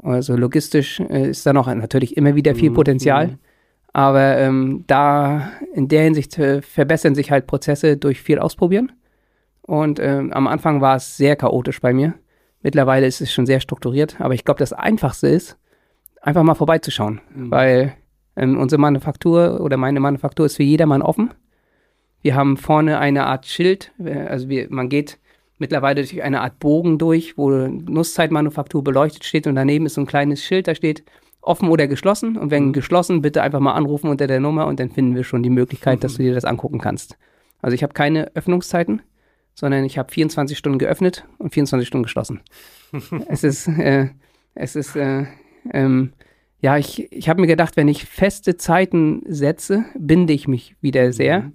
Also 0.02 0.36
logistisch 0.36 1.00
äh, 1.00 1.30
ist 1.30 1.44
da 1.44 1.52
noch 1.52 1.66
natürlich 1.66 2.16
immer 2.16 2.36
wieder 2.36 2.54
viel 2.54 2.70
Mhm. 2.70 2.74
Potenzial. 2.74 3.38
Aber 3.92 4.38
ähm, 4.38 4.84
da 4.86 5.50
in 5.74 5.88
der 5.88 6.04
Hinsicht 6.04 6.38
äh, 6.38 6.62
verbessern 6.62 7.16
sich 7.16 7.32
halt 7.32 7.48
Prozesse 7.48 7.96
durch 7.96 8.22
viel 8.22 8.38
Ausprobieren. 8.38 8.92
Und 9.70 10.00
ähm, 10.00 10.32
am 10.32 10.48
Anfang 10.48 10.80
war 10.80 10.96
es 10.96 11.16
sehr 11.16 11.36
chaotisch 11.36 11.80
bei 11.80 11.92
mir. 11.92 12.14
Mittlerweile 12.60 13.06
ist 13.06 13.20
es 13.20 13.32
schon 13.32 13.46
sehr 13.46 13.60
strukturiert. 13.60 14.20
Aber 14.20 14.34
ich 14.34 14.44
glaube, 14.44 14.58
das 14.58 14.72
Einfachste 14.72 15.28
ist, 15.28 15.56
einfach 16.20 16.42
mal 16.42 16.56
vorbeizuschauen. 16.56 17.20
Mhm. 17.32 17.50
Weil 17.52 17.92
ähm, 18.34 18.58
unsere 18.58 18.80
Manufaktur 18.80 19.60
oder 19.60 19.76
meine 19.76 20.00
Manufaktur 20.00 20.46
ist 20.46 20.56
für 20.56 20.64
jedermann 20.64 21.02
offen. 21.02 21.30
Wir 22.20 22.34
haben 22.34 22.56
vorne 22.56 22.98
eine 22.98 23.26
Art 23.26 23.46
Schild. 23.46 23.92
äh, 24.04 24.26
Also 24.26 24.48
wir, 24.48 24.66
man 24.70 24.88
geht 24.88 25.20
mittlerweile 25.58 26.02
durch 26.02 26.20
eine 26.20 26.40
Art 26.40 26.58
Bogen 26.58 26.98
durch, 26.98 27.38
wo 27.38 27.50
Nusszeitmanufaktur 27.50 28.82
beleuchtet 28.82 29.22
steht. 29.24 29.46
Und 29.46 29.54
daneben 29.54 29.86
ist 29.86 29.94
so 29.94 30.00
ein 30.00 30.06
kleines 30.08 30.42
Schild, 30.44 30.66
da 30.66 30.74
steht 30.74 31.04
offen 31.42 31.68
oder 31.68 31.86
geschlossen. 31.86 32.36
Und 32.36 32.50
wenn 32.50 32.66
Mhm. 32.66 32.72
geschlossen, 32.72 33.22
bitte 33.22 33.40
einfach 33.42 33.60
mal 33.60 33.74
anrufen 33.74 34.10
unter 34.10 34.26
der 34.26 34.40
Nummer 34.40 34.66
und 34.66 34.80
dann 34.80 34.90
finden 34.90 35.14
wir 35.14 35.22
schon 35.22 35.44
die 35.44 35.48
Möglichkeit, 35.50 36.02
dass 36.02 36.16
du 36.16 36.24
dir 36.24 36.34
das 36.34 36.44
angucken 36.44 36.80
kannst. 36.80 37.16
Also 37.62 37.74
ich 37.76 37.84
habe 37.84 37.92
keine 37.92 38.34
Öffnungszeiten, 38.34 39.02
sondern 39.54 39.84
ich 39.84 39.98
habe 39.98 40.12
24 40.12 40.56
Stunden 40.56 40.78
geöffnet 40.78 41.26
und 41.38 41.52
24 41.52 41.86
Stunden 41.86 42.04
geschlossen. 42.04 42.40
es 43.28 43.44
ist, 43.44 43.68
äh, 43.68 44.08
es 44.54 44.76
ist, 44.76 44.96
äh, 44.96 45.26
ähm, 45.72 46.12
ja, 46.60 46.76
ich, 46.76 47.10
ich 47.12 47.28
habe 47.28 47.40
mir 47.40 47.46
gedacht, 47.46 47.76
wenn 47.76 47.88
ich 47.88 48.04
feste 48.04 48.56
Zeiten 48.56 49.22
setze, 49.26 49.84
binde 49.98 50.32
ich 50.32 50.46
mich 50.46 50.76
wieder 50.80 51.12
sehr. 51.12 51.42
Mhm. 51.42 51.52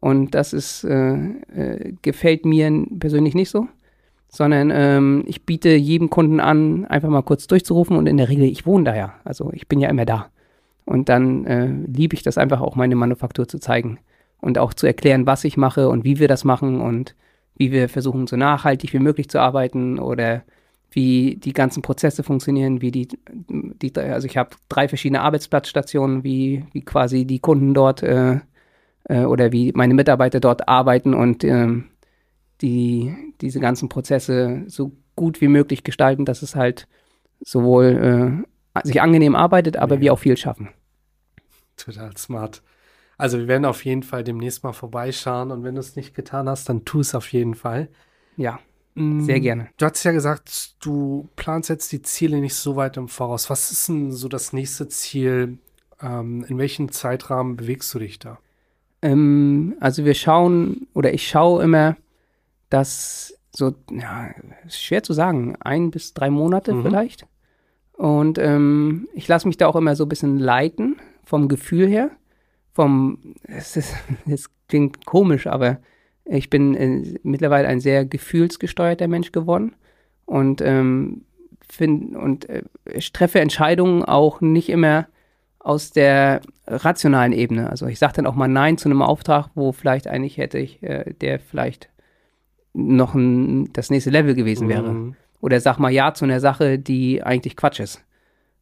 Und 0.00 0.34
das 0.34 0.52
ist, 0.52 0.84
äh, 0.84 1.14
äh, 1.14 1.94
gefällt 2.02 2.44
mir 2.44 2.86
persönlich 2.98 3.34
nicht 3.34 3.50
so. 3.50 3.68
Sondern 4.28 4.70
ähm, 4.72 5.24
ich 5.26 5.46
biete 5.46 5.70
jedem 5.70 6.10
Kunden 6.10 6.38
an, 6.38 6.84
einfach 6.84 7.08
mal 7.08 7.22
kurz 7.22 7.46
durchzurufen 7.46 7.96
und 7.96 8.06
in 8.06 8.18
der 8.18 8.28
Regel, 8.28 8.44
ich 8.44 8.66
wohne 8.66 8.84
da 8.84 8.94
ja. 8.94 9.14
Also 9.24 9.50
ich 9.54 9.68
bin 9.68 9.80
ja 9.80 9.88
immer 9.88 10.04
da. 10.04 10.28
Und 10.84 11.08
dann 11.08 11.44
äh, 11.46 11.66
liebe 11.66 12.14
ich 12.14 12.22
das 12.22 12.38
einfach 12.38 12.60
auch, 12.60 12.76
meine 12.76 12.94
Manufaktur 12.94 13.48
zu 13.48 13.58
zeigen. 13.58 13.98
Und 14.40 14.58
auch 14.58 14.74
zu 14.74 14.86
erklären, 14.86 15.26
was 15.26 15.44
ich 15.44 15.56
mache 15.56 15.88
und 15.88 16.04
wie 16.04 16.18
wir 16.18 16.28
das 16.28 16.44
machen 16.44 16.80
und 16.80 17.14
wie 17.58 17.72
wir 17.72 17.88
versuchen, 17.88 18.26
so 18.26 18.36
nachhaltig 18.36 18.92
wie 18.94 18.98
möglich 19.00 19.28
zu 19.28 19.40
arbeiten 19.40 19.98
oder 19.98 20.42
wie 20.90 21.36
die 21.36 21.52
ganzen 21.52 21.82
Prozesse 21.82 22.22
funktionieren, 22.22 22.80
wie 22.80 22.90
die, 22.90 23.08
die 23.28 23.92
also 23.96 24.26
ich 24.26 24.38
habe 24.38 24.50
drei 24.70 24.88
verschiedene 24.88 25.20
Arbeitsplatzstationen, 25.20 26.24
wie, 26.24 26.64
wie 26.72 26.80
quasi 26.80 27.26
die 27.26 27.40
Kunden 27.40 27.74
dort 27.74 28.02
äh, 28.02 28.40
äh, 29.04 29.24
oder 29.24 29.52
wie 29.52 29.72
meine 29.74 29.92
Mitarbeiter 29.94 30.40
dort 30.40 30.66
arbeiten 30.68 31.12
und 31.12 31.44
ähm, 31.44 31.86
die 32.62 33.14
diese 33.40 33.60
ganzen 33.60 33.88
Prozesse 33.88 34.64
so 34.66 34.92
gut 35.14 35.40
wie 35.40 35.48
möglich 35.48 35.84
gestalten, 35.84 36.24
dass 36.24 36.42
es 36.42 36.56
halt 36.56 36.88
sowohl 37.40 38.44
äh, 38.74 38.86
sich 38.86 39.02
angenehm 39.02 39.36
arbeitet, 39.36 39.76
aber 39.76 39.96
Ja. 39.96 40.00
wir 40.00 40.12
auch 40.14 40.18
viel 40.18 40.36
schaffen. 40.36 40.70
Total 41.76 42.16
smart. 42.16 42.62
Also 43.18 43.38
wir 43.38 43.48
werden 43.48 43.66
auf 43.66 43.84
jeden 43.84 44.02
Fall 44.02 44.24
demnächst 44.24 44.64
mal 44.64 44.72
vorbeischauen 44.72 45.50
und 45.50 45.64
wenn 45.64 45.74
du 45.74 45.80
es 45.80 45.96
nicht 45.96 46.14
getan 46.14 46.48
hast, 46.48 46.68
dann 46.68 46.84
tu 46.86 47.00
es 47.00 47.14
auf 47.14 47.30
jeden 47.32 47.54
Fall. 47.54 47.88
Ja, 48.36 48.60
Mm, 48.98 49.20
sehr 49.20 49.38
gerne. 49.38 49.68
Du 49.76 49.86
hast 49.86 50.02
ja 50.02 50.10
gesagt, 50.10 50.74
du 50.84 51.28
planst 51.36 51.68
jetzt 51.68 51.92
die 51.92 52.02
Ziele 52.02 52.40
nicht 52.40 52.54
so 52.54 52.74
weit 52.74 52.96
im 52.96 53.08
Voraus. 53.08 53.48
Was 53.48 53.70
ist 53.70 53.88
denn 53.88 54.10
so 54.10 54.28
das 54.28 54.52
nächste 54.52 54.88
Ziel? 54.88 55.58
Ähm, 56.02 56.44
in 56.48 56.58
welchem 56.58 56.90
Zeitrahmen 56.90 57.56
bewegst 57.56 57.94
du 57.94 58.00
dich 58.00 58.18
da? 58.18 58.38
Ähm, 59.00 59.76
also 59.78 60.04
wir 60.04 60.14
schauen 60.14 60.88
oder 60.94 61.14
ich 61.14 61.28
schaue 61.28 61.62
immer, 61.62 61.96
dass 62.70 63.34
so, 63.54 63.74
ja, 63.90 64.30
ist 64.66 64.82
schwer 64.82 65.02
zu 65.04 65.12
sagen, 65.12 65.56
ein 65.60 65.90
bis 65.90 66.12
drei 66.12 66.30
Monate 66.30 66.74
mhm. 66.74 66.82
vielleicht. 66.82 67.26
Und 67.92 68.38
ähm, 68.38 69.08
ich 69.14 69.28
lasse 69.28 69.46
mich 69.46 69.56
da 69.56 69.68
auch 69.68 69.76
immer 69.76 69.94
so 69.94 70.04
ein 70.04 70.08
bisschen 70.08 70.38
leiten 70.38 70.96
vom 71.24 71.48
Gefühl 71.48 71.88
her. 71.88 72.10
Vom, 72.78 73.34
es, 73.42 73.76
ist, 73.76 73.96
es 74.28 74.48
klingt 74.68 75.04
komisch, 75.04 75.48
aber 75.48 75.80
ich 76.24 76.48
bin 76.48 76.76
äh, 76.76 77.18
mittlerweile 77.24 77.66
ein 77.66 77.80
sehr 77.80 78.04
gefühlsgesteuerter 78.04 79.08
Mensch 79.08 79.32
geworden 79.32 79.74
und 80.26 80.60
ähm, 80.60 81.24
find, 81.68 82.14
und 82.14 82.48
äh, 82.48 82.62
ich 82.94 83.12
treffe 83.12 83.40
Entscheidungen 83.40 84.04
auch 84.04 84.40
nicht 84.40 84.68
immer 84.68 85.08
aus 85.58 85.90
der 85.90 86.40
rationalen 86.68 87.32
Ebene. 87.32 87.68
Also 87.68 87.88
ich 87.88 87.98
sage 87.98 88.12
dann 88.12 88.26
auch 88.26 88.36
mal 88.36 88.46
Nein 88.46 88.78
zu 88.78 88.88
einem 88.88 89.02
Auftrag, 89.02 89.48
wo 89.56 89.72
vielleicht 89.72 90.06
eigentlich 90.06 90.38
hätte 90.38 90.58
ich, 90.58 90.80
äh, 90.80 91.14
der 91.20 91.40
vielleicht 91.40 91.88
noch 92.74 93.12
ein, 93.12 93.72
das 93.72 93.90
nächste 93.90 94.10
Level 94.10 94.36
gewesen 94.36 94.68
wäre. 94.68 94.92
Mhm. 94.92 95.16
Oder 95.40 95.58
sag 95.58 95.80
mal 95.80 95.90
Ja 95.90 96.14
zu 96.14 96.26
einer 96.26 96.38
Sache, 96.38 96.78
die 96.78 97.24
eigentlich 97.24 97.56
Quatsch 97.56 97.80
ist. 97.80 98.04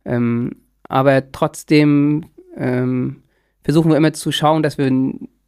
Ähm, 0.07 0.57
aber 0.89 1.33
trotzdem 1.33 2.25
ähm, 2.57 3.23
versuchen 3.67 3.91
wir 3.91 3.97
immer 3.97 4.13
zu 4.13 4.31
schauen, 4.31 4.63
dass 4.63 4.79
wir 4.79 4.93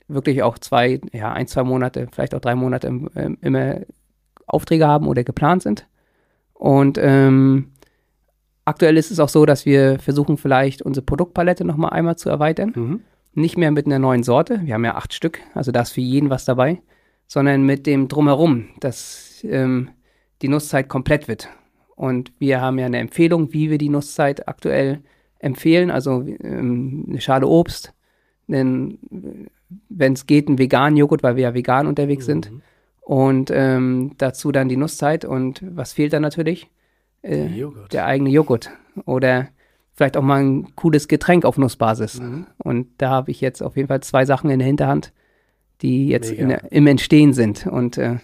wirklich 0.09 0.43
auch 0.43 0.59
zwei, 0.59 1.01
ja, 1.12 1.33
ein, 1.33 1.47
zwei 1.47 1.62
Monate, 1.62 2.09
vielleicht 2.11 2.35
auch 2.35 2.41
drei 2.41 2.57
Monate 2.57 2.89
ähm, 2.89 3.39
immer 3.41 3.83
Aufträge 4.49 4.89
haben 4.89 5.07
oder 5.07 5.23
geplant 5.23 5.62
sind. 5.62 5.87
Und 6.53 6.99
ähm, 7.01 7.71
aktuell 8.64 8.97
ist 8.97 9.12
es 9.12 9.21
auch 9.21 9.29
so, 9.29 9.47
dass 9.47 9.66
wir 9.66 10.01
versuchen, 10.01 10.37
vielleicht 10.37 10.83
unsere 10.83 11.07
Produktpalette 11.07 11.64
nochmal 11.64 11.91
einmal 11.91 12.16
zu 12.16 12.29
erweitern. 12.29 12.73
Mhm. 12.75 13.01
Nicht 13.35 13.57
mehr 13.57 13.71
mit 13.71 13.87
einer 13.87 14.01
neuen 14.01 14.25
Sorte, 14.25 14.62
wir 14.64 14.75
haben 14.75 14.85
ja 14.85 14.97
acht 14.97 15.14
Stück, 15.14 15.39
also 15.55 15.71
da 15.71 15.83
ist 15.83 15.93
für 15.93 16.01
jeden 16.01 16.29
was 16.29 16.45
dabei, 16.45 16.83
sondern 17.29 17.62
mit 17.62 17.87
dem 17.87 18.09
Drumherum, 18.09 18.71
dass 18.81 19.45
ähm, 19.45 19.91
die 20.43 20.49
Nusszeit 20.49 20.89
komplett 20.89 21.29
wird. 21.29 21.49
Und 21.95 22.33
wir 22.41 22.61
haben 22.61 22.81
ja 22.81 22.87
eine 22.87 22.99
Empfehlung, 22.99 23.53
wie 23.53 23.71
wir 23.71 23.79
die 23.79 23.91
Nusszeit 23.91 24.49
aktuell 24.49 25.03
empfehlen. 25.39 25.93
Also 25.93 26.25
ähm, 26.41 27.05
eine 27.09 27.21
Schale 27.21 27.47
Obst, 27.47 27.95
wenn 28.49 28.99
es 29.90 30.26
geht, 30.26 30.49
einen 30.49 30.59
veganen 30.59 30.96
Joghurt, 30.96 31.22
weil 31.22 31.36
wir 31.36 31.44
ja 31.44 31.55
vegan 31.55 31.86
unterwegs 31.86 32.26
mhm. 32.26 32.30
sind. 32.42 32.53
Und 33.01 33.51
ähm, 33.53 34.12
dazu 34.18 34.53
dann 34.53 34.68
die 34.68 34.76
Nusszeit. 34.76 35.24
Und 35.24 35.62
was 35.62 35.92
fehlt 35.92 36.12
dann 36.12 36.22
natürlich? 36.22 36.68
Äh, 37.22 37.49
der 37.92 38.07
eigene 38.07 38.30
Joghurt. 38.30 38.70
Oder 39.05 39.49
vielleicht 39.94 40.16
auch 40.16 40.22
mal 40.22 40.42
ein 40.42 40.74
cooles 40.74 41.09
Getränk 41.09 41.44
auf 41.44 41.59
Nussbasis. 41.59 42.20
Mhm. 42.20 42.46
Und 42.59 42.88
da 42.99 43.11
habe 43.11 43.30
ich 43.30 43.40
jetzt 43.40 43.62
auf 43.62 43.76
jeden 43.76 43.88
Fall 43.88 44.01
zwei 44.01 44.24
Sachen 44.24 44.51
in 44.51 44.59
der 44.59 44.66
Hinterhand, 44.66 45.12
die 45.82 46.09
jetzt 46.09 46.36
der, 46.36 46.72
im 46.72 46.86
Entstehen 46.86 47.32
sind. 47.32 47.66
Und 47.66 47.99
äh, 47.99 48.18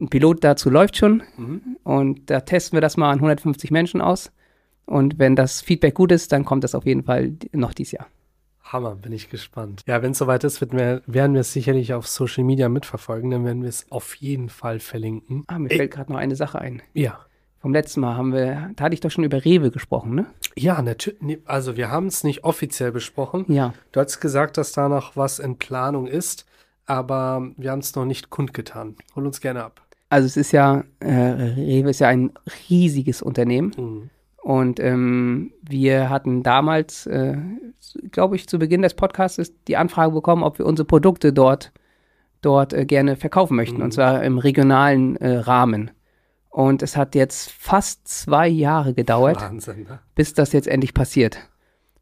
ein 0.00 0.08
Pilot 0.08 0.42
dazu 0.44 0.70
läuft 0.70 0.96
schon. 0.96 1.22
Mhm. 1.36 1.76
Und 1.82 2.30
da 2.30 2.40
testen 2.40 2.76
wir 2.76 2.80
das 2.80 2.96
mal 2.96 3.10
an 3.10 3.18
150 3.18 3.70
Menschen 3.70 4.00
aus. 4.00 4.32
Und 4.86 5.18
wenn 5.18 5.34
das 5.34 5.60
Feedback 5.60 5.94
gut 5.94 6.12
ist, 6.12 6.32
dann 6.32 6.44
kommt 6.44 6.64
das 6.64 6.74
auf 6.74 6.84
jeden 6.84 7.04
Fall 7.04 7.32
noch 7.52 7.72
dieses 7.74 7.92
Jahr. 7.92 8.06
Hammer, 8.74 8.94
bin 8.94 9.12
ich 9.12 9.30
gespannt. 9.30 9.80
Ja, 9.86 10.02
wenn 10.02 10.12
es 10.12 10.18
soweit 10.18 10.44
ist, 10.44 10.60
wir, 10.60 11.02
werden 11.06 11.32
wir 11.32 11.40
es 11.40 11.54
sicherlich 11.54 11.94
auf 11.94 12.06
Social 12.06 12.44
Media 12.44 12.68
mitverfolgen. 12.68 13.30
Dann 13.30 13.46
werden 13.46 13.62
wir 13.62 13.70
es 13.70 13.90
auf 13.90 14.14
jeden 14.16 14.50
Fall 14.50 14.80
verlinken. 14.80 15.44
Ah, 15.46 15.58
mir 15.58 15.70
Ey. 15.70 15.78
fällt 15.78 15.92
gerade 15.92 16.12
noch 16.12 16.18
eine 16.18 16.36
Sache 16.36 16.58
ein. 16.58 16.82
Ja. 16.92 17.20
Vom 17.60 17.72
letzten 17.72 18.00
Mal 18.00 18.14
haben 18.14 18.34
wir, 18.34 18.72
da 18.76 18.84
hatte 18.84 18.92
ich 18.94 19.00
doch 19.00 19.10
schon 19.10 19.24
über 19.24 19.42
Rewe 19.42 19.70
gesprochen, 19.70 20.14
ne? 20.14 20.26
Ja, 20.54 20.82
natürlich. 20.82 21.38
Also 21.46 21.78
wir 21.78 21.90
haben 21.90 22.08
es 22.08 22.22
nicht 22.22 22.44
offiziell 22.44 22.92
besprochen. 22.92 23.46
Ja. 23.48 23.72
Du 23.92 24.00
hast 24.00 24.20
gesagt, 24.20 24.58
dass 24.58 24.72
da 24.72 24.90
noch 24.90 25.16
was 25.16 25.38
in 25.38 25.56
Planung 25.56 26.06
ist 26.06 26.44
aber 26.86 27.50
wir 27.56 27.70
haben 27.70 27.78
es 27.80 27.94
noch 27.94 28.04
nicht 28.04 28.30
kundgetan. 28.30 28.96
Hol 29.14 29.26
uns 29.26 29.40
gerne 29.40 29.64
ab. 29.64 29.82
Also 30.10 30.26
es 30.26 30.36
ist 30.36 30.52
ja, 30.52 30.84
äh, 31.00 31.10
Rewe 31.10 31.90
ist 31.90 32.00
ja 32.00 32.08
ein 32.08 32.32
riesiges 32.68 33.22
Unternehmen. 33.22 33.72
Mhm. 33.76 34.10
Und 34.44 34.78
ähm, 34.78 35.54
wir 35.62 36.10
hatten 36.10 36.42
damals, 36.42 37.06
äh, 37.06 37.38
glaube 38.10 38.36
ich, 38.36 38.46
zu 38.46 38.58
Beginn 38.58 38.82
des 38.82 38.92
Podcasts 38.92 39.54
die 39.66 39.78
Anfrage 39.78 40.12
bekommen, 40.12 40.42
ob 40.42 40.58
wir 40.58 40.66
unsere 40.66 40.84
Produkte 40.86 41.32
dort, 41.32 41.72
dort 42.42 42.74
äh, 42.74 42.84
gerne 42.84 43.16
verkaufen 43.16 43.56
möchten. 43.56 43.78
Mhm. 43.78 43.84
Und 43.84 43.92
zwar 43.92 44.22
im 44.22 44.36
regionalen 44.36 45.16
äh, 45.16 45.38
Rahmen. 45.38 45.92
Und 46.50 46.82
es 46.82 46.94
hat 46.94 47.14
jetzt 47.14 47.52
fast 47.52 48.06
zwei 48.06 48.46
Jahre 48.46 48.92
gedauert, 48.92 49.40
Wahnsinn, 49.40 49.84
ne? 49.84 50.00
bis 50.14 50.34
das 50.34 50.52
jetzt 50.52 50.68
endlich 50.68 50.92
passiert. 50.92 51.38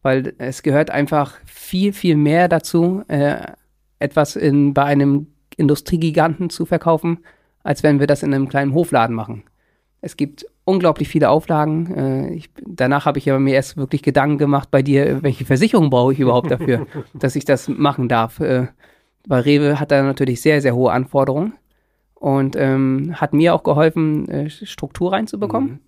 Weil 0.03 0.35
es 0.39 0.65
gehört 0.65 0.91
einfach 0.91 1.39
viel, 1.45 1.93
viel 1.93 2.17
mehr 2.17 2.49
dazu, 2.49 3.05
äh, 3.07 3.53
etwas 4.01 4.35
in, 4.35 4.75
bei 4.75 4.83
einem 4.83 5.29
Industriegiganten 5.57 6.51
zu 6.51 6.67
verkaufen, 6.67 7.21
als 7.63 7.85
wenn 7.85 8.01
wir 8.01 8.09
das 8.09 8.25
in 8.25 8.35
einem 8.35 8.49
kleinen 8.49 8.75
Hofladen 8.75 9.15
machen. 9.15 9.45
Es 10.01 10.17
gibt 10.17 10.45
unglaublich 10.65 11.09
viele 11.09 11.31
Auflagen. 11.31 11.95
Äh, 11.95 12.35
ich, 12.35 12.51
danach 12.65 13.07
habe 13.07 13.19
ich 13.19 13.29
aber 13.31 13.41
mir 13.41 13.55
erst 13.55 13.77
wirklich 13.77 14.03
Gedanken 14.03 14.39
gemacht 14.39 14.71
bei 14.71 14.83
dir, 14.83 15.23
welche 15.23 15.45
Versicherung 15.45 15.91
brauche 15.91 16.13
ich 16.13 16.21
überhaupt 16.21 16.51
dafür, 16.51 16.87
dass 17.15 17.37
ich 17.37 17.45
das 17.45 17.69
machen 17.69 18.09
darf. 18.09 18.41
Äh, 18.41 18.69
weil 19.27 19.43
Rewe 19.43 19.79
hat 19.79 19.91
da 19.91 20.03
natürlich 20.03 20.41
sehr, 20.41 20.61
sehr 20.61 20.75
hohe 20.75 20.93
Anforderungen 20.93 21.55
und 22.15 22.57
ähm, 22.57 23.15
hat 23.17 23.33
mir 23.33 23.55
auch 23.55 23.63
geholfen, 23.63 24.29
äh, 24.29 24.51
Struktur 24.51 25.13
reinzubekommen. 25.13 25.71
Mhm. 25.71 25.81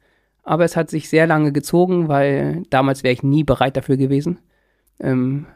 Aber 0.43 0.65
es 0.65 0.77
hat 0.77 0.91
sich 0.91 1.09
sehr 1.09 1.27
lange 1.27 1.53
gezogen, 1.53 2.09
weil 2.09 2.65
damals 2.71 3.03
wäre 3.03 3.15
ich 3.15 3.23
nie 3.23 3.45
bereit 3.45 3.77
dafür 3.77 3.97
gewesen. 3.97 4.39
Ähm, 5.01 5.47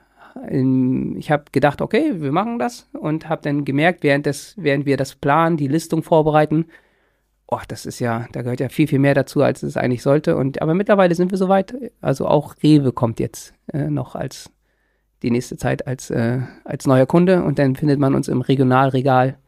ich 1.16 1.31
habe 1.31 1.45
gedacht, 1.51 1.83
okay, 1.83 2.21
wir 2.21 2.31
machen 2.31 2.59
das 2.59 2.89
und 2.93 3.29
habe 3.29 3.43
dann 3.43 3.64
gemerkt, 3.64 4.05
während, 4.05 4.27
des, 4.27 4.55
während 4.57 4.87
wir 4.87 4.97
das 4.97 5.16
planen, 5.16 5.57
die 5.57 5.66
Listung 5.66 6.03
vorbereiten, 6.03 6.66
oh, 7.49 7.61
das 7.66 7.86
ist 7.86 7.99
ja, 7.99 8.26
da 8.32 8.42
gehört 8.42 8.61
ja 8.61 8.68
viel, 8.68 8.86
viel 8.86 8.99
mehr 8.99 9.14
dazu, 9.14 9.42
als 9.42 9.62
es 9.62 9.76
eigentlich 9.76 10.03
sollte. 10.03 10.36
Und 10.36 10.62
aber 10.62 10.74
mittlerweile 10.74 11.14
sind 11.14 11.30
wir 11.30 11.38
soweit. 11.38 11.74
Also 12.01 12.26
auch 12.26 12.55
Rewe 12.62 12.92
kommt 12.92 13.18
jetzt 13.18 13.55
äh, 13.72 13.88
noch 13.88 14.14
als 14.14 14.51
die 15.22 15.30
nächste 15.30 15.57
Zeit 15.57 15.86
als, 15.86 16.11
äh, 16.11 16.40
als 16.64 16.86
neuer 16.86 17.07
Kunde 17.07 17.42
und 17.42 17.59
dann 17.59 17.74
findet 17.74 17.99
man 17.99 18.14
uns 18.14 18.28
im 18.28 18.40
Regionalregal 18.40 19.38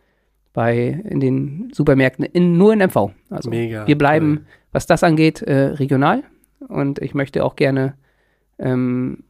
bei 0.53 1.01
in 1.05 1.21
den 1.21 1.71
Supermärkten 1.73 2.25
in, 2.25 2.57
nur 2.57 2.73
in 2.73 2.81
MV. 2.81 3.13
Also 3.29 3.51
Mega, 3.51 3.87
wir 3.87 3.97
bleiben, 3.97 4.39
cool. 4.39 4.47
was 4.73 4.87
das 4.87 5.05
angeht, 5.05 5.43
äh, 5.43 5.67
regional. 5.75 6.25
Und 6.67 6.99
ich 7.01 7.15
möchte 7.15 7.45
auch 7.45 7.55
gerne 7.55 7.95
ähm, 8.59 9.25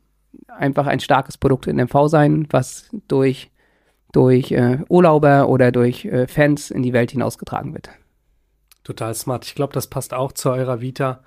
einfach 0.49 0.87
ein 0.87 1.01
starkes 1.01 1.37
Produkt 1.37 1.67
in 1.67 1.77
MV 1.77 2.09
sein, 2.09 2.47
was 2.51 2.89
durch, 3.07 3.51
durch 4.13 4.53
äh, 4.53 4.79
Urlauber 4.89 5.49
oder 5.49 5.73
durch 5.73 6.07
äh, 6.07 6.27
Fans 6.27 6.71
in 6.71 6.83
die 6.83 6.95
Welt 6.95 7.11
hinausgetragen 7.11 7.75
wird. 7.75 7.91
Total 8.85 9.15
smart. 9.15 9.45
Ich 9.45 9.55
glaube, 9.55 9.73
das 9.73 9.87
passt 9.87 10.15
auch 10.15 10.33
zu 10.33 10.51
eurer 10.51 10.81
Vita 10.81 11.23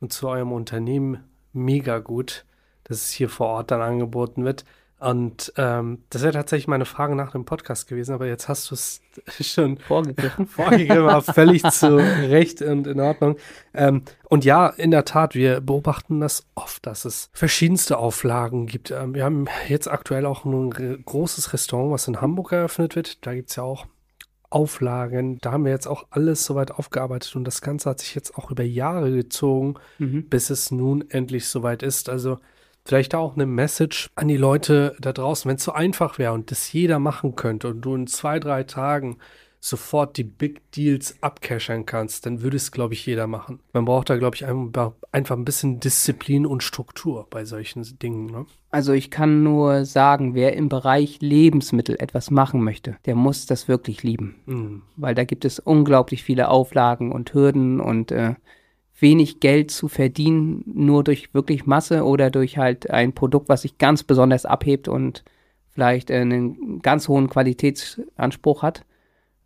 und 0.00 0.12
zu 0.12 0.28
eurem 0.28 0.52
Unternehmen 0.52 1.24
mega 1.52 1.98
gut, 1.98 2.44
dass 2.84 2.98
es 2.98 3.10
hier 3.10 3.28
vor 3.28 3.48
Ort 3.48 3.70
dann 3.70 3.80
angeboten 3.80 4.44
wird. 4.44 4.64
Und 5.00 5.52
ähm, 5.56 6.02
das 6.10 6.22
wäre 6.22 6.32
tatsächlich 6.32 6.66
meine 6.66 6.84
Frage 6.84 7.14
nach 7.14 7.30
dem 7.30 7.44
Podcast 7.44 7.86
gewesen, 7.88 8.14
aber 8.14 8.26
jetzt 8.26 8.48
hast 8.48 8.70
du 8.70 8.74
es 8.74 9.00
schon 9.40 9.78
vorgegriffen. 9.78 10.46
vorgegriffen, 10.48 11.34
völlig 11.34 11.62
zu 11.70 11.96
Recht 11.96 12.62
und 12.62 12.86
in 12.88 12.98
Ordnung. 12.98 13.36
Ähm, 13.74 14.02
und 14.28 14.44
ja, 14.44 14.66
in 14.66 14.90
der 14.90 15.04
Tat, 15.04 15.36
wir 15.36 15.60
beobachten 15.60 16.20
das 16.20 16.46
oft, 16.56 16.84
dass 16.84 17.04
es 17.04 17.30
verschiedenste 17.32 17.96
Auflagen 17.96 18.66
gibt. 18.66 18.90
Ähm, 18.90 19.14
wir 19.14 19.24
haben 19.24 19.46
jetzt 19.68 19.88
aktuell 19.88 20.26
auch 20.26 20.44
ein 20.44 21.04
großes 21.04 21.52
Restaurant, 21.52 21.92
was 21.92 22.08
in 22.08 22.20
Hamburg 22.20 22.50
eröffnet 22.50 22.96
wird. 22.96 23.24
Da 23.24 23.34
gibt 23.34 23.50
es 23.50 23.56
ja 23.56 23.62
auch 23.62 23.86
Auflagen. 24.50 25.38
Da 25.40 25.52
haben 25.52 25.64
wir 25.64 25.72
jetzt 25.72 25.86
auch 25.86 26.06
alles 26.10 26.44
soweit 26.44 26.70
aufgearbeitet 26.70 27.36
und 27.36 27.44
das 27.44 27.60
Ganze 27.60 27.90
hat 27.90 28.00
sich 28.00 28.14
jetzt 28.14 28.36
auch 28.36 28.50
über 28.50 28.62
Jahre 28.62 29.12
gezogen, 29.12 29.74
mhm. 29.98 30.28
bis 30.28 30.50
es 30.50 30.70
nun 30.70 31.08
endlich 31.10 31.46
soweit 31.46 31.82
ist. 31.82 32.08
Also 32.08 32.38
vielleicht 32.84 33.14
auch 33.14 33.34
eine 33.34 33.46
Message 33.46 34.08
an 34.14 34.28
die 34.28 34.36
Leute 34.36 34.96
da 35.00 35.12
draußen, 35.12 35.48
wenn 35.48 35.56
es 35.56 35.64
so 35.64 35.72
einfach 35.72 36.18
wäre 36.18 36.32
und 36.32 36.50
das 36.50 36.72
jeder 36.72 36.98
machen 36.98 37.36
könnte 37.36 37.68
und 37.68 37.82
du 37.82 37.94
in 37.94 38.06
zwei, 38.06 38.40
drei 38.40 38.62
Tagen 38.64 39.18
sofort 39.60 40.16
die 40.16 40.24
Big 40.24 40.70
Deals 40.72 41.16
abcashern 41.20 41.84
kannst, 41.84 42.26
dann 42.26 42.42
würde 42.42 42.56
es, 42.56 42.70
glaube 42.70 42.94
ich, 42.94 43.04
jeder 43.06 43.26
machen. 43.26 43.60
Man 43.72 43.84
braucht 43.84 44.08
da, 44.08 44.16
glaube 44.16 44.36
ich, 44.36 44.46
einfach 44.46 44.92
ein 45.36 45.44
bisschen 45.44 45.80
Disziplin 45.80 46.46
und 46.46 46.62
Struktur 46.62 47.26
bei 47.28 47.44
solchen 47.44 47.82
Dingen. 47.98 48.26
Ne? 48.26 48.46
Also 48.70 48.92
ich 48.92 49.10
kann 49.10 49.42
nur 49.42 49.84
sagen, 49.84 50.34
wer 50.34 50.54
im 50.54 50.68
Bereich 50.68 51.18
Lebensmittel 51.20 51.96
etwas 51.98 52.30
machen 52.30 52.62
möchte, 52.62 52.96
der 53.04 53.16
muss 53.16 53.46
das 53.46 53.66
wirklich 53.66 54.02
lieben. 54.02 54.36
Mhm. 54.46 54.82
Weil 54.96 55.14
da 55.14 55.24
gibt 55.24 55.44
es 55.44 55.58
unglaublich 55.58 56.22
viele 56.22 56.48
Auflagen 56.48 57.10
und 57.10 57.34
Hürden 57.34 57.80
und 57.80 58.12
äh, 58.12 58.34
wenig 59.00 59.40
Geld 59.40 59.70
zu 59.70 59.88
verdienen, 59.88 60.62
nur 60.66 61.04
durch 61.04 61.32
wirklich 61.34 61.66
Masse 61.66 62.04
oder 62.04 62.30
durch 62.30 62.58
halt 62.58 62.90
ein 62.90 63.12
Produkt, 63.12 63.48
was 63.48 63.62
sich 63.62 63.78
ganz 63.78 64.02
besonders 64.02 64.44
abhebt 64.44 64.88
und 64.88 65.24
vielleicht 65.70 66.10
einen 66.10 66.80
ganz 66.80 67.08
hohen 67.08 67.28
Qualitätsanspruch 67.28 68.62
hat. 68.62 68.84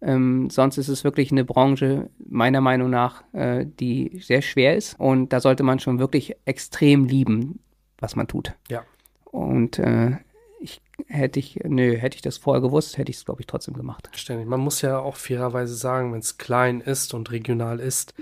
Ähm, 0.03 0.51
sonst 0.51 0.79
ist 0.79 0.89
es 0.89 1.05
wirklich 1.05 1.31
eine 1.31 1.45
Branche, 1.45 2.11
meiner 2.19 2.61
Meinung 2.61 2.91
nach, 2.91 3.23
äh, 3.33 3.65
die 3.65 4.21
sehr 4.21 4.43
schwer 4.43 4.77
ist. 4.77 4.99
Und 4.99 5.33
da 5.33 5.41
sollte 5.41 5.63
man 5.63 5.79
schon 5.79 6.01
wirklich 6.01 6.37
extrem 6.45 7.05
lieben, 7.05 7.61
was 7.99 8.17
man 8.17 8.27
tut. 8.27 8.55
Ja. 8.69 8.85
Und 9.25 9.79
äh, 9.79 10.17
ich 10.61 10.81
hätte 11.07 11.39
ich, 11.39 11.61
nö, 11.65 11.97
hätte 11.97 12.17
ich 12.17 12.23
das 12.23 12.37
vorher 12.37 12.61
gewusst, 12.61 12.99
hätte 12.99 13.11
ich 13.11 13.19
es, 13.19 13.25
glaube 13.25 13.43
ich, 13.43 13.47
trotzdem 13.47 13.75
gemacht. 13.75 14.11
Ständig. 14.15 14.49
Man 14.49 14.61
muss 14.61 14.83
ja 14.83 14.99
auch 14.99 15.17
fairerweise 15.17 15.75
sagen, 15.75 16.13
wenn 16.13 16.19
es 16.19 16.37
klein 16.37 16.81
ist 16.81 17.15
und 17.15 17.31
regional 17.31 17.79
ist, 17.79 18.15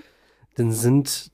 dann 0.57 0.73
sind 0.73 1.31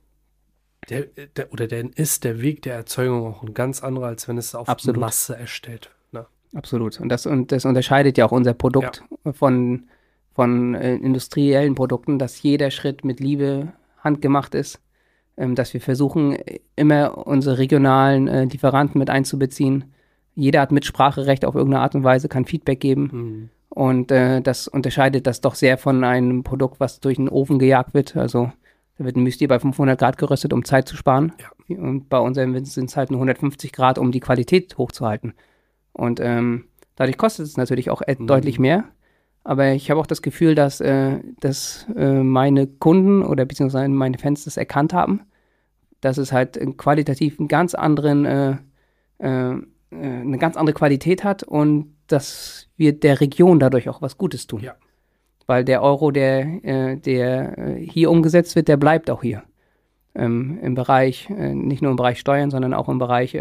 der, 0.88 1.06
der 1.36 1.52
oder 1.52 1.66
dann 1.66 1.90
ist 1.90 2.22
der 2.22 2.40
Weg 2.40 2.62
der 2.62 2.74
Erzeugung 2.76 3.26
auch 3.26 3.42
ein 3.42 3.52
ganz 3.52 3.82
anderer, 3.82 4.06
als 4.06 4.28
wenn 4.28 4.38
es 4.38 4.54
auf 4.54 4.68
Absolut. 4.68 5.00
Masse 5.00 5.36
erstellt. 5.36 5.90
Ne? 6.12 6.26
Absolut. 6.54 7.00
Und 7.00 7.08
das, 7.08 7.26
und 7.26 7.50
das 7.50 7.64
unterscheidet 7.64 8.16
ja 8.16 8.26
auch 8.26 8.32
unser 8.32 8.54
Produkt 8.54 9.02
von, 9.32 9.88
von 10.36 10.74
äh, 10.74 10.96
industriellen 10.96 11.74
Produkten, 11.74 12.18
dass 12.18 12.42
jeder 12.42 12.70
Schritt 12.70 13.06
mit 13.06 13.20
Liebe 13.20 13.72
handgemacht 14.04 14.54
ist, 14.54 14.80
ähm, 15.38 15.54
dass 15.54 15.72
wir 15.72 15.80
versuchen, 15.80 16.34
äh, 16.34 16.60
immer 16.76 17.26
unsere 17.26 17.56
regionalen 17.56 18.28
äh, 18.28 18.44
Lieferanten 18.44 18.98
mit 18.98 19.08
einzubeziehen. 19.08 19.94
Jeder 20.34 20.60
hat 20.60 20.72
Mitspracherecht 20.72 21.46
auf 21.46 21.54
irgendeine 21.54 21.82
Art 21.82 21.94
und 21.94 22.04
Weise, 22.04 22.28
kann 22.28 22.44
Feedback 22.44 22.80
geben. 22.80 23.10
Mhm. 23.10 23.48
Und 23.70 24.10
äh, 24.10 24.42
das 24.42 24.68
unterscheidet 24.68 25.26
das 25.26 25.40
doch 25.40 25.54
sehr 25.54 25.78
von 25.78 26.04
einem 26.04 26.44
Produkt, 26.44 26.80
was 26.80 27.00
durch 27.00 27.18
einen 27.18 27.30
Ofen 27.30 27.58
gejagt 27.58 27.94
wird. 27.94 28.14
Also 28.14 28.52
da 28.98 29.06
wird 29.06 29.16
ein 29.16 29.22
Müsli 29.22 29.46
bei 29.46 29.58
500 29.58 29.98
Grad 29.98 30.18
geröstet, 30.18 30.52
um 30.52 30.66
Zeit 30.66 30.86
zu 30.86 30.96
sparen. 30.98 31.32
Ja. 31.40 31.78
Und 31.78 32.10
bei 32.10 32.18
unserem 32.18 32.62
sind 32.66 32.90
es 32.90 32.96
halt 32.98 33.10
nur 33.10 33.20
150 33.20 33.72
Grad, 33.72 33.96
um 33.96 34.12
die 34.12 34.20
Qualität 34.20 34.76
hochzuhalten. 34.76 35.32
Und 35.94 36.20
ähm, 36.20 36.64
dadurch 36.94 37.16
kostet 37.16 37.46
es 37.46 37.56
natürlich 37.56 37.88
auch 37.88 38.02
Mhm. 38.06 38.26
deutlich 38.26 38.58
mehr. 38.58 38.84
Aber 39.46 39.70
ich 39.70 39.92
habe 39.92 40.00
auch 40.00 40.08
das 40.08 40.22
Gefühl, 40.22 40.56
dass, 40.56 40.80
äh, 40.80 41.20
dass 41.38 41.86
äh, 41.96 42.20
meine 42.20 42.66
Kunden 42.66 43.22
oder 43.22 43.44
beziehungsweise 43.44 43.88
meine 43.88 44.18
Fans 44.18 44.42
das 44.42 44.56
erkannt 44.56 44.92
haben, 44.92 45.20
dass 46.00 46.18
es 46.18 46.32
halt 46.32 46.58
qualitativ 46.76 47.38
einen 47.38 47.46
ganz 47.46 47.76
anderen, 47.76 48.24
äh, 48.24 48.56
äh, 49.20 49.52
äh, 49.52 49.60
eine 49.90 50.38
ganz 50.38 50.56
andere 50.56 50.74
Qualität 50.74 51.22
hat 51.22 51.44
und 51.44 51.94
dass 52.08 52.66
wir 52.76 52.98
der 52.98 53.20
Region 53.20 53.60
dadurch 53.60 53.88
auch 53.88 54.02
was 54.02 54.18
Gutes 54.18 54.48
tun. 54.48 54.62
Ja. 54.62 54.74
Weil 55.46 55.64
der 55.64 55.80
Euro, 55.80 56.10
der, 56.10 56.64
äh, 56.64 56.96
der 56.96 57.76
hier 57.78 58.10
umgesetzt 58.10 58.56
wird, 58.56 58.66
der 58.66 58.76
bleibt 58.76 59.10
auch 59.10 59.22
hier. 59.22 59.44
Ähm, 60.16 60.58
Im 60.60 60.74
Bereich, 60.74 61.30
nicht 61.30 61.82
nur 61.82 61.92
im 61.92 61.96
Bereich 61.96 62.18
Steuern, 62.18 62.50
sondern 62.50 62.74
auch 62.74 62.88
im 62.88 62.98
Bereich 62.98 63.38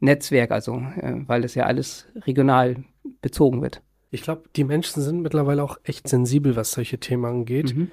Netzwerk, 0.00 0.50
also 0.50 0.82
weil 1.26 1.40
das 1.40 1.54
ja 1.54 1.64
alles 1.64 2.06
regional 2.26 2.76
bezogen 3.22 3.62
wird. 3.62 3.80
Ich 4.10 4.22
glaube, 4.22 4.44
die 4.56 4.64
Menschen 4.64 5.02
sind 5.02 5.20
mittlerweile 5.20 5.62
auch 5.62 5.78
echt 5.84 6.08
sensibel, 6.08 6.56
was 6.56 6.72
solche 6.72 6.98
Themen 6.98 7.24
angeht. 7.24 7.76
Mhm. 7.76 7.90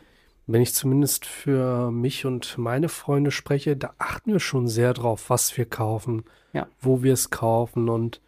Wenn 0.48 0.62
ich 0.62 0.74
zumindest 0.74 1.26
für 1.26 1.92
mich 1.92 2.26
und 2.26 2.58
meine 2.58 2.88
Freunde 2.88 3.32
spreche, 3.32 3.76
da 3.76 3.94
achten 3.98 4.32
wir 4.32 4.40
schon 4.40 4.68
sehr 4.68 4.94
drauf, 4.94 5.30
was 5.30 5.58
wir 5.58 5.66
kaufen, 5.66 6.24
Ja. 6.54 6.68
wo 6.80 7.02
wir 7.04 7.14
es 7.14 7.32
kaufen. 7.32 7.90
Und 7.90 8.22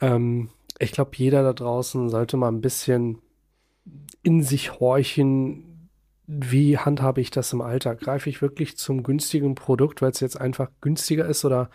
ähm, 0.00 0.48
ich 0.78 0.92
glaube, 0.92 1.10
jeder 1.16 1.42
da 1.42 1.52
draußen 1.52 2.08
sollte 2.08 2.36
mal 2.36 2.48
ein 2.48 2.60
bisschen 2.60 3.18
in 4.22 4.42
sich 4.42 4.78
horchen, 4.80 5.88
wie 6.26 6.78
handhabe 6.78 7.20
ich 7.20 7.30
das 7.30 7.52
im 7.52 7.60
Alltag? 7.60 8.00
Greife 8.00 8.30
ich 8.30 8.40
wirklich 8.40 8.78
zum 8.78 9.02
günstigen 9.02 9.54
Produkt, 9.54 10.00
weil 10.00 10.10
es 10.10 10.20
jetzt 10.20 10.40
einfach 10.40 10.70
günstiger 10.80 11.26
ist? 11.26 11.44
Oder 11.44 11.68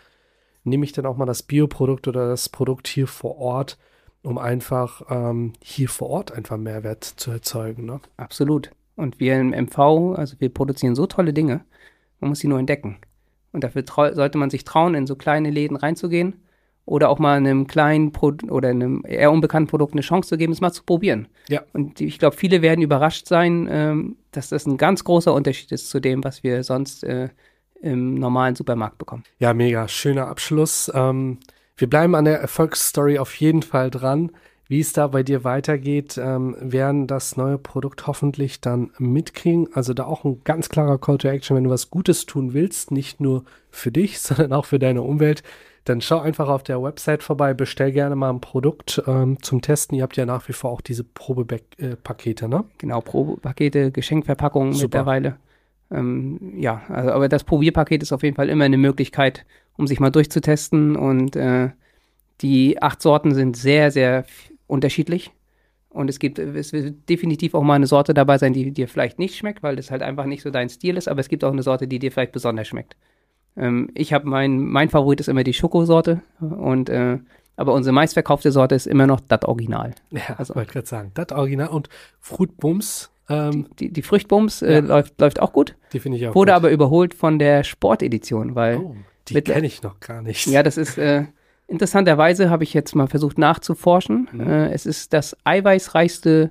nehme 0.64 0.84
ich 0.84 0.92
dann 0.92 1.06
auch 1.06 1.16
mal 1.16 1.26
das 1.26 1.44
Bioprodukt 1.44 2.08
oder 2.08 2.28
das 2.28 2.48
Produkt 2.48 2.88
hier 2.88 3.06
vor 3.06 3.36
Ort, 3.38 3.78
um 4.22 4.38
einfach 4.38 5.02
ähm, 5.10 5.52
hier 5.62 5.88
vor 5.88 6.10
Ort 6.10 6.32
einfach 6.32 6.56
Mehrwert 6.56 7.04
zu 7.04 7.30
erzeugen? 7.30 7.86
Ne? 7.86 8.00
Absolut. 8.16 8.70
Und 8.96 9.18
wir 9.18 9.38
im 9.38 9.50
MV, 9.50 9.78
also 10.16 10.36
wir 10.38 10.50
produzieren 10.50 10.94
so 10.94 11.06
tolle 11.06 11.32
Dinge, 11.32 11.64
man 12.20 12.30
muss 12.30 12.40
sie 12.40 12.48
nur 12.48 12.58
entdecken. 12.58 12.98
Und 13.52 13.64
dafür 13.64 13.84
sollte 13.86 14.38
man 14.38 14.50
sich 14.50 14.64
trauen, 14.64 14.94
in 14.94 15.06
so 15.06 15.16
kleine 15.16 15.50
Läden 15.50 15.76
reinzugehen 15.76 16.34
oder 16.84 17.08
auch 17.08 17.18
mal 17.18 17.36
einem 17.36 17.66
kleinen 17.66 18.12
Pro 18.12 18.32
oder 18.48 18.68
einem 18.68 19.02
eher 19.06 19.32
unbekannten 19.32 19.68
Produkt 19.68 19.92
eine 19.92 20.02
Chance 20.02 20.28
zu 20.28 20.36
geben, 20.36 20.52
es 20.52 20.60
mal 20.60 20.72
zu 20.72 20.84
probieren. 20.84 21.28
Ja. 21.48 21.62
Und 21.72 22.00
ich 22.00 22.18
glaube, 22.18 22.36
viele 22.36 22.62
werden 22.62 22.82
überrascht 22.82 23.26
sein, 23.26 23.68
ähm, 23.70 24.16
dass 24.32 24.50
das 24.50 24.66
ein 24.66 24.76
ganz 24.76 25.04
großer 25.04 25.32
Unterschied 25.32 25.72
ist 25.72 25.88
zu 25.88 26.00
dem, 26.00 26.22
was 26.22 26.42
wir 26.42 26.62
sonst 26.62 27.04
äh, 27.04 27.28
im 27.80 28.14
normalen 28.14 28.54
Supermarkt 28.54 28.98
bekommen. 28.98 29.24
Ja, 29.38 29.54
mega. 29.54 29.88
Schöner 29.88 30.28
Abschluss. 30.28 30.90
Ähm, 30.94 31.38
wir 31.80 31.88
bleiben 31.88 32.14
an 32.14 32.26
der 32.26 32.40
Erfolgsstory 32.40 33.18
auf 33.18 33.34
jeden 33.36 33.62
Fall 33.62 33.90
dran. 33.90 34.32
Wie 34.68 34.80
es 34.80 34.92
da 34.92 35.08
bei 35.08 35.22
dir 35.22 35.42
weitergeht, 35.42 36.16
ähm, 36.22 36.54
werden 36.60 37.06
das 37.06 37.36
neue 37.36 37.58
Produkt 37.58 38.06
hoffentlich 38.06 38.60
dann 38.60 38.90
mitkriegen. 38.98 39.68
Also 39.72 39.94
da 39.94 40.04
auch 40.04 40.24
ein 40.24 40.42
ganz 40.44 40.68
klarer 40.68 40.98
Call 40.98 41.18
to 41.18 41.26
Action, 41.26 41.56
wenn 41.56 41.64
du 41.64 41.70
was 41.70 41.90
Gutes 41.90 42.26
tun 42.26 42.52
willst, 42.52 42.92
nicht 42.92 43.18
nur 43.18 43.44
für 43.70 43.90
dich, 43.90 44.20
sondern 44.20 44.52
auch 44.52 44.66
für 44.66 44.78
deine 44.78 45.02
Umwelt, 45.02 45.42
dann 45.86 46.02
schau 46.02 46.20
einfach 46.20 46.48
auf 46.48 46.62
der 46.62 46.82
Website 46.82 47.22
vorbei, 47.22 47.54
bestell 47.54 47.92
gerne 47.92 48.14
mal 48.14 48.30
ein 48.30 48.42
Produkt 48.42 49.02
ähm, 49.06 49.42
zum 49.42 49.62
Testen. 49.62 49.96
Ihr 49.96 50.02
habt 50.02 50.18
ja 50.18 50.26
nach 50.26 50.46
wie 50.48 50.52
vor 50.52 50.70
auch 50.70 50.82
diese 50.82 51.02
Probepakete, 51.02 52.48
ne? 52.48 52.64
Genau, 52.76 53.00
Probepakete, 53.00 53.90
Geschenkverpackungen 53.90 54.74
Super. 54.74 54.84
mittlerweile. 54.84 55.36
Ähm, 55.90 56.52
ja, 56.58 56.82
also, 56.88 57.10
aber 57.10 57.28
das 57.28 57.42
Probierpaket 57.42 58.02
ist 58.02 58.12
auf 58.12 58.22
jeden 58.22 58.36
Fall 58.36 58.50
immer 58.50 58.66
eine 58.66 58.76
Möglichkeit, 58.76 59.46
um 59.80 59.86
sich 59.88 59.98
mal 60.00 60.10
durchzutesten. 60.10 60.94
Und 60.96 61.34
äh, 61.36 61.70
die 62.40 62.80
acht 62.80 63.02
Sorten 63.02 63.34
sind 63.34 63.56
sehr, 63.56 63.90
sehr 63.90 64.24
unterschiedlich. 64.66 65.32
Und 65.88 66.08
es 66.08 66.20
gibt, 66.20 66.38
es 66.38 66.72
wird 66.72 67.08
definitiv 67.08 67.54
auch 67.54 67.64
mal 67.64 67.74
eine 67.74 67.88
Sorte 67.88 68.14
dabei 68.14 68.38
sein, 68.38 68.52
die 68.52 68.70
dir 68.70 68.86
vielleicht 68.86 69.18
nicht 69.18 69.34
schmeckt, 69.36 69.64
weil 69.64 69.74
das 69.74 69.90
halt 69.90 70.02
einfach 70.02 70.24
nicht 70.26 70.42
so 70.42 70.50
dein 70.50 70.68
Stil 70.68 70.96
ist. 70.96 71.08
Aber 71.08 71.18
es 71.20 71.28
gibt 71.28 71.42
auch 71.42 71.52
eine 71.52 71.64
Sorte, 71.64 71.88
die 71.88 71.98
dir 71.98 72.12
vielleicht 72.12 72.30
besonders 72.32 72.68
schmeckt. 72.68 72.96
Ähm, 73.56 73.90
ich 73.94 74.12
habe 74.12 74.28
mein, 74.28 74.60
mein 74.60 74.88
Favorit 74.88 75.18
ist 75.18 75.28
immer 75.28 75.42
die 75.42 75.52
Schokosorte. 75.54 76.22
Und 76.40 76.88
äh, 76.88 77.18
aber 77.56 77.74
unsere 77.74 77.92
meistverkaufte 77.92 78.52
Sorte 78.52 78.74
ist 78.76 78.86
immer 78.86 79.06
noch 79.08 79.20
das 79.20 79.42
Original. 79.44 79.92
Ja, 80.10 80.36
Also- 80.38 80.54
wollte 80.54 80.72
gerade 80.72 80.86
sagen. 80.86 81.10
Das 81.14 81.32
Original 81.32 81.68
und 81.68 81.88
Fruitbums, 82.20 83.10
ähm, 83.28 83.66
Die, 83.78 83.92
die 83.92 84.02
Früchtbums 84.02 84.62
äh, 84.62 84.74
Ja. 84.74 84.78
läuft, 84.78 85.20
läuft 85.20 85.40
auch 85.42 85.52
gut. 85.52 85.74
die 85.92 85.98
finde 86.00 86.16
ich 86.18 86.26
auch 86.28 86.34
Wurde 86.36 86.52
gut. 86.52 86.56
aber 86.56 86.70
überholt 86.70 87.12
von 87.14 87.38
der 87.40 87.64
Sportedition, 87.64 88.54
weil, 88.54 88.76
Oh, 88.78 88.94
die 89.30 89.34
mit- 89.34 89.46
kenne 89.46 89.66
ich 89.66 89.82
noch 89.82 89.98
gar 90.00 90.22
nicht. 90.22 90.46
ja, 90.46 90.62
das 90.62 90.76
ist, 90.76 90.98
äh, 90.98 91.24
interessanterweise 91.66 92.50
habe 92.50 92.64
ich 92.64 92.74
jetzt 92.74 92.94
mal 92.94 93.06
versucht 93.06 93.38
nachzuforschen. 93.38 94.28
Mhm. 94.32 94.40
Äh, 94.40 94.72
es 94.72 94.86
ist 94.86 95.12
das 95.12 95.36
eiweißreichste 95.44 96.50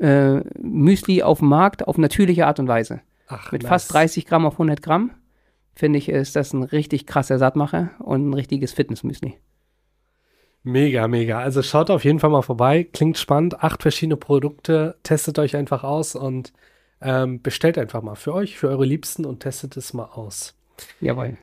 äh, 0.00 0.40
Müsli 0.60 1.22
auf 1.22 1.38
dem 1.40 1.48
Markt 1.48 1.86
auf 1.86 1.98
natürliche 1.98 2.46
Art 2.46 2.58
und 2.58 2.66
Weise. 2.68 3.00
Ach, 3.28 3.52
Mit 3.52 3.62
nice. 3.62 3.68
fast 3.68 3.92
30 3.94 4.26
Gramm 4.26 4.44
auf 4.46 4.54
100 4.54 4.82
Gramm, 4.82 5.12
finde 5.74 5.98
ich, 5.98 6.08
ist 6.08 6.34
das 6.36 6.52
ein 6.52 6.62
richtig 6.64 7.06
krasser 7.06 7.38
Sattmacher 7.38 7.90
und 8.00 8.28
ein 8.28 8.34
richtiges 8.34 8.72
Fitnessmüsli. 8.72 9.34
Mega, 10.64 11.08
mega. 11.08 11.40
Also 11.40 11.62
schaut 11.62 11.90
auf 11.90 12.04
jeden 12.04 12.20
Fall 12.20 12.30
mal 12.30 12.42
vorbei. 12.42 12.84
Klingt 12.92 13.18
spannend. 13.18 13.62
Acht 13.64 13.82
verschiedene 13.82 14.16
Produkte. 14.16 14.96
Testet 15.02 15.38
euch 15.40 15.56
einfach 15.56 15.82
aus 15.82 16.14
und 16.14 16.52
ähm, 17.00 17.42
bestellt 17.42 17.78
einfach 17.78 18.00
mal 18.02 18.14
für 18.14 18.32
euch, 18.32 18.56
für 18.58 18.68
eure 18.68 18.84
Liebsten 18.84 19.24
und 19.24 19.40
testet 19.40 19.76
es 19.76 19.92
mal 19.92 20.04
aus. 20.04 20.54
Jawohl. 21.00 21.36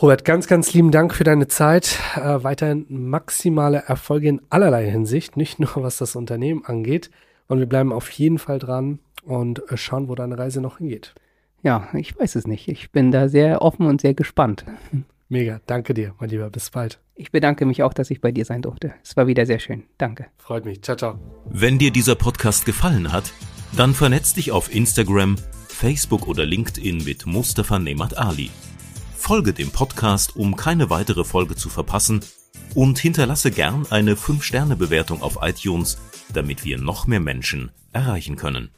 Robert, 0.00 0.26
ganz, 0.26 0.46
ganz 0.46 0.74
lieben 0.74 0.90
Dank 0.90 1.14
für 1.14 1.24
deine 1.24 1.48
Zeit. 1.48 1.98
Äh, 2.16 2.44
weiterhin 2.44 2.84
maximale 2.88 3.78
Erfolge 3.86 4.28
in 4.28 4.42
allerlei 4.50 4.90
Hinsicht, 4.90 5.38
nicht 5.38 5.58
nur 5.58 5.70
was 5.76 5.96
das 5.96 6.16
Unternehmen 6.16 6.64
angeht. 6.66 7.10
Und 7.48 7.60
wir 7.60 7.66
bleiben 7.66 7.92
auf 7.92 8.10
jeden 8.10 8.38
Fall 8.38 8.58
dran 8.58 8.98
und 9.24 9.70
äh, 9.70 9.76
schauen, 9.78 10.08
wo 10.08 10.14
deine 10.14 10.38
Reise 10.38 10.60
noch 10.60 10.78
hingeht. 10.78 11.14
Ja, 11.62 11.88
ich 11.94 12.18
weiß 12.18 12.36
es 12.36 12.46
nicht. 12.46 12.68
Ich 12.68 12.92
bin 12.92 13.10
da 13.10 13.28
sehr 13.28 13.62
offen 13.62 13.86
und 13.86 14.02
sehr 14.02 14.12
gespannt. 14.12 14.66
Mega. 15.28 15.60
Danke 15.66 15.94
dir, 15.94 16.14
mein 16.20 16.28
Lieber. 16.28 16.50
Bis 16.50 16.70
bald. 16.70 17.00
Ich 17.14 17.32
bedanke 17.32 17.64
mich 17.64 17.82
auch, 17.82 17.94
dass 17.94 18.10
ich 18.10 18.20
bei 18.20 18.30
dir 18.30 18.44
sein 18.44 18.62
durfte. 18.62 18.92
Es 19.02 19.16
war 19.16 19.26
wieder 19.26 19.46
sehr 19.46 19.58
schön. 19.58 19.84
Danke. 19.96 20.26
Freut 20.36 20.66
mich. 20.66 20.82
Ciao, 20.82 20.96
ciao. 20.96 21.18
Wenn 21.46 21.78
dir 21.78 21.90
dieser 21.90 22.14
Podcast 22.14 22.66
gefallen 22.66 23.12
hat, 23.12 23.32
dann 23.74 23.94
vernetz 23.94 24.34
dich 24.34 24.52
auf 24.52 24.72
Instagram, 24.72 25.36
Facebook 25.68 26.28
oder 26.28 26.44
LinkedIn 26.44 27.02
mit 27.04 27.26
Mustafa 27.26 27.78
Nemat 27.78 28.18
Ali. 28.18 28.50
Folge 29.26 29.52
dem 29.52 29.72
Podcast, 29.72 30.36
um 30.36 30.54
keine 30.54 30.88
weitere 30.88 31.24
Folge 31.24 31.56
zu 31.56 31.68
verpassen 31.68 32.20
und 32.76 33.00
hinterlasse 33.00 33.50
gern 33.50 33.84
eine 33.90 34.14
5-Sterne-Bewertung 34.14 35.20
auf 35.20 35.38
iTunes, 35.42 35.98
damit 36.32 36.64
wir 36.64 36.78
noch 36.78 37.08
mehr 37.08 37.18
Menschen 37.18 37.72
erreichen 37.92 38.36
können. 38.36 38.70